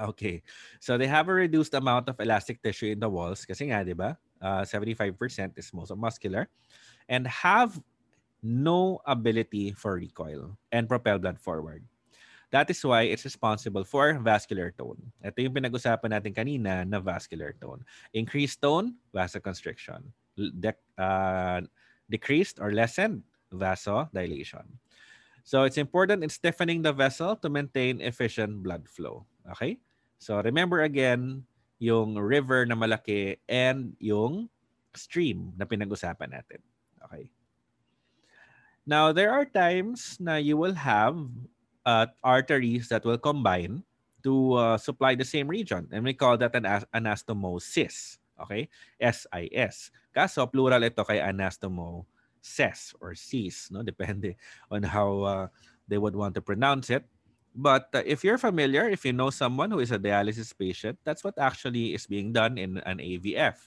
Okay. 0.00 0.42
So 0.80 0.96
they 0.96 1.06
have 1.06 1.28
a 1.28 1.34
reduced 1.34 1.74
amount 1.74 2.08
of 2.08 2.18
elastic 2.20 2.62
tissue 2.62 2.96
in 2.96 3.00
the 3.00 3.08
walls 3.08 3.44
kasi 3.44 3.68
nga, 3.68 3.84
di 3.84 3.92
ba? 3.92 4.16
Uh, 4.40 4.64
75% 4.64 5.12
is 5.60 5.68
muscular 5.92 6.48
and 7.08 7.28
have 7.28 7.76
no 8.42 9.04
ability 9.04 9.76
for 9.76 10.00
recoil 10.00 10.56
and 10.72 10.88
propel 10.88 11.18
blood 11.20 11.38
forward. 11.38 11.84
That 12.50 12.70
is 12.72 12.82
why 12.82 13.12
it's 13.12 13.22
responsible 13.22 13.84
for 13.84 14.16
vascular 14.18 14.74
tone. 14.74 14.98
Ito 15.22 15.38
yung 15.38 15.54
pinag-usapan 15.54 16.10
natin 16.10 16.34
kanina 16.34 16.82
na 16.82 16.98
vascular 16.98 17.54
tone. 17.60 17.84
Increased 18.10 18.58
tone, 18.58 18.98
vasoconstriction. 19.14 20.10
De- 20.34 20.82
uh, 20.98 21.60
decreased 22.10 22.58
or 22.58 22.72
lessened 22.72 23.22
vasodilation. 23.54 24.66
So 25.44 25.62
it's 25.62 25.78
important 25.78 26.24
in 26.24 26.30
stiffening 26.30 26.82
the 26.82 26.92
vessel 26.92 27.36
to 27.36 27.48
maintain 27.48 28.00
efficient 28.00 28.62
blood 28.62 28.88
flow. 28.88 29.26
Okay? 29.52 29.78
So 30.20 30.36
remember 30.44 30.84
again, 30.84 31.48
yung 31.80 32.14
river 32.20 32.68
na 32.68 32.76
malaki 32.76 33.40
and 33.48 33.96
yung 33.96 34.52
stream 34.92 35.56
na 35.56 35.64
pinag-usapan 35.64 36.36
natin. 36.36 36.60
Okay? 37.08 37.32
Now, 38.84 39.16
there 39.16 39.32
are 39.32 39.48
times 39.48 40.20
na 40.20 40.36
you 40.36 40.60
will 40.60 40.76
have 40.76 41.16
uh, 41.88 42.12
arteries 42.20 42.92
that 42.92 43.08
will 43.08 43.16
combine 43.16 43.80
to 44.20 44.60
uh, 44.60 44.76
supply 44.76 45.16
the 45.16 45.24
same 45.24 45.48
region. 45.48 45.88
And 45.88 46.04
we 46.04 46.12
call 46.12 46.36
that 46.36 46.52
an 46.52 46.68
anastomosis. 46.92 48.20
Okay? 48.36 48.68
S-I-S. 49.00 49.88
Kaso, 50.12 50.44
plural 50.52 50.84
ito 50.84 51.00
kay 51.00 51.24
anastomosis 51.24 52.92
or 53.00 53.16
cis. 53.16 53.72
No? 53.72 53.80
Depende 53.80 54.36
on 54.68 54.84
how 54.84 55.08
uh, 55.24 55.46
they 55.88 55.96
would 55.96 56.14
want 56.14 56.36
to 56.36 56.44
pronounce 56.44 56.92
it. 56.92 57.08
But 57.54 57.90
uh, 57.94 58.06
if 58.06 58.22
you're 58.22 58.38
familiar, 58.38 58.88
if 58.88 59.04
you 59.04 59.12
know 59.12 59.30
someone 59.30 59.70
who 59.70 59.80
is 59.80 59.90
a 59.90 59.98
dialysis 59.98 60.54
patient, 60.54 60.98
that's 61.02 61.24
what 61.24 61.34
actually 61.38 61.94
is 61.94 62.06
being 62.06 62.32
done 62.32 62.58
in 62.58 62.78
an 62.86 62.98
AVF. 62.98 63.58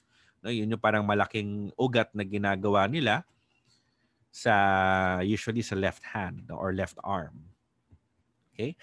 No, 0.43 0.51
yun 0.51 0.71
yung 0.71 0.79
parang 0.79 1.07
malaking 1.07 1.71
ugat 1.79 2.11
na 2.15 2.23
ginagawa 2.23 2.88
nila 2.88 3.23
sa 4.34 5.19
usually 5.23 5.61
sa 5.61 5.75
left 5.75 6.03
hand 6.03 6.51
or 6.51 6.73
left 6.73 6.99
arm. 7.03 7.38
Okay. 8.51 8.75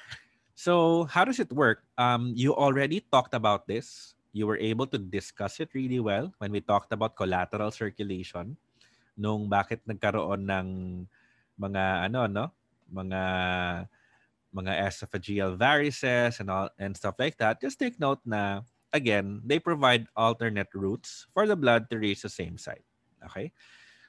So 0.57 1.05
how 1.09 1.25
does 1.25 1.41
it 1.41 1.53
work? 1.53 1.85
Um, 1.97 2.33
you 2.37 2.53
already 2.53 3.01
talked 3.13 3.33
about 3.33 3.65
this. 3.65 4.15
You 4.33 4.47
were 4.47 4.61
able 4.61 4.87
to 4.93 4.99
discuss 5.01 5.59
it 5.59 5.73
really 5.75 5.99
well 5.99 6.31
when 6.39 6.53
we 6.53 6.61
talked 6.61 6.93
about 6.93 7.17
collateral 7.17 7.73
circulation. 7.73 8.57
Nung 9.17 9.49
bakit 9.49 9.81
nagkaroon 9.89 10.47
ng 10.47 10.69
mga 11.59 12.09
ano 12.09 12.21
no, 12.29 12.47
mga 12.93 13.21
mga 14.51 14.83
esophageal 14.83 15.55
varices 15.55 16.41
and 16.43 16.51
all 16.51 16.69
and 16.79 16.97
stuff 16.97 17.15
like 17.19 17.39
that. 17.39 17.63
Just 17.63 17.79
take 17.79 17.99
note 18.03 18.21
na 18.27 18.67
again, 18.93 19.41
they 19.47 19.59
provide 19.59 20.07
alternate 20.17 20.71
routes 20.75 21.27
for 21.35 21.47
the 21.47 21.57
blood 21.57 21.89
to 21.91 21.99
reach 21.99 22.23
the 22.23 22.33
same 22.33 22.59
site. 22.59 22.85
Okay? 23.31 23.53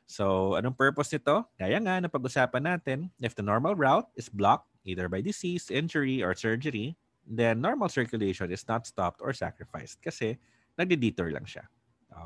So, 0.09 0.59
anong 0.59 0.75
purpose 0.75 1.13
nito? 1.13 1.47
Gaya 1.55 1.79
nga 1.79 2.01
na 2.03 2.11
pag-usapan 2.11 2.67
natin, 2.67 3.07
if 3.23 3.31
the 3.31 3.45
normal 3.45 3.79
route 3.79 4.09
is 4.19 4.27
blocked, 4.27 4.67
either 4.83 5.07
by 5.07 5.21
disease, 5.21 5.71
injury, 5.71 6.19
or 6.19 6.35
surgery, 6.35 6.97
then 7.23 7.61
normal 7.61 7.87
circulation 7.87 8.51
is 8.51 8.67
not 8.67 8.83
stopped 8.83 9.21
or 9.23 9.31
sacrificed 9.31 10.01
kasi 10.01 10.35
nagdi-detour 10.75 11.31
lang 11.31 11.47
siya. 11.47 11.63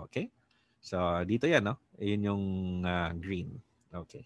Okay? 0.09 0.31
So, 0.81 0.97
dito 1.29 1.45
yan, 1.45 1.69
no? 1.69 1.77
Yun 2.01 2.21
yung 2.25 2.45
uh, 2.85 3.11
green. 3.21 3.61
Okay. 3.93 4.25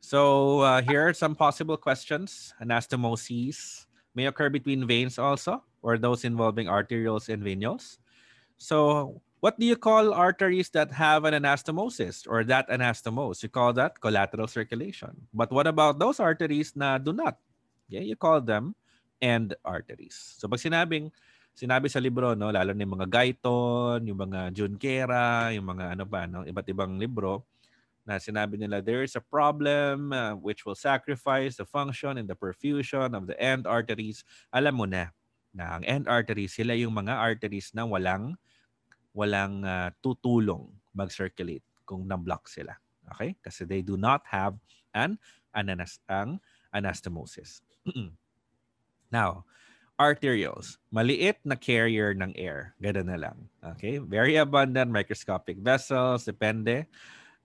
So, 0.00 0.60
uh, 0.60 0.80
here 0.80 1.06
are 1.06 1.14
some 1.14 1.36
possible 1.36 1.76
questions. 1.76 2.54
Anastomosis 2.60 3.86
may 4.16 4.26
occur 4.26 4.48
between 4.48 4.88
veins 4.88 5.20
also, 5.20 5.62
or 5.82 5.98
those 5.98 6.24
involving 6.24 6.66
arterioles 6.66 7.28
and 7.28 7.44
venules. 7.44 8.00
So, 8.56 9.20
what 9.40 9.60
do 9.60 9.64
you 9.64 9.76
call 9.76 10.12
arteries 10.12 10.68
that 10.76 10.92
have 10.92 11.24
an 11.24 11.36
anastomosis 11.36 12.28
or 12.28 12.44
that 12.44 12.68
anastomose? 12.68 13.42
You 13.42 13.48
call 13.48 13.72
that 13.74 14.00
collateral 14.00 14.48
circulation. 14.48 15.28
But 15.32 15.52
what 15.52 15.66
about 15.66 15.98
those 16.00 16.20
arteries 16.20 16.76
na 16.76 16.96
do 16.98 17.12
not? 17.12 17.36
Yeah, 17.88 18.04
you 18.04 18.16
call 18.16 18.40
them 18.40 18.76
end 19.20 19.56
arteries. 19.64 20.16
So 20.40 20.48
pag 20.48 20.60
sinabing 20.60 21.12
sinabi 21.56 21.92
sa 21.92 22.00
libro 22.00 22.32
no, 22.36 22.52
lalo 22.52 22.72
na 22.72 22.84
yung 22.84 22.96
mga 22.96 23.08
Guyton, 23.08 24.00
yung 24.08 24.20
mga 24.20 24.40
Junqueira, 24.56 25.52
yung 25.52 25.66
mga 25.66 25.96
ano 25.98 26.04
pa 26.08 26.24
no, 26.24 26.44
iba't 26.44 26.68
ibang 26.72 26.96
libro 26.96 27.44
na 28.10 28.18
sinabi 28.18 28.58
nila 28.58 28.82
there 28.82 29.06
is 29.06 29.14
a 29.14 29.22
problem 29.22 30.10
uh, 30.10 30.34
which 30.34 30.66
will 30.66 30.74
sacrifice 30.74 31.54
the 31.54 31.62
function 31.62 32.18
and 32.18 32.26
the 32.26 32.34
perfusion 32.34 33.14
of 33.14 33.30
the 33.30 33.38
end 33.38 33.70
arteries. 33.70 34.26
Alam 34.50 34.82
mo 34.82 34.86
na 34.90 35.14
na 35.54 35.78
ang 35.78 35.86
end 35.86 36.10
arteries 36.10 36.58
sila 36.58 36.74
yung 36.74 36.90
mga 36.90 37.14
arteries 37.14 37.70
na 37.70 37.86
walang 37.86 38.34
walang 39.14 39.62
uh, 39.62 39.94
tutulong 40.02 40.66
mag-circulate 40.90 41.62
kung 41.86 42.02
na-block 42.06 42.50
sila. 42.50 42.74
Okay? 43.14 43.38
Kasi 43.38 43.62
they 43.62 43.82
do 43.82 43.94
not 43.94 44.26
have 44.26 44.58
an 44.90 45.14
ananas 45.54 46.02
ang 46.10 46.42
anastomosis. 46.74 47.62
Now, 49.14 49.46
arterioles, 49.98 50.78
maliit 50.94 51.42
na 51.42 51.58
carrier 51.58 52.14
ng 52.14 52.34
air. 52.38 52.74
Ganun 52.78 53.10
na 53.10 53.18
lang. 53.18 53.38
Okay? 53.74 53.98
Very 53.98 54.38
abundant 54.38 54.90
microscopic 54.90 55.58
vessels, 55.58 56.26
depende. 56.26 56.86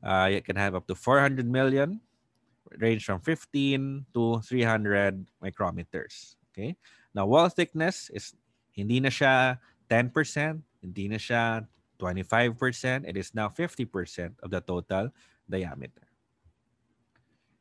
Uh, 0.05 0.29
it 0.29 0.45
can 0.45 0.55
have 0.55 0.77
up 0.77 0.85
to 0.85 0.93
400 0.93 1.49
million, 1.49 1.99
range 2.77 3.05
from 3.05 3.19
15 3.19 4.05
to 4.13 4.39
300 4.45 5.25
micrometers. 5.43 6.37
Okay? 6.53 6.77
Now, 7.13 7.25
wall 7.25 7.49
thickness 7.49 8.13
is 8.13 8.37
hindi 8.71 9.01
na 9.01 9.09
siya 9.09 9.57
10%, 9.89 10.61
hindi 10.85 11.09
na 11.09 11.17
siya 11.17 11.65
25%, 11.97 13.09
it 13.09 13.17
is 13.17 13.33
now 13.33 13.49
50% 13.49 14.37
of 14.43 14.51
the 14.51 14.61
total 14.61 15.09
diameter. 15.49 16.05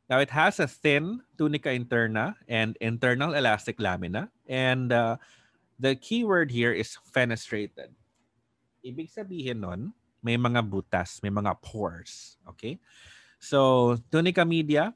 Now, 0.07 0.19
it 0.19 0.29
has 0.29 0.59
a 0.59 0.67
thin 0.67 1.25
tunica 1.37 1.69
interna 1.69 2.35
and 2.47 2.77
internal 2.79 3.33
elastic 3.33 3.81
lamina. 3.81 4.29
And 4.45 4.93
uh, 4.93 5.17
the 5.79 5.95
key 5.95 6.23
word 6.23 6.51
here 6.51 6.71
is 6.71 6.93
fenestrated. 7.09 7.89
ibig 8.85 9.09
sabihin 9.09 9.65
nun, 9.65 9.89
may 10.25 10.41
mga 10.41 10.65
butas, 10.65 11.21
may 11.21 11.29
mga 11.29 11.53
pores. 11.61 12.41
Okay? 12.57 12.81
So, 13.37 13.93
tunica 14.09 14.41
media, 14.41 14.89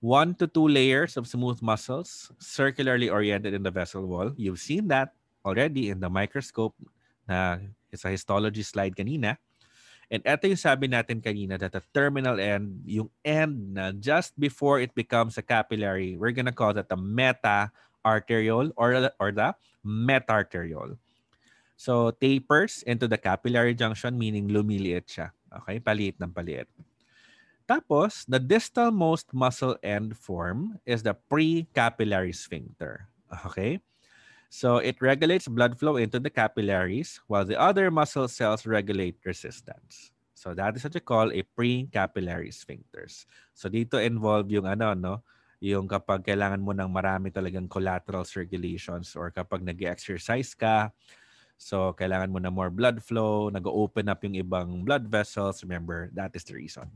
one 0.00 0.32
to 0.40 0.48
two 0.48 0.64
layers 0.64 1.20
of 1.20 1.28
smooth 1.28 1.60
muscles 1.60 2.32
circularly 2.40 3.12
oriented 3.12 3.52
in 3.52 3.60
the 3.60 3.70
vessel 3.70 4.08
wall. 4.08 4.32
You've 4.40 4.64
seen 4.64 4.88
that 4.88 5.12
already 5.44 5.92
in 5.92 6.00
the 6.00 6.08
microscope 6.08 6.72
na 7.28 7.60
sa 7.92 8.08
histology 8.08 8.64
slide 8.64 8.96
kanina. 8.96 9.36
And 10.08 10.24
ito 10.24 10.48
yung 10.48 10.60
sabi 10.60 10.88
natin 10.88 11.20
kanina 11.20 11.60
that 11.60 11.72
the 11.76 11.84
terminal 11.92 12.40
end, 12.40 12.80
yung 12.88 13.12
end 13.24 13.76
na 13.76 13.92
just 13.92 14.32
before 14.40 14.80
it 14.80 14.96
becomes 14.96 15.36
a 15.36 15.44
capillary, 15.44 16.16
we're 16.16 16.36
gonna 16.36 16.52
call 16.52 16.72
that 16.72 16.88
the 16.88 16.96
meta-arteriole 16.96 18.72
or, 18.76 19.12
or 19.20 19.32
the 19.32 19.52
meta-arteriole. 19.84 20.96
So 21.82 22.14
tapers 22.14 22.86
into 22.86 23.10
the 23.10 23.18
capillary 23.18 23.74
junction 23.74 24.14
meaning 24.14 24.46
lumiliit 24.46 25.10
siya. 25.10 25.34
Okay? 25.50 25.82
Paliit 25.82 26.14
ng 26.22 26.30
paliit. 26.30 26.70
Tapos, 27.66 28.22
the 28.30 28.38
distal 28.38 28.94
most 28.94 29.34
muscle 29.34 29.74
end 29.82 30.14
form 30.14 30.78
is 30.86 31.02
the 31.02 31.18
pre-capillary 31.26 32.30
sphincter. 32.30 33.10
Okay? 33.50 33.82
So 34.46 34.78
it 34.78 35.02
regulates 35.02 35.50
blood 35.50 35.74
flow 35.80 35.98
into 35.98 36.22
the 36.22 36.30
capillaries 36.30 37.18
while 37.26 37.42
the 37.42 37.58
other 37.58 37.90
muscle 37.90 38.30
cells 38.30 38.62
regulate 38.62 39.18
resistance. 39.26 40.14
So 40.38 40.54
that 40.54 40.78
is 40.78 40.84
what 40.86 40.94
you 40.94 41.02
call 41.02 41.34
a 41.34 41.42
pre-capillary 41.56 42.54
sphincters. 42.54 43.26
So 43.58 43.66
dito 43.66 43.98
involved 43.98 44.52
yung 44.54 44.68
ano 44.70 44.94
no, 44.94 45.14
yung 45.58 45.88
kapag 45.88 46.28
kailangan 46.28 46.62
mo 46.62 46.76
ng 46.76 46.90
marami 46.92 47.32
talagang 47.32 47.66
collateral 47.66 48.28
circulations 48.28 49.16
or 49.16 49.32
kapag 49.32 49.64
nag-exercise 49.64 50.52
ka, 50.52 50.92
so 51.62 51.94
kailangan 51.94 52.34
mo 52.34 52.42
na 52.42 52.50
more 52.50 52.74
blood 52.74 52.98
flow, 52.98 53.46
nag-open 53.48 54.10
up 54.10 54.26
yung 54.26 54.34
ibang 54.34 54.82
blood 54.82 55.06
vessels, 55.06 55.62
remember, 55.62 56.10
that 56.18 56.34
is 56.34 56.42
the 56.42 56.58
reason. 56.58 56.90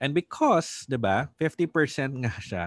And 0.00 0.16
because, 0.16 0.88
'di 0.88 0.96
ba, 0.96 1.28
50% 1.36 2.24
nga 2.24 2.34
siya 2.40 2.66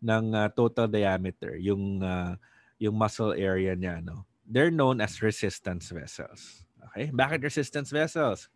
ng 0.00 0.32
uh, 0.32 0.48
total 0.56 0.88
diameter, 0.88 1.60
yung 1.60 2.00
uh, 2.00 2.40
yung 2.80 2.96
muscle 2.96 3.36
area 3.36 3.76
niya, 3.76 4.00
no? 4.00 4.24
They're 4.48 4.72
known 4.72 5.04
as 5.04 5.20
resistance 5.20 5.92
vessels. 5.92 6.64
Okay? 6.90 7.12
Bakit 7.12 7.44
resistance 7.44 7.92
vessels? 7.92 8.48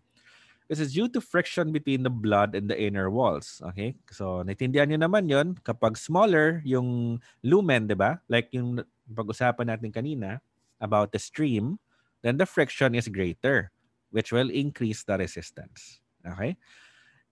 Because 0.65 0.81
it's 0.81 0.97
due 0.97 1.13
to 1.13 1.21
friction 1.21 1.71
between 1.71 2.03
the 2.03 2.11
blood 2.11 2.57
and 2.57 2.67
the 2.67 2.75
inner 2.75 3.13
walls. 3.13 3.61
Okay? 3.71 3.95
So, 4.11 4.41
naintindihan 4.43 4.89
niyo 4.89 4.99
naman 4.99 5.29
yon 5.29 5.61
kapag 5.61 6.01
smaller 6.01 6.65
yung 6.65 7.21
lumen, 7.45 7.85
di 7.87 7.95
ba? 7.95 8.19
Like 8.27 8.49
yung 8.57 8.81
pag-usapan 9.13 9.71
natin 9.71 9.93
kanina 9.93 10.41
about 10.81 11.13
the 11.13 11.19
stream, 11.19 11.79
then 12.23 12.37
the 12.37 12.47
friction 12.47 12.95
is 12.95 13.09
greater, 13.09 13.71
which 14.11 14.33
will 14.33 14.51
increase 14.51 15.05
the 15.05 15.19
resistance. 15.19 16.01
Okay? 16.27 16.57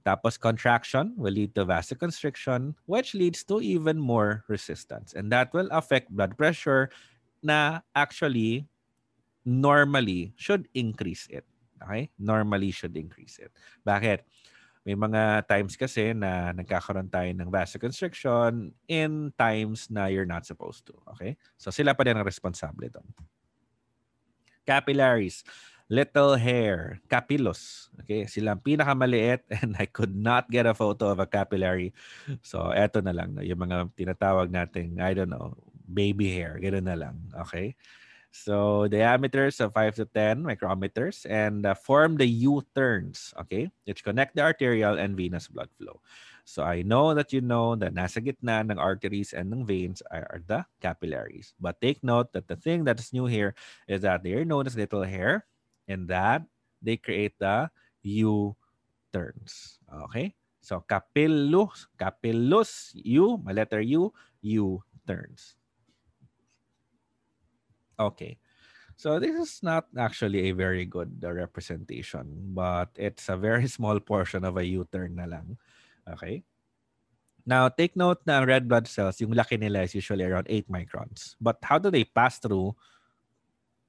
Tapos 0.04 0.38
contraction 0.38 1.14
will 1.16 1.32
lead 1.32 1.54
to 1.54 1.64
vasoconstriction, 1.64 2.74
which 2.86 3.14
leads 3.14 3.44
to 3.44 3.60
even 3.60 3.98
more 3.98 4.44
resistance. 4.48 5.14
And 5.14 5.30
that 5.32 5.54
will 5.54 5.68
affect 5.70 6.10
blood 6.10 6.36
pressure 6.36 6.90
na 7.42 7.80
actually 7.94 8.66
normally 9.44 10.34
should 10.36 10.68
increase 10.74 11.26
it. 11.30 11.46
Okay? 11.82 12.10
Normally 12.18 12.70
should 12.70 12.96
increase 12.96 13.38
it. 13.38 13.50
Bakit? 13.86 14.26
May 14.82 14.98
mga 14.98 15.46
times 15.46 15.78
kasi 15.78 16.10
na 16.10 16.50
nagkakaroon 16.50 17.06
tayo 17.06 17.30
ng 17.30 17.48
vasoconstriction 17.48 18.74
in 18.90 19.30
times 19.38 19.86
na 19.86 20.10
you're 20.10 20.26
not 20.26 20.42
supposed 20.42 20.82
to. 20.90 20.94
Okay? 21.14 21.38
So 21.54 21.70
sila 21.70 21.94
pa 21.94 22.02
din 22.02 22.18
ang 22.18 22.26
responsable 22.26 22.90
doon. 22.90 23.06
Capillaries 24.66 25.46
little 25.92 26.40
hair, 26.40 27.04
capillus. 27.04 27.92
Okay, 28.00 28.24
silang 28.24 28.64
pinakamaliit 28.64 29.44
and 29.60 29.76
I 29.76 29.84
could 29.84 30.16
not 30.16 30.48
get 30.48 30.64
a 30.64 30.72
photo 30.72 31.12
of 31.12 31.20
a 31.20 31.28
capillary. 31.28 31.92
So, 32.40 32.72
eto 32.72 33.04
na 33.04 33.12
lang, 33.12 33.36
yung 33.44 33.60
mga 33.60 33.92
tinatawag 33.92 34.48
nating, 34.48 35.04
I 35.04 35.12
don't 35.12 35.28
know, 35.28 35.52
baby 35.84 36.32
hair, 36.32 36.56
ganoon 36.56 36.88
na 36.88 36.96
lang. 36.96 37.16
Okay? 37.44 37.76
So, 38.32 38.88
diameters 38.88 39.60
of 39.60 39.76
5 39.76 39.94
to 40.00 40.04
10 40.08 40.40
micrometers 40.40 41.28
and 41.28 41.68
uh, 41.68 41.76
form 41.76 42.16
the 42.16 42.24
U-turns, 42.24 43.36
okay, 43.44 43.68
which 43.84 44.00
connect 44.02 44.34
the 44.34 44.40
arterial 44.40 44.96
and 44.96 45.12
venous 45.12 45.52
blood 45.52 45.68
flow. 45.76 46.00
So, 46.48 46.64
I 46.64 46.80
know 46.80 47.12
that 47.12 47.36
you 47.36 47.44
know 47.44 47.76
that 47.76 47.92
nasa 47.92 48.24
gitna 48.24 48.64
ng 48.64 48.80
arteries 48.80 49.36
and 49.36 49.52
ng 49.52 49.68
veins 49.68 50.00
are, 50.08 50.40
the 50.48 50.64
capillaries. 50.80 51.52
But 51.60 51.76
take 51.84 52.00
note 52.00 52.32
that 52.32 52.48
the 52.48 52.56
thing 52.56 52.88
that 52.88 52.98
is 52.98 53.12
new 53.12 53.28
here 53.28 53.52
is 53.86 54.00
that 54.00 54.24
they 54.24 54.32
are 54.32 54.48
known 54.48 54.66
as 54.66 54.80
little 54.80 55.04
hair 55.04 55.44
and 55.86 56.08
that 56.08 56.40
they 56.80 56.96
create 56.96 57.36
the 57.38 57.68
U-turns. 58.00 59.76
Okay? 60.08 60.32
So 60.64 60.80
capillus, 60.88 61.84
capillus, 62.00 62.96
U, 62.96 63.36
my 63.44 63.52
letter 63.52 63.84
U, 63.84 64.08
U-turns. 64.40 65.60
Okay. 67.98 68.38
So 68.96 69.18
this 69.18 69.34
is 69.34 69.62
not 69.62 69.88
actually 69.96 70.50
a 70.50 70.52
very 70.52 70.84
good 70.84 71.22
uh, 71.24 71.32
representation, 71.32 72.54
but 72.54 72.90
it's 72.96 73.28
a 73.28 73.36
very 73.36 73.66
small 73.76 73.98
portion 74.00 74.44
of 74.44 74.56
a 74.56 74.64
U-turn 74.64 75.16
na 75.16 75.26
lang. 75.26 75.58
Okay? 76.06 76.44
Now, 77.42 77.66
take 77.68 77.96
note 77.96 78.22
na 78.22 78.46
red 78.46 78.68
blood 78.68 78.86
cells, 78.86 79.18
yung 79.18 79.34
laki 79.34 79.58
nila 79.58 79.82
is 79.82 79.98
usually 79.98 80.22
around 80.22 80.46
8 80.46 80.70
microns. 80.70 81.34
But 81.40 81.58
how 81.62 81.78
do 81.78 81.90
they 81.90 82.04
pass 82.04 82.38
through? 82.38 82.76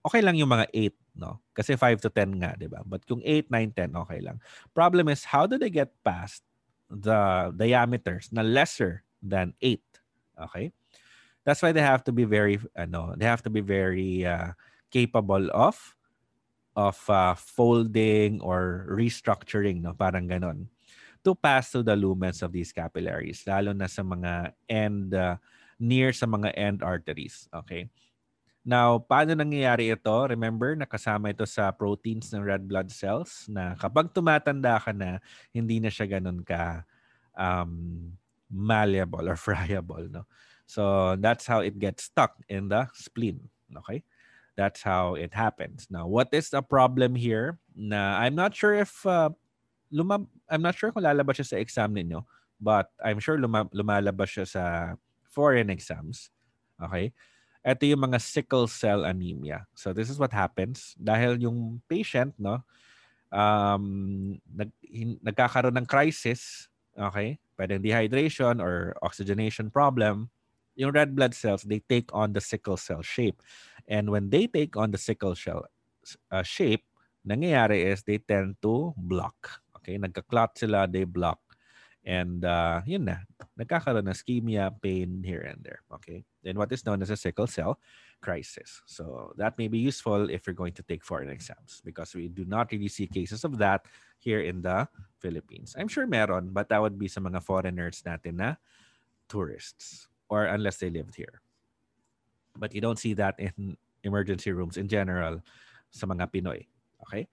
Okay 0.01 0.25
lang 0.25 0.35
yung 0.35 0.49
mga 0.49 0.67
8 0.73 0.93
no? 1.15 1.41
Kasi 1.53 1.77
5 1.77 2.01
to 2.01 2.09
10 2.09 2.41
nga, 2.41 2.51
'di 2.57 2.67
ba? 2.69 2.81
But 2.85 3.05
kung 3.05 3.21
8, 3.21 3.49
9, 3.49 3.93
10 3.93 4.01
okay 4.05 4.19
lang. 4.21 4.41
Problem 4.73 5.09
is 5.09 5.29
how 5.29 5.45
do 5.45 5.57
they 5.57 5.69
get 5.69 5.93
past 6.01 6.41
the 6.89 7.53
diameters 7.53 8.29
na 8.33 8.41
lesser 8.41 9.05
than 9.21 9.53
8? 9.61 9.81
Okay? 10.49 10.73
That's 11.43 11.61
why 11.61 11.71
they 11.71 11.83
have 11.83 12.03
to 12.07 12.13
be 12.15 12.23
very 12.23 12.59
ano, 12.75 13.15
they 13.17 13.25
have 13.27 13.43
to 13.43 13.51
be 13.51 13.61
very 13.61 14.25
uh, 14.25 14.55
capable 14.91 15.51
of 15.51 15.75
of 16.75 16.97
uh, 17.09 17.35
folding 17.35 18.41
or 18.41 18.87
restructuring, 18.89 19.81
no? 19.81 19.93
Parang 19.93 20.27
ganon. 20.27 20.67
To 21.23 21.35
pass 21.35 21.71
through 21.71 21.87
the 21.87 21.95
lumens 21.95 22.41
of 22.43 22.51
these 22.51 22.73
capillaries, 22.73 23.45
lalo 23.47 23.71
na 23.71 23.87
sa 23.87 24.03
mga 24.03 24.53
end 24.67 25.13
uh, 25.15 25.37
near 25.79 26.11
sa 26.11 26.27
mga 26.27 26.51
end 26.57 26.79
arteries, 26.83 27.47
okay? 27.53 27.87
Now, 28.63 28.95
paano 28.95 29.35
nangyayari 29.35 29.91
ito? 29.91 30.15
Remember, 30.31 30.71
nakasama 30.71 31.35
ito 31.35 31.43
sa 31.43 31.67
proteins 31.75 32.31
ng 32.31 32.47
red 32.47 32.63
blood 32.63 32.87
cells 32.95 33.47
na 33.51 33.75
kapag 33.75 34.15
tumatanda 34.15 34.79
ka 34.79 34.95
na, 34.95 35.19
hindi 35.51 35.83
na 35.83 35.91
siya 35.91 36.07
ka 36.47 36.87
um, 37.35 38.15
malleable 38.47 39.27
or 39.27 39.35
friable. 39.47 40.07
No? 40.07 40.23
So, 40.65 41.15
that's 41.19 41.45
how 41.45 41.59
it 41.59 41.79
gets 41.79 42.09
stuck 42.09 42.35
in 42.49 42.69
the 42.69 42.87
spleen. 42.93 43.49
Okay? 43.77 44.03
That's 44.55 44.81
how 44.81 45.15
it 45.15 45.33
happens. 45.33 45.87
Now, 45.89 46.07
what 46.07 46.29
is 46.31 46.49
the 46.49 46.61
problem 46.61 47.15
here? 47.15 47.57
Na 47.75 48.21
I'm 48.21 48.35
not 48.35 48.53
sure 48.53 48.73
if 48.73 49.01
uh, 49.05 49.33
lumab 49.89 50.29
I'm 50.45 50.61
not 50.61 50.77
sure 50.77 50.93
kung 50.93 51.03
lalabas 51.03 51.41
siya 51.41 51.57
sa 51.57 51.57
exam 51.57 51.97
ninyo, 51.97 52.21
but 52.61 52.93
I'm 53.01 53.17
sure 53.17 53.41
luma- 53.41 53.71
lumalabas 53.73 54.29
siya 54.29 54.45
sa 54.45 54.63
foreign 55.25 55.73
exams. 55.73 56.29
Okay? 56.77 57.17
ito 57.63 57.87
yung 57.87 58.11
mga 58.11 58.19
sickle 58.19 58.67
cell 58.67 59.07
anemia. 59.07 59.63
So 59.71 59.95
this 59.95 60.11
is 60.11 60.19
what 60.19 60.35
happens 60.35 60.99
dahil 60.99 61.39
yung 61.39 61.79
patient 61.87 62.35
no 62.35 62.59
um 63.31 64.35
nag, 64.51 64.69
hin, 64.83 65.15
nagkakaroon 65.23 65.79
ng 65.79 65.87
crisis, 65.87 66.67
okay? 66.93 67.39
Pwedeng 67.55 67.81
dehydration 67.81 68.59
or 68.59 68.93
oxygenation 68.99 69.71
problem. 69.71 70.27
Yung 70.75 70.91
red 70.91 71.15
blood 71.15 71.33
cells, 71.33 71.63
they 71.63 71.79
take 71.79 72.09
on 72.13 72.33
the 72.33 72.41
sickle 72.41 72.77
cell 72.77 73.01
shape. 73.01 73.41
And 73.87 74.09
when 74.09 74.29
they 74.29 74.47
take 74.47 74.77
on 74.77 74.91
the 74.91 74.97
sickle 74.97 75.35
cell 75.35 75.65
uh, 76.31 76.43
shape, 76.43 76.85
nangyayari 77.27 77.85
is 77.85 78.03
they 78.03 78.17
tend 78.17 78.57
to 78.61 78.93
block. 78.97 79.61
Okay? 79.77 79.97
Nagka-clot 79.97 80.57
sila, 80.57 80.87
they 80.87 81.03
block. 81.03 81.39
And 82.03 82.43
uh, 82.43 82.81
yun 82.85 83.05
na, 83.05 83.23
nagkakaroon 83.55 84.03
ng 84.03 84.11
ischemia, 84.11 84.75
pain 84.81 85.23
here 85.23 85.47
and 85.47 85.63
there. 85.63 85.87
Okay? 85.93 86.25
And 86.43 86.57
what 86.57 86.71
is 86.71 86.85
known 86.85 87.01
as 87.01 87.09
a 87.09 87.15
sickle 87.15 87.47
cell 87.47 87.79
crisis. 88.23 88.81
So 88.87 89.35
that 89.35 89.59
may 89.59 89.67
be 89.67 89.77
useful 89.77 90.31
if 90.31 90.47
you're 90.47 90.55
going 90.55 90.73
to 90.79 90.83
take 90.83 91.03
foreign 91.03 91.29
exams 91.29 91.83
because 91.83 92.15
we 92.15 92.31
do 92.31 92.47
not 92.47 92.71
really 92.71 92.87
see 92.87 93.05
cases 93.07 93.43
of 93.43 93.59
that 93.59 93.83
here 94.17 94.39
in 94.39 94.63
the 94.63 94.87
Philippines. 95.19 95.75
I'm 95.77 95.91
sure 95.91 96.07
meron, 96.07 96.55
but 96.55 96.71
that 96.71 96.81
would 96.81 96.97
be 96.97 97.11
sa 97.11 97.19
mga 97.19 97.43
foreigners 97.43 97.99
natin 98.07 98.39
na 98.39 98.55
tourists 99.27 100.07
or 100.33 100.49
unless 100.49 100.81
they 100.81 100.89
lived 100.89 101.13
here. 101.13 101.37
But 102.57 102.73
you 102.73 102.81
don't 102.81 102.97
see 102.97 103.13
that 103.21 103.37
in 103.37 103.77
emergency 104.01 104.49
rooms 104.49 104.81
in 104.81 104.89
general 104.89 105.45
sa 105.93 106.09
mga 106.09 106.33
Pinoy. 106.33 106.65
Okay? 107.05 107.29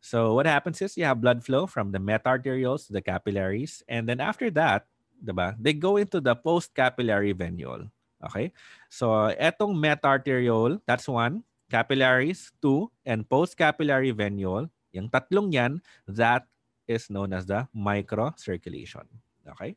So 0.00 0.32
what 0.32 0.48
happens 0.48 0.80
is 0.80 0.96
you 0.96 1.04
have 1.04 1.20
blood 1.20 1.44
flow 1.44 1.68
from 1.68 1.92
the 1.92 2.00
meta-arterioles 2.00 2.88
to 2.88 2.96
the 2.96 3.04
capillaries. 3.04 3.84
And 3.84 4.08
then 4.08 4.24
after 4.24 4.48
that, 4.56 4.88
diba, 5.20 5.52
they 5.60 5.76
go 5.76 6.00
into 6.00 6.24
the 6.24 6.32
post-capillary 6.32 7.36
venule. 7.36 7.92
Okay? 8.24 8.56
So 8.88 9.28
etong 9.36 9.76
meta-arteriole, 9.76 10.80
that's 10.88 11.04
one. 11.04 11.44
capillaries, 11.68 12.50
two, 12.60 12.90
and 13.04 13.28
post-capillary 13.28 14.12
venule. 14.12 14.68
Yung 14.92 15.08
tatlong 15.12 15.52
yan, 15.52 15.80
that 16.08 16.48
is 16.88 17.12
known 17.12 17.36
as 17.36 17.44
the 17.44 17.68
microcirculation. 17.76 19.04
Okay? 19.44 19.76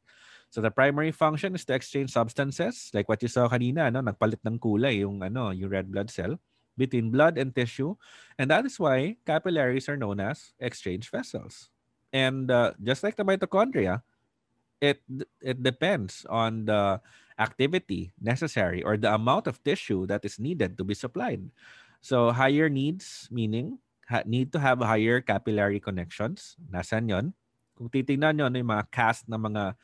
So 0.52 0.60
the 0.60 0.70
primary 0.70 1.16
function 1.16 1.56
is 1.56 1.64
to 1.66 1.74
exchange 1.74 2.12
substances 2.12 2.91
like 2.91 3.08
what 3.08 3.24
you 3.24 3.32
saw 3.32 3.47
kanina, 3.47 3.88
no? 3.88 4.04
nagpalit 4.04 4.43
ng 4.43 4.60
kulay 4.60 4.99
yung 4.99 5.24
ano, 5.24 5.56
yung 5.56 5.72
red 5.72 5.88
blood 5.88 6.12
cell 6.12 6.36
between 6.76 7.08
blood 7.08 7.39
and 7.39 7.56
tissue. 7.56 7.95
And 8.36 8.52
that 8.52 8.68
is 8.68 8.76
why 8.76 9.16
capillaries 9.24 9.88
are 9.88 9.95
known 9.95 10.20
as 10.20 10.52
exchange 10.60 11.08
vessels. 11.08 11.72
And 12.12 12.52
uh, 12.52 12.76
just 12.84 12.99
like 12.99 13.16
the 13.16 13.24
mitochondria, 13.24 14.04
it 14.84 14.99
it 15.39 15.64
depends 15.64 16.28
on 16.28 16.68
the 16.68 16.99
activity 17.39 18.12
necessary 18.20 18.84
or 18.84 18.99
the 18.99 19.16
amount 19.16 19.47
of 19.47 19.64
tissue 19.64 20.04
that 20.12 20.28
is 20.28 20.36
needed 20.36 20.76
to 20.76 20.84
be 20.84 20.93
supplied. 20.93 21.47
So 22.04 22.36
higher 22.36 22.68
needs 22.68 23.32
meaning 23.32 23.80
ha- 24.12 24.28
need 24.28 24.52
to 24.52 24.60
have 24.60 24.84
higher 24.84 25.24
capillary 25.24 25.80
connections. 25.80 26.60
Nasaan 26.60 27.08
yon? 27.08 27.26
Kung 27.80 27.88
titingnan 27.88 28.36
nyo, 28.36 28.45
ano 28.52 28.60
yung 28.60 28.74
mga 28.76 28.91
cast 28.91 29.32
na 29.32 29.39
mga 29.39 29.80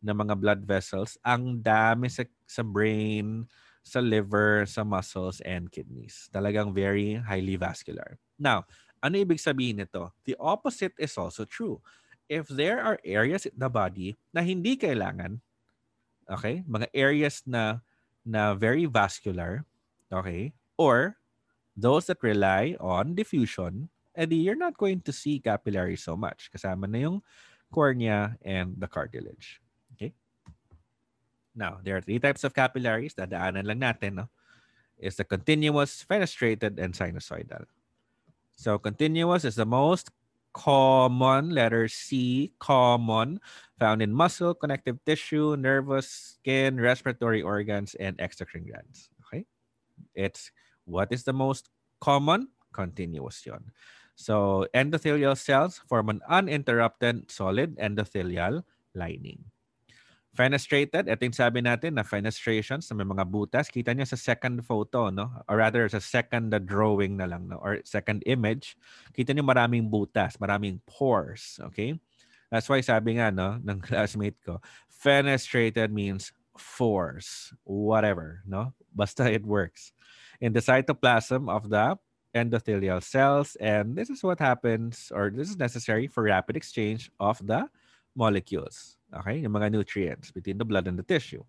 ng 0.00 0.16
mga 0.16 0.34
blood 0.40 0.62
vessels, 0.64 1.20
ang 1.20 1.60
dami 1.60 2.08
sa, 2.08 2.24
sa 2.48 2.64
brain, 2.64 3.44
sa 3.80 4.00
liver, 4.00 4.64
sa 4.68 4.84
muscles, 4.84 5.40
and 5.44 5.72
kidneys. 5.72 6.28
Talagang 6.32 6.72
very 6.72 7.16
highly 7.20 7.56
vascular. 7.56 8.16
Now, 8.40 8.64
ano 9.00 9.16
ibig 9.16 9.40
sabihin 9.40 9.80
nito? 9.80 10.12
The 10.24 10.36
opposite 10.40 10.96
is 11.00 11.16
also 11.16 11.44
true. 11.48 11.80
If 12.30 12.46
there 12.48 12.78
are 12.80 13.00
areas 13.02 13.48
in 13.48 13.56
the 13.56 13.72
body 13.72 14.16
na 14.30 14.44
hindi 14.44 14.76
kailangan, 14.76 15.40
okay, 16.30 16.62
mga 16.68 16.88
areas 16.94 17.42
na 17.48 17.82
na 18.22 18.54
very 18.54 18.84
vascular, 18.84 19.64
okay, 20.12 20.52
or 20.76 21.16
those 21.74 22.06
that 22.06 22.22
rely 22.22 22.76
on 22.78 23.16
diffusion, 23.16 23.88
edi 24.14 24.36
you're 24.36 24.58
not 24.58 24.76
going 24.76 25.00
to 25.00 25.12
see 25.12 25.40
capillaries 25.40 26.04
so 26.04 26.14
much. 26.14 26.52
Kasama 26.52 26.86
na 26.86 27.08
yung 27.08 27.18
cornea 27.72 28.36
and 28.44 28.76
the 28.78 28.86
cartilage. 28.86 29.58
Now, 31.54 31.78
there 31.82 31.96
are 31.96 32.00
three 32.00 32.18
types 32.18 32.44
of 32.44 32.54
capillaries. 32.54 33.14
Dadaanan 33.14 33.66
lang 33.66 33.80
natin, 33.80 34.12
no? 34.24 34.26
Is 34.98 35.16
the 35.16 35.24
continuous, 35.24 36.04
fenestrated, 36.04 36.78
and 36.78 36.92
sinusoidal. 36.92 37.64
So 38.52 38.76
continuous 38.76 39.44
is 39.44 39.56
the 39.56 39.64
most 39.64 40.12
common, 40.52 41.50
letter 41.50 41.88
C, 41.88 42.52
common, 42.58 43.40
found 43.78 44.02
in 44.02 44.12
muscle, 44.12 44.52
connective 44.52 44.98
tissue, 45.06 45.56
nervous, 45.56 46.36
skin, 46.36 46.78
respiratory 46.78 47.40
organs, 47.40 47.94
and 47.96 48.18
exocrine 48.18 48.68
glands. 48.68 49.08
Okay? 49.26 49.46
It's 50.14 50.52
what 50.84 51.08
is 51.10 51.24
the 51.24 51.32
most 51.32 51.70
common? 52.00 52.48
Continuous 52.72 53.46
yon. 53.46 53.72
So 54.14 54.68
endothelial 54.74 55.38
cells 55.38 55.80
form 55.88 56.10
an 56.10 56.20
uninterrupted 56.28 57.30
solid 57.30 57.78
endothelial 57.78 58.64
lining. 58.94 59.48
Fenestrated, 60.30 61.10
ito 61.10 61.22
yung 61.26 61.34
sabi 61.34 61.58
natin 61.58 61.98
na 61.98 62.06
fenestrations 62.06 62.86
na 62.86 63.02
may 63.02 63.08
mga 63.08 63.26
butas. 63.26 63.66
Kita 63.66 63.90
niyo 63.90 64.06
sa 64.06 64.14
second 64.14 64.62
photo, 64.62 65.10
no? 65.10 65.26
Or 65.50 65.58
rather, 65.58 65.90
sa 65.90 65.98
second 65.98 66.54
drawing 66.70 67.18
na 67.18 67.26
lang, 67.26 67.50
no? 67.50 67.58
Or 67.58 67.82
second 67.82 68.22
image. 68.30 68.78
Kita 69.10 69.34
niyo 69.34 69.42
maraming 69.42 69.90
butas, 69.90 70.38
maraming 70.38 70.78
pores, 70.86 71.58
okay? 71.66 71.98
That's 72.46 72.70
why 72.70 72.78
sabi 72.78 73.18
nga, 73.18 73.34
no, 73.34 73.58
ng 73.66 73.82
classmate 73.82 74.38
ko, 74.46 74.62
fenestrated 74.86 75.90
means 75.90 76.30
force, 76.54 77.50
whatever, 77.66 78.46
no? 78.46 78.70
Basta 78.94 79.26
it 79.26 79.42
works. 79.42 79.90
In 80.38 80.54
the 80.54 80.62
cytoplasm 80.62 81.50
of 81.50 81.70
the 81.70 81.98
endothelial 82.34 83.02
cells, 83.02 83.58
and 83.58 83.98
this 83.98 84.10
is 84.10 84.22
what 84.22 84.38
happens, 84.38 85.10
or 85.10 85.30
this 85.30 85.50
is 85.50 85.58
necessary 85.58 86.06
for 86.06 86.22
rapid 86.22 86.54
exchange 86.54 87.10
of 87.18 87.42
the 87.42 87.66
molecules. 88.20 89.00
Okay? 89.08 89.40
Yung 89.40 89.56
mga 89.56 89.72
nutrients 89.72 90.28
between 90.28 90.60
the 90.60 90.68
blood 90.68 90.84
and 90.84 91.00
the 91.00 91.06
tissue. 91.06 91.40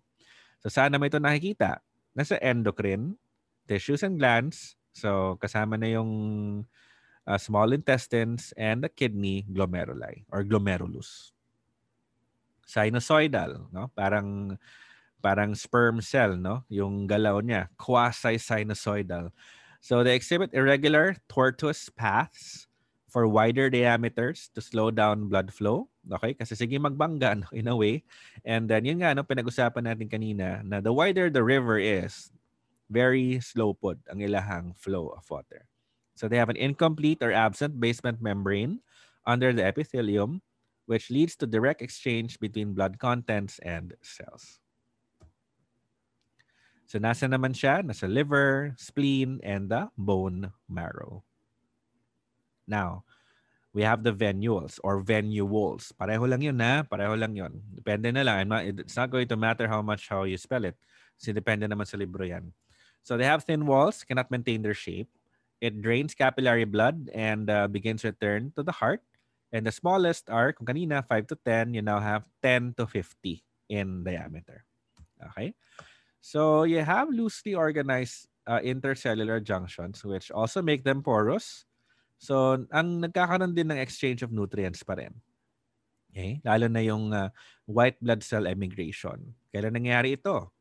So 0.64 0.72
saan 0.72 0.96
naman 0.96 1.12
ito 1.12 1.20
nakikita? 1.20 1.84
Nasa 2.16 2.40
endocrine, 2.40 3.20
tissues 3.68 4.00
and 4.00 4.16
glands. 4.16 4.80
So 4.96 5.36
kasama 5.36 5.76
na 5.76 5.92
yung 5.92 6.10
uh, 7.28 7.38
small 7.38 7.76
intestines 7.76 8.56
and 8.56 8.80
the 8.80 8.88
kidney 8.88 9.44
glomeruli 9.52 10.24
or 10.32 10.40
glomerulus. 10.42 11.36
Sinusoidal, 12.64 13.68
no? 13.68 13.92
Parang 13.92 14.56
parang 15.22 15.54
sperm 15.54 16.02
cell, 16.02 16.34
no? 16.34 16.64
Yung 16.72 17.06
galaw 17.06 17.38
niya, 17.44 17.70
quasi-sinusoidal. 17.78 19.30
So 19.82 20.02
they 20.02 20.14
exhibit 20.14 20.54
irregular 20.54 21.18
tortuous 21.28 21.90
paths 21.90 22.70
for 23.10 23.26
wider 23.28 23.68
diameters 23.68 24.48
to 24.54 24.62
slow 24.62 24.90
down 24.90 25.28
blood 25.28 25.52
flow. 25.52 25.91
Okay? 26.02 26.34
Kasi 26.34 26.58
sige 26.58 26.78
magbangga 26.80 27.38
no, 27.38 27.46
in 27.54 27.70
a 27.70 27.76
way. 27.76 28.02
And 28.42 28.66
then 28.66 28.84
yun 28.84 29.02
nga, 29.02 29.14
no, 29.14 29.22
pinag-usapan 29.22 29.86
natin 29.86 30.10
kanina 30.10 30.64
na 30.66 30.82
the 30.82 30.92
wider 30.92 31.30
the 31.30 31.42
river 31.42 31.78
is, 31.78 32.32
very 32.92 33.40
slow 33.40 33.72
pod 33.72 33.96
ang 34.12 34.20
ilahang 34.20 34.76
flow 34.76 35.08
of 35.16 35.24
water. 35.32 35.64
So 36.12 36.28
they 36.28 36.36
have 36.36 36.52
an 36.52 36.60
incomplete 36.60 37.24
or 37.24 37.32
absent 37.32 37.80
basement 37.80 38.20
membrane 38.20 38.84
under 39.24 39.56
the 39.56 39.64
epithelium, 39.64 40.44
which 40.84 41.08
leads 41.08 41.34
to 41.40 41.48
direct 41.48 41.80
exchange 41.80 42.36
between 42.36 42.76
blood 42.76 43.00
contents 43.00 43.56
and 43.64 43.96
cells. 44.04 44.60
So 46.84 47.00
nasa 47.00 47.24
naman 47.24 47.56
siya? 47.56 47.80
Nasa 47.80 48.04
liver, 48.04 48.76
spleen, 48.76 49.40
and 49.40 49.72
the 49.72 49.88
bone 49.96 50.52
marrow. 50.68 51.24
Now, 52.68 53.08
we 53.72 53.82
have 53.82 54.04
the 54.04 54.12
venules 54.12 54.76
or 54.84 55.00
venules. 55.00 55.92
Pareho 55.96 56.28
lang 56.28 56.44
yun 56.44 56.56
na, 56.60 56.84
pareho 56.84 57.16
lang 57.16 57.32
yun. 57.32 57.56
Depende 57.72 58.12
na 58.12 58.22
lang. 58.22 58.52
It's 58.78 58.96
not 58.96 59.10
going 59.10 59.28
to 59.28 59.36
matter 59.36 59.66
how 59.66 59.80
much 59.80 60.08
how 60.08 60.24
you 60.28 60.36
spell 60.36 60.64
it. 60.64 60.76
Kasi 61.16 61.32
depende 61.32 61.64
naman 61.64 61.88
sa 61.88 61.96
libro 61.96 62.24
yan. 62.24 62.52
So 63.02 63.16
they 63.16 63.24
have 63.24 63.44
thin 63.44 63.64
walls, 63.66 64.04
cannot 64.04 64.30
maintain 64.30 64.62
their 64.62 64.76
shape. 64.76 65.08
It 65.60 65.80
drains 65.80 66.14
capillary 66.14 66.64
blood 66.68 67.08
and 67.14 67.48
uh, 67.48 67.66
begins 67.66 68.04
return 68.04 68.52
to 68.56 68.62
the 68.62 68.72
heart. 68.76 69.02
And 69.52 69.66
the 69.66 69.72
smallest 69.72 70.28
are, 70.28 70.52
kung 70.52 70.66
kanina, 70.66 71.04
5 71.04 71.26
to 71.28 71.36
10, 71.44 71.74
you 71.74 71.82
now 71.82 72.00
have 72.00 72.24
10 72.42 72.74
to 72.78 72.86
50 72.86 73.44
in 73.68 74.04
diameter. 74.04 74.64
Okay? 75.32 75.54
So 76.20 76.64
you 76.64 76.80
have 76.80 77.10
loosely 77.10 77.54
organized 77.54 78.28
uh, 78.46 78.60
intercellular 78.60 79.42
junctions, 79.42 80.04
which 80.04 80.30
also 80.30 80.62
make 80.62 80.84
them 80.84 81.02
porous 81.02 81.64
So, 82.22 82.54
ang 82.70 83.02
nagkakaroon 83.02 83.50
din 83.50 83.74
ng 83.74 83.82
exchange 83.82 84.22
of 84.22 84.30
nutrients 84.30 84.86
pa 84.86 84.94
rin. 84.94 85.10
Okay? 86.14 86.38
Lalo 86.46 86.70
na 86.70 86.78
yung 86.78 87.10
uh, 87.10 87.34
white 87.66 87.98
blood 87.98 88.22
cell 88.22 88.46
emigration. 88.46 89.34
Kailan 89.50 89.74
nangyari 89.74 90.14
ito? 90.14 90.54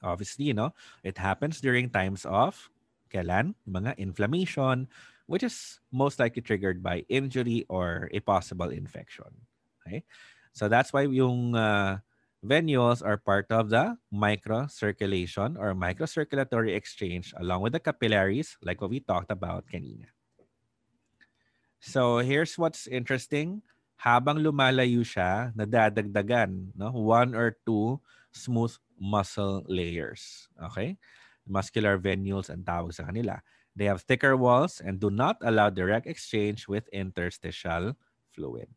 Obviously, 0.00 0.56
no? 0.56 0.72
It 1.04 1.20
happens 1.20 1.60
during 1.60 1.92
times 1.92 2.24
of 2.24 2.72
kailan? 3.12 3.52
Mga 3.68 4.00
inflammation, 4.00 4.88
which 5.28 5.44
is 5.44 5.76
most 5.92 6.16
likely 6.16 6.40
triggered 6.40 6.80
by 6.80 7.04
injury 7.12 7.68
or 7.68 8.08
a 8.16 8.20
possible 8.24 8.72
infection. 8.72 9.28
Okay? 9.84 10.08
So 10.56 10.72
that's 10.72 10.88
why 10.88 11.04
yung 11.04 11.52
uh, 11.52 12.00
venules 12.42 13.06
are 13.06 13.16
part 13.16 13.46
of 13.54 13.70
the 13.70 13.94
microcirculation 14.10 15.54
or 15.54 15.78
microcirculatory 15.78 16.74
exchange 16.74 17.32
along 17.38 17.62
with 17.62 17.72
the 17.72 17.80
capillaries 17.80 18.58
like 18.62 18.82
what 18.82 18.90
we 18.90 18.98
talked 18.98 19.30
about 19.30 19.64
kanina. 19.70 20.10
So 21.78 22.18
here's 22.18 22.58
what's 22.58 22.86
interesting. 22.86 23.62
Habang 24.02 24.42
lumalayo 24.42 25.06
siya, 25.06 25.54
nadadagdagan 25.54 26.74
no? 26.74 26.90
one 26.90 27.38
or 27.38 27.54
two 27.62 28.02
smooth 28.34 28.74
muscle 28.98 29.62
layers. 29.70 30.50
Okay? 30.70 30.98
Muscular 31.46 31.98
venules 31.98 32.50
ang 32.50 32.66
tawag 32.66 32.94
sa 32.94 33.06
kanila. 33.06 33.38
They 33.78 33.86
have 33.86 34.02
thicker 34.02 34.34
walls 34.34 34.82
and 34.82 34.98
do 34.98 35.10
not 35.10 35.38
allow 35.42 35.70
direct 35.70 36.10
exchange 36.10 36.66
with 36.66 36.90
interstitial 36.90 37.94
fluid. 38.34 38.68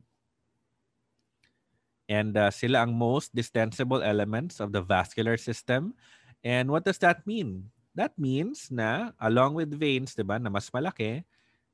And 2.05 2.37
uh, 2.37 2.53
sila 2.53 2.85
ang 2.85 2.93
most 2.93 3.33
distensible 3.33 4.05
elements 4.05 4.61
of 4.61 4.71
the 4.71 4.81
vascular 4.81 5.37
system. 5.37 5.97
And 6.45 6.69
what 6.69 6.85
does 6.85 7.01
that 7.01 7.25
mean? 7.25 7.73
That 7.97 8.13
means 8.19 8.69
na 8.69 9.15
along 9.17 9.55
with 9.55 9.73
veins, 9.73 10.13
'di 10.13 10.27
ba, 10.27 10.37
na 10.37 10.51
mas 10.51 10.69
malaki, 10.69 11.23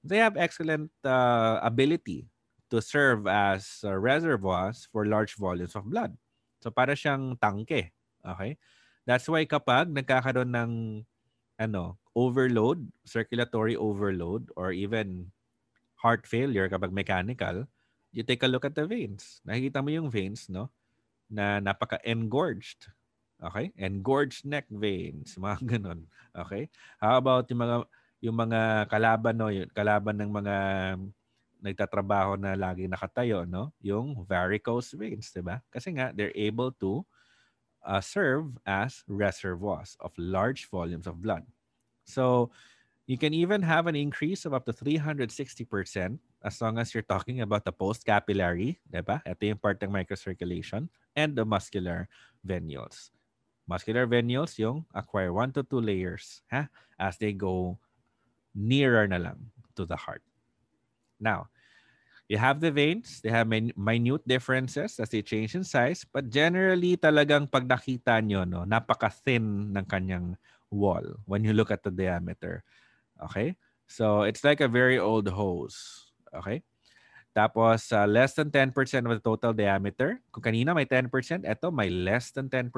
they 0.06 0.22
have 0.22 0.38
excellent 0.38 0.94
uh, 1.04 1.60
ability 1.66 2.30
to 2.72 2.80
serve 2.80 3.28
as 3.28 3.84
uh, 3.84 3.92
reservoirs 3.92 4.88
for 4.88 5.04
large 5.04 5.36
volumes 5.36 5.76
of 5.76 5.90
blood. 5.92 6.16
So 6.64 6.72
para 6.72 6.96
siyang 6.96 7.36
tangke. 7.36 7.92
Okay? 8.24 8.52
That's 9.04 9.28
why 9.28 9.44
kapag 9.44 9.92
nagkakaroon 9.92 10.56
ng 10.56 10.72
ano, 11.60 12.00
overload, 12.16 12.88
circulatory 13.04 13.76
overload 13.76 14.48
or 14.56 14.72
even 14.72 15.34
heart 16.00 16.26
failure 16.26 16.70
kapag 16.70 16.96
mechanical, 16.96 17.68
you 18.12 18.24
take 18.24 18.44
a 18.44 18.52
look 18.52 18.68
at 18.68 18.76
the 18.76 18.86
veins. 18.86 19.40
Nakikita 19.48 19.80
mo 19.80 19.90
yung 19.92 20.12
veins, 20.12 20.52
no? 20.52 20.70
Na 21.32 21.64
napaka-engorged. 21.64 22.92
Okay? 23.42 23.74
And 23.80 24.04
gorge 24.04 24.44
neck 24.46 24.70
veins, 24.70 25.36
mga 25.42 25.80
ganun. 25.80 26.06
Okay? 26.36 26.70
How 27.00 27.18
about 27.18 27.50
yung 27.50 27.64
mga 27.64 27.78
yung 28.22 28.38
mga 28.38 28.86
kalaban 28.86 29.36
no, 29.36 29.50
yung 29.50 29.66
kalaban 29.74 30.14
ng 30.22 30.30
mga 30.30 30.56
nagtatrabaho 31.62 32.38
na 32.38 32.54
lagi 32.54 32.86
nakatayo, 32.86 33.50
no? 33.50 33.74
Yung 33.82 34.26
varicose 34.26 34.94
veins, 34.94 35.34
'di 35.34 35.42
ba? 35.42 35.62
Kasi 35.74 35.94
nga 35.94 36.14
they're 36.14 36.36
able 36.38 36.70
to 36.78 37.02
uh, 37.86 38.02
serve 38.02 38.58
as 38.66 39.02
reservoirs 39.10 39.98
of 40.02 40.14
large 40.18 40.70
volumes 40.70 41.10
of 41.10 41.22
blood. 41.22 41.46
So, 42.06 42.50
you 43.08 43.18
can 43.18 43.34
even 43.34 43.62
have 43.62 43.88
an 43.88 43.96
increase 43.96 44.46
of 44.46 44.54
up 44.54 44.66
to 44.66 44.74
360% 44.74 45.28
as 46.44 46.62
long 46.62 46.78
as 46.78 46.94
you're 46.94 47.06
talking 47.06 47.42
about 47.42 47.66
the 47.66 47.72
post-capillary, 47.72 48.80
diba? 48.90 49.22
Ito 49.26 49.42
yung 49.46 49.62
part 49.62 49.82
ng 49.82 49.92
microcirculation 49.92 50.90
and 51.16 51.36
the 51.36 51.46
muscular 51.46 52.08
venules. 52.46 53.10
Muscular 53.66 54.06
venules, 54.06 54.58
yung 54.58 54.86
acquire 54.94 55.34
one 55.34 55.52
to 55.54 55.64
two 55.64 55.82
layers 55.82 56.42
ha, 56.50 56.68
as 56.98 57.18
they 57.18 57.34
go 57.34 57.78
nearer 58.54 59.08
na 59.08 59.18
lang 59.18 59.50
to 59.76 59.86
the 59.86 59.96
heart. 59.96 60.22
Now, 61.22 61.48
you 62.32 62.40
have 62.40 62.64
the 62.64 62.72
veins, 62.72 63.20
they 63.22 63.30
have 63.30 63.48
min- 63.48 63.76
minute 63.76 64.24
differences 64.24 65.00
as 65.04 65.10
they 65.10 65.22
change 65.22 65.54
in 65.54 65.68
size, 65.68 66.08
but 66.08 66.32
generally 66.32 66.96
talagang 66.96 67.52
pag 67.52 67.68
nakita 67.68 68.24
nyo, 68.24 68.48
no, 68.48 68.64
napaka-thin 68.64 69.76
ng 69.76 69.86
kanyang 69.86 70.40
wall 70.72 71.04
when 71.28 71.44
you 71.44 71.52
look 71.52 71.70
at 71.70 71.84
the 71.84 71.92
diameter. 71.92 72.64
Okay? 73.30 73.56
So, 73.88 74.24
it's 74.24 74.44
like 74.44 74.62
a 74.62 74.72
very 74.72 74.98
old 74.98 75.28
hose. 75.28 76.12
Okay? 76.34 76.64
Tapos, 77.32 77.92
uh, 77.96 78.08
less 78.08 78.36
than 78.36 78.52
10% 78.52 78.76
of 79.08 79.12
the 79.16 79.24
total 79.24 79.56
diameter. 79.56 80.20
Kung 80.32 80.44
kanina 80.44 80.76
may 80.76 80.84
10%, 80.86 81.48
ito 81.48 81.68
may 81.72 81.88
less 81.88 82.32
than 82.36 82.52
10%. 82.52 82.72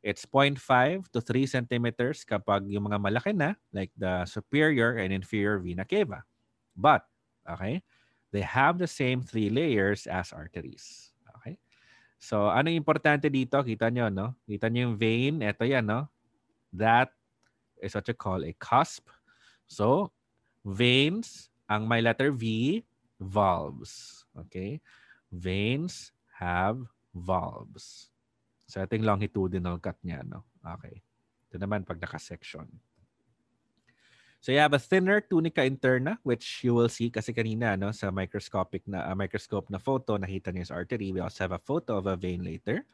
It's 0.00 0.24
0.5 0.24 1.10
to 1.12 1.20
3 1.20 1.44
centimeters 1.44 2.24
kapag 2.24 2.70
yung 2.70 2.88
mga 2.88 2.98
malaki 3.02 3.32
na, 3.34 3.58
like 3.74 3.90
the 3.98 4.24
superior 4.24 4.96
and 4.96 5.12
inferior 5.12 5.58
vena 5.58 5.84
cava. 5.84 6.24
But, 6.72 7.04
okay, 7.44 7.82
they 8.30 8.46
have 8.46 8.78
the 8.78 8.88
same 8.88 9.20
three 9.20 9.50
layers 9.50 10.06
as 10.06 10.32
arteries. 10.32 11.12
Okay? 11.40 11.58
So, 12.16 12.48
ano 12.48 12.70
importante 12.72 13.28
dito? 13.28 13.60
Kita 13.60 13.90
nyo, 13.92 14.08
no? 14.08 14.38
Kita 14.48 14.70
nyo 14.70 14.88
yung 14.88 14.96
vein. 14.96 15.44
Ito 15.44 15.66
yan, 15.66 15.84
no? 15.84 16.08
That 16.72 17.12
is 17.82 17.92
what 17.92 18.06
you 18.08 18.16
call 18.16 18.46
a 18.46 18.54
cusp. 18.56 19.10
So, 19.68 20.10
veins, 20.64 21.52
ang 21.68 21.84
may 21.84 22.00
letter 22.00 22.32
V, 22.32 22.82
valves. 23.20 24.24
Okay? 24.48 24.80
Veins 25.30 26.10
have 26.40 26.80
valves. 27.12 28.08
So, 28.64 28.80
ito 28.80 28.96
yung 28.96 29.06
longitudinal 29.06 29.76
cut 29.78 30.00
niya, 30.00 30.24
no? 30.24 30.48
Okay. 30.64 31.04
Ito 31.52 31.60
naman 31.60 31.84
pag 31.84 32.00
naka-section. 32.00 32.68
So 34.38 34.54
you 34.54 34.62
have 34.62 34.74
a 34.74 34.78
thinner 34.78 35.18
tunica 35.20 35.66
interna 35.66 36.18
which 36.22 36.62
you 36.62 36.70
will 36.70 36.88
see 36.88 37.10
kasi 37.10 37.34
kanina 37.34 37.74
no 37.74 37.90
sa 37.90 38.14
microscopic 38.14 38.86
na 38.86 39.10
uh, 39.10 39.14
microscope 39.18 39.66
na 39.66 39.82
photo 39.82 40.14
nakita 40.14 40.54
niyo 40.54 40.70
sa 40.70 40.78
artery. 40.78 41.10
We 41.10 41.18
also 41.18 41.42
have 41.42 41.54
a 41.54 41.62
photo 41.62 41.98
of 41.98 42.06
a 42.06 42.14
vein 42.14 42.46
later. 42.46 42.86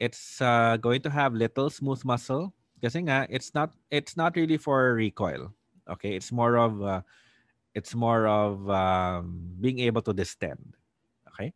It's 0.00 0.40
uh, 0.40 0.80
going 0.80 1.04
to 1.04 1.12
have 1.12 1.36
little 1.36 1.68
smooth 1.68 2.00
muscle 2.08 2.56
kasi 2.80 3.04
nga 3.04 3.28
it's 3.28 3.52
not 3.52 3.76
it's 3.92 4.16
not 4.16 4.32
really 4.36 4.56
for 4.56 4.96
recoil. 4.96 5.52
Okay? 5.88 6.16
It's 6.16 6.32
more 6.32 6.56
of 6.56 6.82
uh, 6.82 7.02
it's 7.74 7.94
more 7.94 8.26
of 8.26 8.68
um, 8.70 9.52
being 9.60 9.80
able 9.80 10.02
to 10.02 10.12
distend. 10.12 10.76
Okay? 11.32 11.52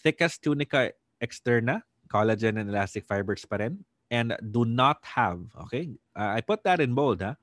Thickest 0.00 0.42
tunica 0.42 0.92
externa 1.20 1.82
collagen 2.08 2.58
and 2.58 2.70
elastic 2.72 3.04
fibers 3.04 3.44
pa 3.44 3.60
rin. 3.60 3.84
And 4.08 4.32
do 4.40 4.64
not 4.64 5.04
have, 5.04 5.44
okay? 5.68 5.92
Uh, 6.16 6.32
I 6.32 6.40
put 6.40 6.64
that 6.64 6.80
in 6.80 6.96
bold, 6.96 7.20
ha? 7.20 7.36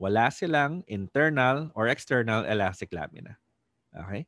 Wala 0.00 0.32
silang 0.32 0.80
internal 0.88 1.68
or 1.76 1.88
external 1.88 2.44
elastic 2.48 2.88
lamina. 2.92 3.36
Okay? 3.92 4.24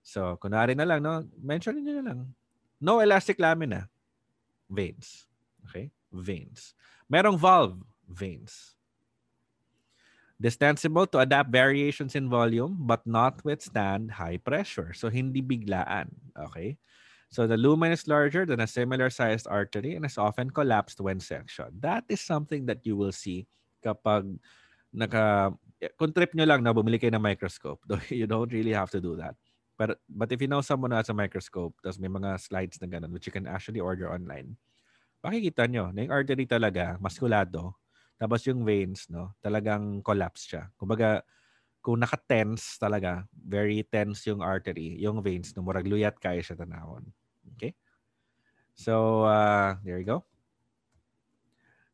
So, 0.00 0.40
kunwari 0.40 0.72
na 0.72 0.88
lang, 0.88 1.04
no? 1.04 1.28
Mention 1.36 1.76
nyo 1.84 2.00
na 2.00 2.04
lang. 2.08 2.32
No 2.80 3.04
elastic 3.04 3.36
lamina. 3.36 3.88
Veins. 4.72 5.28
Okay? 5.68 5.92
Veins. 6.08 6.72
Merong 7.12 7.36
valve. 7.36 7.84
Veins. 8.08 8.75
Distensible 10.36 11.06
to 11.08 11.24
adapt 11.24 11.48
variations 11.48 12.14
in 12.14 12.28
volume 12.28 12.76
but 12.84 13.00
not 13.08 13.40
withstand 13.44 14.20
high 14.20 14.36
pressure. 14.36 14.92
So, 14.92 15.08
hindi 15.08 15.40
biglaan. 15.40 16.12
Okay? 16.36 16.76
So 17.30 17.46
the 17.46 17.58
lumen 17.58 17.90
is 17.90 18.06
larger 18.06 18.46
than 18.46 18.60
a 18.60 18.70
similar 18.70 19.10
sized 19.10 19.46
artery 19.50 19.94
and 19.94 20.06
is 20.06 20.18
often 20.18 20.50
collapsed 20.50 21.00
when 21.00 21.18
sectioned. 21.18 21.82
That 21.82 22.04
is 22.08 22.20
something 22.22 22.66
that 22.66 22.86
you 22.86 22.96
will 22.96 23.12
see 23.12 23.46
kapag 23.82 24.38
naka 24.94 25.52
kung 25.98 26.14
trip 26.14 26.32
nyo 26.32 26.46
lang 26.46 26.62
na 26.62 26.72
bumili 26.72 26.96
kayo 26.96 27.12
ng 27.14 27.22
microscope. 27.22 27.82
You 28.10 28.30
don't 28.30 28.50
really 28.52 28.72
have 28.72 28.90
to 28.94 29.02
do 29.02 29.18
that. 29.18 29.34
But, 29.76 30.00
but 30.08 30.32
if 30.32 30.40
you 30.40 30.48
know 30.48 30.64
someone 30.64 30.96
who 30.96 30.96
has 30.96 31.12
a 31.12 31.14
microscope, 31.14 31.76
tapos 31.84 32.00
may 32.00 32.08
mga 32.08 32.40
slides 32.40 32.80
na 32.80 32.88
ganun, 32.88 33.12
which 33.12 33.28
you 33.28 33.34
can 33.34 33.44
actually 33.44 33.84
order 33.84 34.08
online, 34.08 34.56
makikita 35.20 35.68
nyo 35.68 35.92
na 35.92 36.08
yung 36.08 36.14
artery 36.16 36.48
talaga, 36.48 36.96
maskulado, 36.96 37.76
tapos 38.16 38.44
yung 38.48 38.64
veins, 38.64 39.08
no, 39.12 39.36
talagang 39.44 40.00
collapse 40.00 40.48
siya. 40.48 40.72
Kumbaga, 40.80 41.20
kung 41.84 42.02
naka-tense 42.02 42.82
talaga, 42.82 43.28
very 43.30 43.86
tense 43.86 44.26
yung 44.26 44.42
artery, 44.42 44.98
yung 44.98 45.22
veins, 45.22 45.54
no, 45.54 45.62
murag 45.62 45.86
luyat 45.86 46.18
kaya 46.18 46.42
siya 46.42 46.58
tanawon. 46.58 47.06
Okay? 47.54 47.76
So, 48.74 49.24
uh, 49.24 49.78
there 49.86 50.02
you 50.02 50.08
go. 50.08 50.26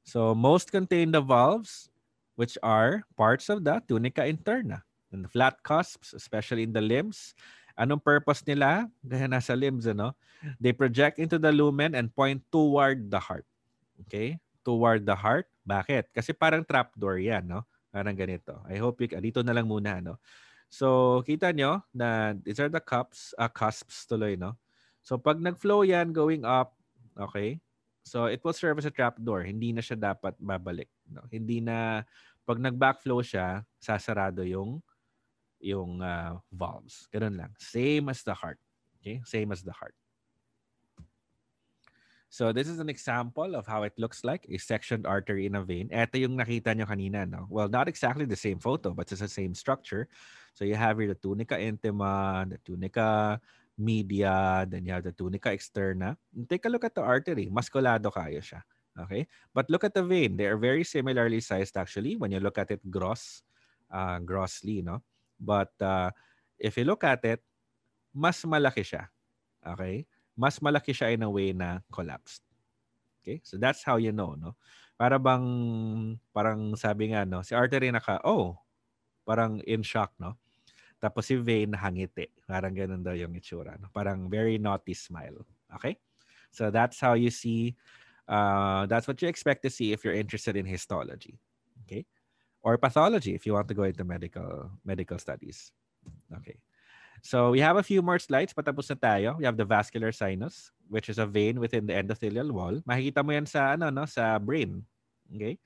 So, 0.03 0.35
most 0.35 0.73
contain 0.73 1.13
the 1.13 1.21
valves, 1.21 1.93
which 2.35 2.57
are 2.65 3.05
parts 3.15 3.53
of 3.53 3.63
the 3.63 3.85
tunica 3.87 4.27
interna. 4.27 4.83
And 5.13 5.29
the 5.29 5.31
flat 5.31 5.61
cusps, 5.61 6.17
especially 6.17 6.65
in 6.65 6.73
the 6.73 6.81
limbs. 6.81 7.37
Anong 7.77 8.01
purpose 8.01 8.41
nila? 8.49 8.89
Gaya 9.05 9.29
nasa 9.29 9.53
limbs, 9.53 9.85
ano? 9.85 10.17
They 10.57 10.73
project 10.73 11.21
into 11.21 11.37
the 11.37 11.53
lumen 11.53 11.93
and 11.93 12.09
point 12.09 12.41
toward 12.49 13.13
the 13.13 13.21
heart. 13.21 13.45
Okay? 14.09 14.41
Toward 14.65 15.05
the 15.05 15.15
heart. 15.15 15.52
Bakit? 15.63 16.11
Kasi 16.11 16.35
parang 16.35 16.67
trapdoor 16.67 17.23
yan, 17.23 17.47
no? 17.47 17.63
Parang 17.93 18.17
ganito. 18.17 18.59
I 18.67 18.79
hope 18.83 19.03
you, 19.05 19.09
dito 19.21 19.41
na 19.47 19.55
lang 19.55 19.67
muna, 19.71 20.03
no? 20.03 20.19
So, 20.73 21.21
kita 21.23 21.53
nyo 21.53 21.85
na 21.93 22.33
these 22.33 22.59
are 22.59 22.73
the 22.73 22.81
cups, 22.81 23.37
uh, 23.37 23.51
cusps 23.51 24.09
tuloy, 24.09 24.35
no? 24.35 24.57
So, 25.05 25.21
pag 25.21 25.37
nag-flow 25.39 25.85
yan 25.85 26.15
going 26.15 26.49
up, 26.49 26.73
okay? 27.15 27.61
So, 28.03 28.27
it 28.27 28.43
will 28.43 28.57
serve 28.57 28.79
as 28.79 28.89
a 28.89 28.95
trapdoor. 28.95 29.47
Hindi 29.47 29.71
na 29.71 29.85
siya 29.85 29.95
dapat 29.95 30.35
babalik. 30.41 30.91
No? 31.07 31.23
Hindi 31.31 31.63
na, 31.63 32.03
pag 32.43 32.59
nag-backflow 32.59 33.23
siya, 33.23 33.63
sasarado 33.79 34.43
yung 34.43 34.83
yung 35.63 36.03
uh, 36.03 36.43
valves. 36.51 37.07
Ganun 37.15 37.39
lang. 37.39 37.55
Same 37.55 38.11
as 38.11 38.27
the 38.27 38.35
heart. 38.35 38.59
Okay? 38.99 39.23
Same 39.23 39.55
as 39.55 39.63
the 39.63 39.71
heart. 39.71 39.95
So 42.33 42.49
this 42.49 42.65
is 42.65 42.81
an 42.81 42.89
example 42.89 43.53
of 43.53 43.69
how 43.69 43.85
it 43.85 43.93
looks 44.01 44.25
like 44.25 44.49
a 44.49 44.57
sectioned 44.57 45.05
artery 45.05 45.45
in 45.45 45.53
a 45.53 45.61
vein. 45.61 45.93
Ito 45.93 46.17
yung 46.17 46.41
nakita 46.41 46.73
nyo 46.73 46.89
kanina, 46.89 47.29
no? 47.29 47.45
Well, 47.53 47.69
not 47.69 47.93
exactly 47.93 48.25
the 48.25 48.41
same 48.41 48.57
photo, 48.57 48.97
but 48.97 49.13
it's 49.13 49.21
the 49.21 49.29
same 49.29 49.53
structure. 49.53 50.09
So 50.57 50.65
you 50.65 50.73
have 50.73 50.97
here 50.97 51.13
the 51.13 51.21
tunica 51.21 51.61
intima, 51.61 52.49
the 52.49 52.57
tunica 52.65 53.37
media, 53.77 54.65
then 54.65 54.89
you 54.89 54.97
have 54.97 55.05
the 55.05 55.13
tunica 55.13 55.53
externa. 55.53 56.17
And 56.33 56.49
take 56.49 56.65
a 56.65 56.73
look 56.73 56.89
at 56.89 56.97
the 56.97 57.05
artery. 57.05 57.53
Maskulado 57.53 58.09
kayo 58.09 58.41
siya. 58.41 58.65
Okay? 58.97 59.29
But 59.53 59.69
look 59.69 59.85
at 59.85 59.93
the 59.93 60.01
vein. 60.01 60.41
They 60.41 60.49
are 60.49 60.57
very 60.57 60.89
similarly 60.89 61.45
sized 61.45 61.77
actually 61.77 62.17
when 62.17 62.33
you 62.33 62.41
look 62.41 62.57
at 62.57 62.73
it 62.73 62.81
gross, 62.89 63.45
uh, 63.93 64.25
grossly, 64.25 64.81
no? 64.81 65.05
But 65.37 65.77
uh, 65.85 66.09
if 66.57 66.81
you 66.81 66.89
look 66.89 67.05
at 67.05 67.21
it, 67.29 67.45
mas 68.17 68.41
malaki 68.49 68.89
siya. 68.89 69.13
Okay? 69.61 70.09
Mas 70.37 70.59
malaki 70.59 70.97
siya 70.97 71.13
in 71.13 71.23
a 71.23 71.31
way 71.31 71.53
na 71.53 71.81
collapsed. 71.93 72.43
Okay? 73.21 73.41
So 73.45 73.57
that's 73.57 73.85
how 73.85 73.97
you 73.97 74.11
know, 74.11 74.35
no? 74.35 74.57
Para 74.97 75.19
bang, 75.19 76.19
parang 76.33 76.77
sabi 76.79 77.13
nga, 77.13 77.27
no? 77.27 77.43
Si 77.43 77.53
artery 77.55 77.91
naka, 77.91 78.21
oh, 78.25 78.57
parang 79.27 79.61
in 79.67 79.83
shock, 79.83 80.13
no? 80.17 80.39
Tapos 81.03 81.27
si 81.27 81.35
vein 81.37 81.75
hangiti. 81.75 82.31
Parang 82.47 82.73
ganun 82.73 83.03
daw 83.03 83.13
yung 83.13 83.35
itsura. 83.35 83.75
No? 83.77 83.91
Parang 83.91 84.31
very 84.31 84.57
naughty 84.57 84.95
smile. 84.95 85.43
Okay? 85.75 85.99
So 86.53 86.71
that's 86.71 87.01
how 87.01 87.19
you 87.19 87.33
see 87.33 87.75
uh, 88.29 88.87
that's 88.87 89.09
what 89.09 89.21
you 89.23 89.29
expect 89.29 89.63
to 89.63 89.71
see 89.71 89.93
if 89.93 90.05
you're 90.05 90.15
interested 90.15 90.57
in 90.57 90.67
histology, 90.67 91.39
okay, 91.85 92.07
or 92.63 92.79
pathology 92.79 93.35
if 93.35 93.47
you 93.47 93.53
want 93.53 93.69
to 93.69 93.75
go 93.75 93.83
into 93.83 94.05
medical 94.05 94.71
medical 94.85 95.19
studies. 95.19 95.73
Okay, 96.37 96.57
so 97.23 97.55
we 97.55 97.63
have 97.63 97.79
a 97.79 97.87
few 97.87 98.03
more 98.03 98.19
slides. 98.19 98.53
Patapos 98.53 98.91
na 98.91 98.99
tayo. 98.99 99.39
We 99.39 99.47
have 99.47 99.57
the 99.57 99.65
vascular 99.65 100.11
sinus, 100.11 100.75
which 100.91 101.07
is 101.07 101.23
a 101.23 101.27
vein 101.27 101.63
within 101.63 101.87
the 101.87 101.95
endothelial 101.95 102.51
wall. 102.51 102.83
Makikita 102.83 103.23
mo 103.23 103.31
yan 103.31 103.47
sa 103.47 103.79
ano 103.79 103.95
no 103.95 104.05
sa 104.11 104.43
brain. 104.43 104.83
Okay. 105.31 105.57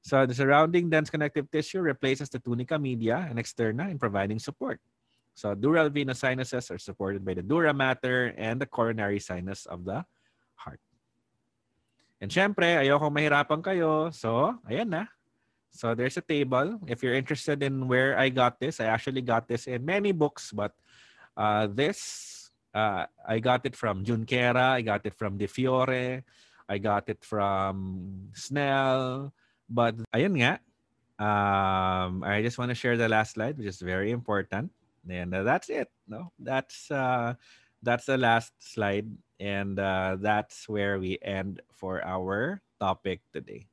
So 0.00 0.24
the 0.24 0.32
surrounding 0.32 0.88
dense 0.88 1.10
connective 1.10 1.50
tissue 1.50 1.82
replaces 1.82 2.30
the 2.30 2.38
tunica 2.38 2.78
media 2.78 3.26
and 3.28 3.36
externa 3.42 3.90
in 3.90 3.98
providing 3.98 4.38
support. 4.38 4.80
So 5.34 5.52
dural 5.52 5.90
venous 5.90 6.22
sinuses 6.22 6.70
are 6.70 6.78
supported 6.78 7.26
by 7.26 7.34
the 7.34 7.42
dura 7.42 7.74
mater 7.74 8.32
and 8.38 8.62
the 8.62 8.70
coronary 8.70 9.18
sinus 9.18 9.66
of 9.66 9.84
the 9.84 10.06
heart. 10.54 10.80
And 12.20 12.30
syempre, 12.30 12.76
ayoko 12.76 13.08
mahirapan 13.08 13.64
kayo. 13.64 14.12
So, 14.12 14.60
ayan 14.68 14.92
na. 14.92 15.04
So 15.72 15.94
there's 15.94 16.20
a 16.20 16.24
table. 16.24 16.76
If 16.84 17.00
you're 17.02 17.16
interested 17.16 17.62
in 17.62 17.88
where 17.88 18.18
I 18.18 18.28
got 18.28 18.60
this, 18.60 18.80
I 18.80 18.92
actually 18.92 19.22
got 19.22 19.48
this 19.48 19.64
in 19.66 19.84
many 19.84 20.12
books, 20.12 20.52
but 20.52 20.76
uh, 21.36 21.66
this, 21.66 22.50
uh, 22.74 23.06
I 23.26 23.38
got 23.38 23.66
it 23.66 23.76
from 23.76 24.04
Junqueira. 24.04 24.78
I 24.78 24.82
got 24.82 25.06
it 25.06 25.14
from 25.14 25.38
De 25.38 25.46
Fiore. 25.46 26.22
I 26.68 26.78
got 26.78 27.08
it 27.08 27.24
from 27.24 28.30
Snell. 28.34 29.32
But 29.68 29.96
ayun 30.14 30.38
nga, 30.38 30.60
um, 31.18 32.22
I 32.22 32.42
just 32.42 32.58
want 32.58 32.70
to 32.70 32.78
share 32.78 32.96
the 32.96 33.08
last 33.08 33.34
slide, 33.34 33.58
which 33.58 33.66
is 33.66 33.80
very 33.80 34.10
important. 34.10 34.70
And 35.08 35.34
uh, 35.34 35.42
that's 35.42 35.70
it. 35.70 35.88
No, 36.06 36.32
that's 36.38 36.90
uh, 36.90 37.34
that's 37.82 38.06
the 38.06 38.18
last 38.18 38.52
slide. 38.58 39.08
And 39.40 39.78
uh, 39.78 40.20
that's 40.20 40.68
where 40.68 41.00
we 41.00 41.16
end 41.22 41.62
for 41.72 42.04
our 42.04 42.60
topic 42.78 43.22
today. 43.32 43.69